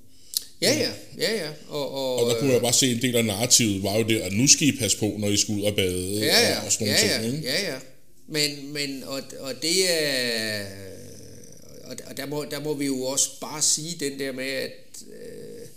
Ja, 0.61 0.73
ja, 0.79 0.89
ja, 1.17 1.35
ja. 1.43 1.49
Og, 1.69 1.91
og, 1.93 2.15
Og 2.23 2.29
der 2.31 2.39
kunne 2.39 2.53
jeg 2.53 2.61
bare 2.61 2.73
se, 2.73 2.91
en 2.91 3.01
del 3.01 3.15
af 3.15 3.25
narrativet 3.25 3.83
var 3.83 3.97
jo 3.97 4.03
det, 4.03 4.19
at 4.19 4.33
nu 4.33 4.47
skal 4.47 4.67
I 4.67 4.71
passe 4.71 4.97
på, 4.97 5.15
når 5.19 5.27
I 5.27 5.37
skal 5.37 5.55
ud 5.55 5.61
og 5.61 5.75
bade 5.75 6.19
ja, 6.19 6.49
ja, 6.49 6.59
og, 6.59 6.65
og 6.65 6.71
sådan 6.71 6.87
nogle 6.87 6.99
ja, 7.01 7.15
ja, 7.15 7.21
ting. 7.23 7.35
Ikke? 7.35 7.47
ja, 7.47 7.71
ja. 7.73 7.79
Men, 8.27 8.73
men 8.73 9.03
og, 9.03 9.21
og 9.39 9.53
det 9.61 10.03
er... 10.03 10.65
Og, 11.93 12.09
og 12.09 12.17
der, 12.17 12.25
må, 12.25 12.45
der 12.51 12.59
må 12.59 12.73
vi 12.73 12.85
jo 12.85 13.01
også 13.01 13.29
bare 13.41 13.61
sige 13.61 14.09
den 14.09 14.19
der 14.19 14.31
med, 14.31 14.45
at... 14.45 14.71
Øh, 15.07 15.67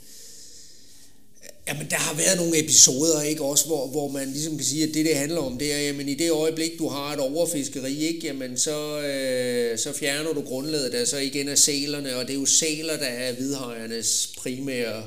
Jamen, 1.69 1.87
der 1.91 1.97
har 1.97 2.15
været 2.15 2.37
nogle 2.37 2.59
episoder, 2.59 3.23
ikke 3.23 3.43
også, 3.43 3.67
hvor, 3.67 3.87
hvor 3.87 4.09
man 4.09 4.33
ligesom 4.33 4.57
kan 4.57 4.65
sige, 4.65 4.83
at 4.83 4.95
det, 4.95 5.07
det 5.07 5.17
handler 5.17 5.41
om, 5.41 5.59
det 5.59 5.73
er, 5.73 5.79
jamen 5.79 6.09
i 6.09 6.15
det 6.15 6.31
øjeblik, 6.31 6.79
du 6.79 6.89
har 6.89 7.13
et 7.13 7.21
overfiskeri, 7.21 7.99
ikke, 7.99 8.27
jamen 8.27 8.59
så, 8.59 9.01
øh, 9.01 9.79
så 9.79 9.93
fjerner 9.93 10.33
du 10.33 10.41
grundlaget 10.41 10.93
der 10.93 11.05
så 11.05 11.19
igen 11.19 11.49
af 11.49 11.59
sælerne, 11.59 12.17
og 12.17 12.27
det 12.27 12.35
er 12.35 12.39
jo 12.39 12.47
sæler, 12.47 12.97
der 12.97 13.07
er 13.07 13.33
hvidhajernes 13.33 14.35
primære 14.39 15.05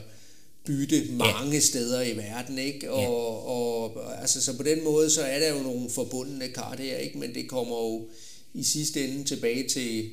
bytte 0.65 1.03
mange 1.11 1.53
ja. 1.53 1.59
steder 1.59 2.01
i 2.01 2.17
verden, 2.17 2.59
ikke? 2.59 2.91
Og, 2.91 3.01
ja. 3.01 3.51
og 3.51 4.21
altså, 4.21 4.41
så 4.41 4.57
på 4.57 4.63
den 4.63 4.83
måde, 4.83 5.09
så 5.09 5.21
er 5.21 5.39
der 5.39 5.49
jo 5.49 5.63
nogle 5.63 5.89
forbundne 5.89 6.47
kar 6.47 6.75
der, 6.75 6.97
ikke? 6.97 7.17
Men 7.17 7.35
det 7.35 7.47
kommer 7.47 7.77
jo 7.77 8.07
i 8.53 8.63
sidste 8.63 9.07
ende 9.07 9.23
tilbage 9.23 9.69
til, 9.69 10.09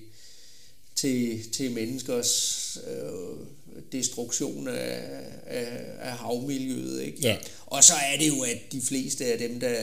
til, 0.97 1.51
til 1.53 1.71
menneskers 1.71 2.79
øh, 2.87 3.47
destruktion 3.93 4.69
af, 4.69 5.01
af, 5.47 5.69
af 6.01 6.13
havmiljøet. 6.13 7.03
Ikke? 7.03 7.19
Ja. 7.23 7.37
Og 7.67 7.85
så 7.85 7.93
er 8.13 8.19
det 8.19 8.29
jo, 8.29 8.43
at 8.43 8.59
de 8.73 8.81
fleste 8.81 9.25
af 9.25 9.39
dem, 9.39 9.61
der 9.61 9.75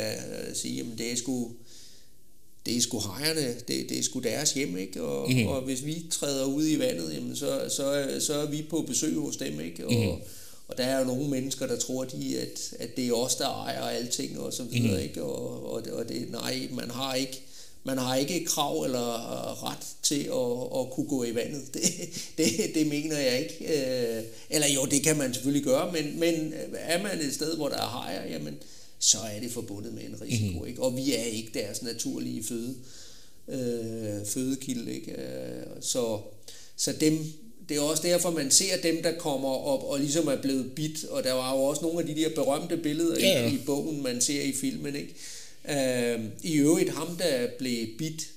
siger, 0.54 0.84
at 0.92 0.98
det 0.98 1.12
er 1.12 1.16
sgu, 1.16 1.52
det 2.66 2.78
er 2.78 2.82
sgu 2.82 3.00
hejerne, 3.00 3.56
det, 3.68 3.90
det 3.90 4.00
er 4.00 4.04
sgu 4.04 4.20
deres 4.20 4.54
hjem, 4.54 4.78
ikke? 4.78 5.04
Og, 5.04 5.32
mm-hmm. 5.32 5.48
og 5.48 5.62
hvis 5.62 5.86
vi 5.86 6.06
træder 6.12 6.46
ud 6.46 6.68
i 6.68 6.80
vandet, 6.80 7.14
jamen 7.14 7.36
så, 7.36 7.62
så, 7.70 8.18
så 8.20 8.34
er 8.34 8.46
vi 8.46 8.66
på 8.70 8.82
besøg 8.82 9.16
hos 9.16 9.38
dem, 9.38 9.60
ikke? 9.60 9.88
Og, 9.88 9.94
mm-hmm. 9.94 10.22
og 10.68 10.78
der 10.78 10.84
er 10.84 11.00
jo 11.00 11.06
nogle 11.06 11.30
mennesker, 11.30 11.68
der 11.68 11.78
tror, 11.78 12.04
de, 12.04 12.40
at, 12.40 12.74
at 12.80 12.98
det 12.98 13.08
er 13.08 13.14
os, 13.14 13.36
der 13.36 13.48
ejer 13.48 13.82
alting 13.82 14.40
og 14.40 14.54
så 14.54 14.64
videre, 14.64 14.88
mm-hmm. 14.88 15.04
ikke? 15.04 15.24
Og, 15.24 15.74
og, 15.74 15.84
og 15.92 16.10
det, 16.10 16.32
nej, 16.32 16.68
man 16.72 16.90
har 16.90 17.14
ikke 17.14 17.42
man 17.84 17.98
har 17.98 18.16
ikke 18.16 18.46
krav 18.46 18.84
eller 18.84 19.64
ret 19.64 19.86
til 20.04 20.20
at, 20.20 20.80
at 20.82 20.94
kunne 20.94 21.08
gå 21.08 21.24
i 21.24 21.36
vandet. 21.36 21.74
Det, 21.74 21.84
det, 22.38 22.76
det 22.76 22.88
mener 22.88 23.18
jeg 23.18 23.40
ikke. 23.40 23.82
Øh, 24.18 24.24
eller 24.50 24.68
jo, 24.68 24.86
det 24.86 25.04
kan 25.04 25.18
man 25.18 25.34
selvfølgelig 25.34 25.66
gøre, 25.66 25.92
men, 25.92 26.20
men 26.20 26.54
er 26.74 27.04
man 27.04 27.20
et 27.20 27.34
sted, 27.34 27.56
hvor 27.56 27.70
der 27.70 27.76
er 27.76 27.88
hajer, 27.88 28.28
jamen, 28.34 28.56
så 29.00 29.18
er 29.36 29.40
det 29.40 29.52
forbundet 29.52 29.94
med 29.94 30.04
en 30.04 30.22
risiko. 30.22 30.52
Mm-hmm. 30.52 30.68
Ikke? 30.68 30.82
Og 30.82 30.98
vi 30.98 31.14
er 31.14 31.24
ikke 31.24 31.52
deres 31.54 31.82
naturlige 31.82 32.44
føde, 32.44 32.76
øh, 33.48 34.26
fødekilde. 34.26 34.94
Ikke? 34.94 35.12
Øh, 35.12 35.66
så, 35.82 36.20
så 36.78 36.94
dem, 37.00 37.26
det 37.70 37.78
er 37.78 37.82
også 37.82 38.04
derfor, 38.04 38.32
man 38.32 38.52
ser 38.52 38.82
dem, 38.84 39.04
der 39.04 39.12
kommer 39.18 39.50
op 39.50 39.84
og 39.84 40.00
ligesom 40.00 40.28
er 40.28 40.42
blevet 40.42 40.72
bit. 40.76 41.04
Og 41.04 41.24
der 41.24 41.34
var 41.34 41.56
jo 41.56 41.64
også 41.64 41.82
nogle 41.82 42.00
af 42.00 42.06
de 42.06 42.22
der 42.22 42.30
berømte 42.30 42.78
billeder 42.78 43.20
ja, 43.20 43.42
ja. 43.42 43.50
I, 43.50 43.54
i 43.54 43.60
bogen, 43.66 44.04
man 44.04 44.22
ser 44.22 44.42
i 44.42 44.54
filmen. 44.54 44.96
Ikke? 44.96 45.16
Øh, 45.70 46.20
I 46.44 46.54
øvrigt 46.54 46.90
ham, 46.90 47.18
der 47.18 47.48
blev 47.60 47.88
bit, 47.98 48.28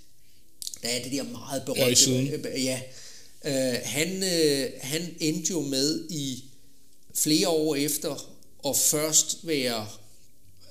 der 0.83 0.89
er 0.89 1.03
det 1.03 1.13
der 1.13 1.23
meget 1.23 1.63
berømte... 1.67 2.49
Ja, 2.57 2.81
øh, 3.45 3.81
han, 3.85 4.23
øh, 4.23 4.71
han 4.81 5.15
endte 5.21 5.51
jo 5.53 5.61
med 5.61 6.11
i 6.11 6.45
flere 7.15 7.49
år 7.49 7.75
efter 7.75 8.31
at 8.69 8.77
først 8.77 9.47
være 9.47 9.87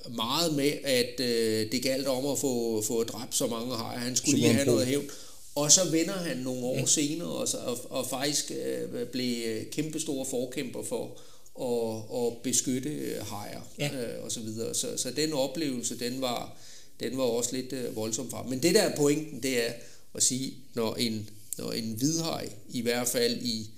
meget 0.08 0.54
med, 0.54 0.72
at 0.84 1.20
øh, 1.20 1.72
det 1.72 1.82
galt 1.82 2.06
om 2.06 2.26
at 2.26 2.38
få, 2.38 2.82
få 2.82 3.04
dræbt 3.04 3.34
så 3.34 3.46
mange 3.46 3.76
hajer. 3.76 3.98
Han 3.98 4.16
skulle 4.16 4.38
lige 4.38 4.52
have 4.52 4.66
noget 4.66 4.86
hævn. 4.86 5.10
Og 5.54 5.72
så 5.72 5.90
vender 5.90 6.12
han 6.12 6.36
nogle 6.36 6.64
år 6.64 6.78
ja. 6.78 6.86
senere, 6.86 7.28
og, 7.28 7.48
og, 7.64 7.78
og 7.90 8.06
faktisk 8.06 8.50
øh, 8.50 9.06
blev 9.06 9.64
kæmpestor 9.72 10.24
forkæmper 10.24 10.82
for 10.82 11.18
og, 11.56 12.10
og 12.10 12.40
beskytte 12.42 12.90
øh, 12.90 13.26
hajer 13.26 13.60
ja. 13.78 13.90
øh, 13.92 14.24
og 14.24 14.32
så 14.32 14.40
videre. 14.40 14.74
Så, 14.74 14.96
så 14.96 15.10
den 15.10 15.32
oplevelse, 15.32 15.98
den 15.98 16.20
var, 16.20 16.56
den 17.00 17.18
var 17.18 17.24
også 17.24 17.56
lidt 17.56 17.72
øh, 17.72 17.96
voldsom 17.96 18.30
for 18.30 18.46
Men 18.48 18.62
det 18.62 18.74
der 18.74 18.82
er 18.82 18.96
pointen, 18.96 19.42
det 19.42 19.66
er 19.68 19.72
at 20.14 20.22
sige, 20.22 20.54
når 20.74 20.94
en, 20.94 21.30
når 21.58 21.72
en 21.72 21.92
hvidhaj, 21.92 22.48
i 22.68 22.80
hvert 22.80 23.08
fald 23.08 23.42
i... 23.42 23.70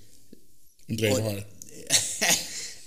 En 0.89 0.97
dræberhaj. 0.97 1.43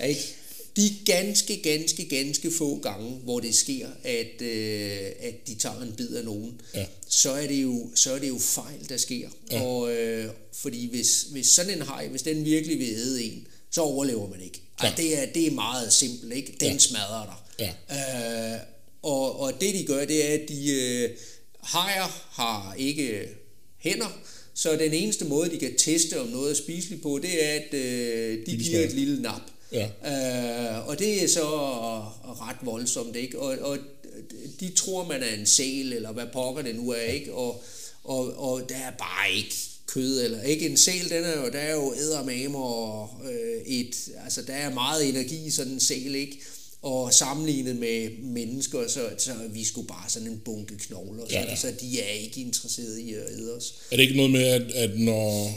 ikke? 0.09 0.35
De 0.77 0.97
ganske, 1.05 1.63
ganske, 1.63 2.09
ganske 2.09 2.51
få 2.51 2.79
gange, 2.79 3.11
hvor 3.11 3.41
det 3.41 3.55
sker, 3.55 3.89
at, 4.05 4.43
øh, 4.43 5.11
at 5.21 5.47
de 5.47 5.55
tager 5.55 5.83
en 5.83 5.93
bid 5.97 6.15
af 6.15 6.25
nogen, 6.25 6.61
ja. 6.75 6.87
så, 7.09 7.31
er 7.31 7.47
det 7.47 7.63
jo, 7.63 7.91
så 7.95 8.13
er 8.13 8.19
det 8.19 8.29
jo 8.29 8.39
fejl, 8.39 8.89
der 8.89 8.97
sker. 8.97 9.29
Ja. 9.51 9.63
Og, 9.63 9.93
øh, 9.93 10.31
fordi 10.53 10.89
hvis, 10.91 11.23
hvis 11.23 11.47
sådan 11.47 11.75
en 11.77 11.83
haj, 11.83 12.09
hvis 12.09 12.23
den 12.23 12.45
virkelig 12.45 12.79
vil 12.79 12.89
æde 12.89 13.25
en, 13.25 13.47
så 13.71 13.81
overlever 13.81 14.29
man 14.29 14.41
ikke. 14.41 14.63
Ja. 14.83 14.93
Det, 14.97 15.23
er, 15.23 15.27
det 15.27 15.47
er 15.47 15.51
meget 15.51 15.93
simpelt, 15.93 16.33
ikke? 16.33 16.57
Den 16.61 16.73
ja. 16.73 16.79
smadrer 16.79 17.25
dig. 17.25 17.67
Ja. 17.91 18.55
Øh, 18.55 18.61
og, 19.03 19.41
og 19.41 19.61
det 19.61 19.75
de 19.75 19.85
gør, 19.85 20.05
det 20.05 20.31
er, 20.31 20.35
at 20.35 20.49
de 20.49 20.73
øh, 20.73 21.11
hajer 21.63 22.27
har 22.31 22.75
ikke 22.79 23.29
hænder, 23.79 24.19
så 24.55 24.77
den 24.77 24.93
eneste 24.93 25.25
måde, 25.25 25.51
de 25.51 25.59
kan 25.59 25.77
teste, 25.79 26.21
om 26.21 26.27
noget 26.27 26.51
er 26.51 26.55
spiseligt 26.55 27.03
på, 27.03 27.19
det 27.23 27.45
er, 27.45 27.55
at 27.55 27.75
øh, 27.75 28.47
de 28.47 28.57
giver 28.57 28.81
et 28.81 28.93
lille 28.93 29.23
nap. 29.23 29.41
Ja. 29.73 29.85
Øh, 29.85 30.89
og 30.89 30.99
det 30.99 31.25
er 31.25 31.29
så 31.29 31.47
ret 32.25 32.57
voldsomt, 32.63 33.17
ikke? 33.17 33.39
Og, 33.39 33.59
og 33.59 33.79
de 34.61 34.73
tror, 34.77 35.05
man 35.05 35.23
er 35.23 35.35
en 35.35 35.47
sæl, 35.47 35.93
eller 35.93 36.13
hvad 36.13 36.27
pokker 36.33 36.63
det 36.63 36.77
nu 36.77 36.91
er, 36.91 37.03
ikke? 37.03 37.35
Og, 37.35 37.65
og, 38.05 38.53
og 38.53 38.69
der 38.69 38.77
er 38.77 38.91
bare 38.91 39.33
ikke 39.37 39.55
kød, 39.87 40.25
eller 40.25 40.43
ikke 40.43 40.69
en 40.69 40.77
sæl, 40.77 41.11
den 41.11 41.25
er 41.25 41.37
jo, 41.37 41.49
der 41.53 41.59
er 41.59 41.75
jo 41.75 41.95
ædermamer 41.95 42.59
og 42.59 43.11
øh, 43.25 43.63
et, 43.67 43.97
altså 44.25 44.43
der 44.43 44.53
er 44.53 44.75
meget 44.75 45.09
energi 45.09 45.47
i 45.47 45.51
sådan 45.51 45.73
en 45.73 45.81
sæl, 45.81 46.15
ikke? 46.15 46.39
Og 46.83 47.15
sammenlignet 47.15 47.77
med 47.77 48.11
mennesker, 48.23 48.89
så, 48.89 49.01
så 49.19 49.31
er 49.31 49.49
vi 49.49 49.65
sgu 49.65 49.83
bare 49.83 50.11
sådan 50.11 50.29
en 50.29 50.43
bunke 50.45 50.79
knogler, 50.79 51.25
ja, 51.31 51.41
ja. 51.41 51.57
så 51.57 51.73
de 51.81 52.01
er 52.01 52.09
ikke 52.09 52.41
interesserede 52.41 53.03
i 53.03 53.15
at 53.15 53.23
æde 53.39 53.57
os. 53.57 53.75
Er 53.91 53.97
det 53.97 54.03
ikke 54.03 54.17
noget 54.17 54.31
med, 54.31 54.43
at, 54.43 54.71
at 54.71 54.99
når 54.99 55.55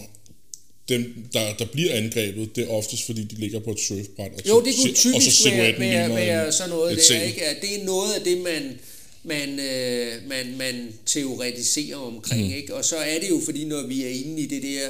dem, 0.89 1.29
der, 1.33 1.53
der 1.53 1.65
bliver 1.65 1.93
angrebet, 1.93 2.55
det 2.55 2.63
er 2.63 2.67
oftest 2.67 3.05
fordi, 3.05 3.23
de 3.23 3.35
ligger 3.35 3.59
på 3.59 3.71
et 3.71 3.79
surfbræt. 3.79 4.31
Og 4.37 4.47
jo, 4.47 4.61
det 4.65 4.75
kunne 4.75 4.93
typisk 4.93 5.15
og 5.15 5.21
så 5.21 5.49
være, 5.49 5.79
være, 5.79 6.09
være 6.09 6.51
sådan 6.51 6.69
noget. 6.69 6.97
Det 6.97 7.17
er, 7.17 7.21
ikke? 7.21 7.41
det 7.61 7.81
er 7.81 7.85
noget 7.85 8.13
af 8.13 8.21
det, 8.21 8.37
man 8.37 8.79
man, 9.25 9.59
øh, 9.59 10.27
man, 10.27 10.57
man 10.57 10.93
teoretiserer 11.05 11.97
omkring. 11.97 12.47
Mm. 12.47 12.53
Ikke? 12.53 12.75
Og 12.75 12.85
så 12.85 12.95
er 12.95 13.19
det 13.19 13.29
jo, 13.29 13.41
fordi 13.45 13.65
når 13.65 13.87
vi 13.87 14.03
er 14.03 14.09
inde 14.09 14.41
i 14.41 14.45
det 14.45 14.63
der, 14.63 14.89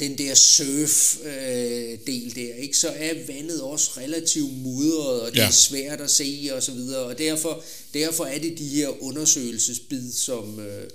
den 0.00 0.18
der 0.18 0.34
surf-del 0.34 2.28
øh, 2.28 2.34
der, 2.34 2.54
ikke? 2.54 2.76
så 2.76 2.88
er 2.88 3.14
vandet 3.26 3.62
også 3.62 3.90
relativt 3.96 4.52
mudret, 4.52 5.20
og 5.20 5.30
det 5.30 5.38
ja. 5.38 5.46
er 5.46 5.50
svært 5.50 6.00
at 6.00 6.10
se 6.10 6.50
og 6.52 6.62
så 6.62 6.72
videre. 6.72 7.04
Og 7.04 7.18
derfor, 7.18 7.64
derfor 7.94 8.24
er 8.24 8.38
det 8.38 8.58
de 8.58 8.68
her 8.68 9.02
undersøgelsesbid, 9.02 10.12
som, 10.12 10.60
øh, 10.60 10.90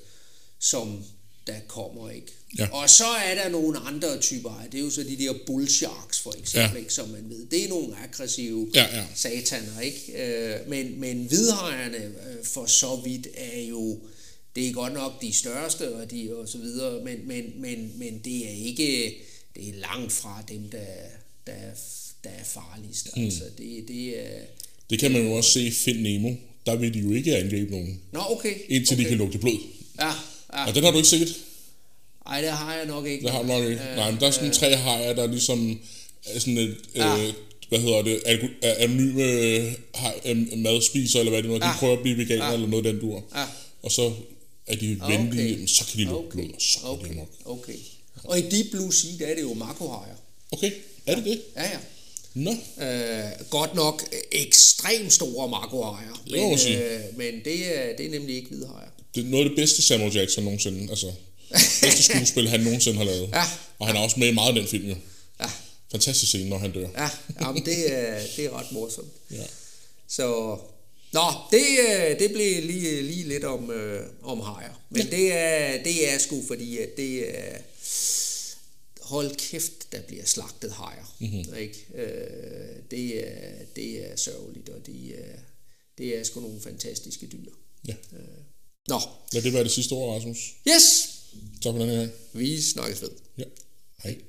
som 0.59 1.03
der 1.47 1.59
kommer, 1.67 2.09
ikke? 2.09 2.31
Ja. 2.59 2.67
Og 2.71 2.89
så 2.89 3.05
er 3.05 3.35
der 3.35 3.49
nogle 3.49 3.79
andre 3.79 4.19
typer 4.19 4.63
Det 4.71 4.79
er 4.79 4.83
jo 4.83 4.89
så 4.89 5.03
de 5.03 5.17
der 5.17 5.33
bullsharks, 5.45 6.19
for 6.19 6.33
eksempel, 6.39 6.71
ja. 6.73 6.79
ikke, 6.79 6.93
som 6.93 7.09
man 7.09 7.29
ved. 7.29 7.45
Det 7.45 7.65
er 7.65 7.69
nogle 7.69 7.97
aggressive 8.03 8.69
ja, 8.75 8.97
ja. 8.97 9.05
sataner, 9.15 9.79
ikke? 9.79 10.23
Øh, 10.23 10.69
men, 10.69 10.99
men 10.99 11.25
hvidhejerne 11.25 11.97
øh, 11.97 12.45
for 12.45 12.65
så 12.65 13.01
vidt 13.05 13.27
er 13.35 13.61
jo... 13.61 13.99
Det 14.55 14.67
er 14.67 14.71
godt 14.71 14.93
nok 14.93 15.21
de 15.21 15.33
største 15.33 15.95
og, 15.95 16.11
de, 16.11 16.35
og 16.35 16.47
så 16.47 16.57
videre, 16.57 17.03
men, 17.03 17.27
men, 17.27 17.53
men, 17.57 17.91
men 17.95 18.21
det 18.25 18.45
er 18.45 18.65
ikke... 18.65 19.15
Det 19.55 19.69
er 19.69 19.73
langt 19.73 20.11
fra 20.11 20.43
dem, 20.49 20.69
der, 20.69 20.85
der, 21.47 21.53
der 22.23 22.29
er 22.29 22.43
farligst. 22.43 23.17
Mm. 23.17 23.23
Altså, 23.23 23.43
det, 23.57 23.87
det 23.87 24.19
er... 24.19 24.39
Det 24.89 24.99
kan 24.99 25.11
man 25.11 25.25
jo 25.25 25.31
også 25.31 25.51
se 25.51 25.61
i 25.61 25.71
Find 25.71 25.99
Nemo. 25.99 26.35
Der 26.65 26.75
vil 26.75 26.93
de 26.93 26.99
jo 26.99 27.11
ikke 27.11 27.37
angribe 27.37 27.71
nogen. 27.71 28.01
Nå, 28.11 28.19
okay. 28.29 28.53
Indtil 28.69 28.95
okay. 28.95 29.03
de 29.03 29.09
kan 29.09 29.17
lugte 29.17 29.37
blod. 29.37 29.57
Ja, 29.99 30.11
ja. 30.53 30.67
Og 30.67 30.75
den 30.75 30.83
har 30.83 30.91
du 30.91 30.97
ikke 30.97 31.09
set? 31.09 31.42
Nej, 32.25 32.41
det 32.41 32.49
har 32.49 32.75
jeg 32.75 32.85
nok 32.85 33.05
ikke. 33.05 33.23
Det 33.23 33.31
har 33.31 33.41
du 33.41 33.47
nok 33.47 33.63
ikke. 33.63 33.81
Øh, 33.89 33.95
Nej, 33.95 34.11
men 34.11 34.19
der 34.19 34.27
er 34.27 34.31
sådan 34.31 34.47
øh, 34.47 34.53
tre 34.53 34.75
hajer, 34.75 35.13
der 35.13 35.27
ligesom 35.27 35.79
er 36.25 36.39
sådan 36.39 36.57
et, 36.57 36.77
ja. 36.95 37.27
øh, 37.27 37.33
hvad 37.69 37.79
hedder 37.79 38.01
det, 38.01 38.21
anonyme 38.63 39.23
øh, 39.23 40.57
madspiser, 40.57 41.19
eller 41.19 41.31
hvad 41.31 41.41
det 41.43 41.49
nu 41.49 41.55
er. 41.55 41.59
De 41.59 41.65
ja. 41.65 41.77
prøver 41.79 41.93
at 41.93 42.01
blive 42.01 42.17
veganer, 42.17 42.45
ja. 42.45 42.53
eller 42.53 42.67
noget 42.67 42.85
den 42.85 42.99
dur. 42.99 43.23
Ja. 43.35 43.45
Og 43.83 43.91
så 43.91 44.11
er 44.67 44.75
de 44.75 45.01
venlige, 45.07 45.55
okay. 45.55 45.67
så 45.67 45.85
kan 45.85 45.99
de 45.99 46.03
lukke 46.03 46.27
okay. 46.27 46.37
blod, 46.37 46.53
og 46.53 46.61
så 46.61 46.79
okay. 46.83 47.09
de 47.09 47.15
nok. 47.15 47.29
Okay. 47.45 47.73
Og 48.23 48.39
i 48.39 48.41
Deep 48.41 48.71
Blue 48.71 48.93
Sea, 48.93 49.11
der 49.19 49.25
er 49.25 49.35
det 49.35 49.41
jo 49.41 49.53
makohajer. 49.53 50.15
Okay, 50.51 50.71
er 51.05 51.15
det 51.15 51.25
det? 51.25 51.41
Ja, 51.55 51.63
ja. 51.63 51.77
Nå. 52.33 52.51
Øh, 52.51 53.47
godt 53.49 53.75
nok 53.75 54.03
ekstremt 54.31 55.13
store 55.13 55.49
makohajer, 55.49 56.23
men, 56.31 56.51
øh, 56.75 57.17
men 57.17 57.33
det, 57.45 57.77
er, 57.77 57.95
det 57.97 58.05
er 58.05 58.09
nemlig 58.09 58.35
ikke 58.35 58.49
hajer. 58.49 58.89
Det 59.15 59.25
er 59.25 59.29
noget 59.29 59.43
af 59.43 59.49
det 59.49 59.55
bedste 59.55 59.81
Samuel 59.81 60.13
Jackson 60.15 60.43
nogensinde, 60.43 60.89
altså 60.89 61.11
bedste 61.81 62.03
skuespil, 62.03 62.49
han 62.49 62.59
nogensinde 62.59 62.97
har 62.97 63.05
lavet. 63.05 63.29
Ja. 63.33 63.43
Og 63.79 63.87
han 63.87 63.95
er 63.95 63.99
også 63.99 64.19
med 64.19 64.27
i 64.27 64.33
meget 64.33 64.49
af 64.49 64.55
den 64.55 64.67
film, 64.67 64.89
jo. 64.89 64.95
Ja. 65.39 65.49
Fantastisk 65.91 66.29
scene, 66.29 66.49
når 66.49 66.57
han 66.57 66.71
dør. 66.71 66.87
Ja, 66.97 67.09
jamen 67.41 67.65
det, 67.65 67.93
er, 67.93 68.21
det 68.35 68.45
er 68.45 68.59
ret 68.59 68.71
morsomt. 68.71 69.13
Ja. 69.31 69.45
Så, 70.07 70.57
nå, 71.13 71.21
det, 71.51 71.65
øh, 71.89 72.19
det 72.19 72.31
blev 72.31 72.63
lige, 72.63 73.01
lige 73.01 73.27
lidt 73.27 73.43
om, 73.43 73.71
øh, 73.71 74.07
om 74.23 74.39
hajer. 74.39 74.81
Men 74.89 75.01
ja. 75.01 75.17
det, 75.17 75.33
er, 75.33 75.83
det 75.83 76.13
er 76.13 76.17
sgu 76.17 76.43
fordi, 76.47 76.77
at 76.77 76.89
det 76.97 77.39
er... 77.39 77.57
Hold 79.01 79.35
kæft, 79.35 79.91
der 79.91 80.01
bliver 80.01 80.25
slagtet 80.25 80.71
hajer. 80.71 81.15
Mm-hmm. 81.19 81.55
Ikke? 81.57 81.85
Øh, 81.95 82.75
det, 82.91 83.27
er, 83.27 83.65
det 83.75 84.11
er 84.11 84.15
sørgeligt, 84.15 84.69
og 84.69 84.85
det 84.85 85.19
er, 85.19 85.39
det 85.97 86.19
er 86.19 86.23
sgu 86.23 86.39
nogle 86.39 86.61
fantastiske 86.61 87.25
dyr. 87.25 87.51
Ja. 87.87 87.93
Øh, 88.13 88.19
nå. 88.87 88.99
Lad 89.31 89.41
det 89.41 89.53
være 89.53 89.63
det 89.63 89.71
sidste 89.71 89.93
ord, 89.93 90.15
Rasmus. 90.15 90.53
Yes! 90.67 91.12
Tak 91.61 91.73
for 91.73 91.79
den 91.79 91.89
her. 91.89 92.07
Vi 92.33 92.61
snakkes 92.61 93.01
ved. 93.01 93.09
Ja. 93.37 93.43
Hej. 94.03 94.21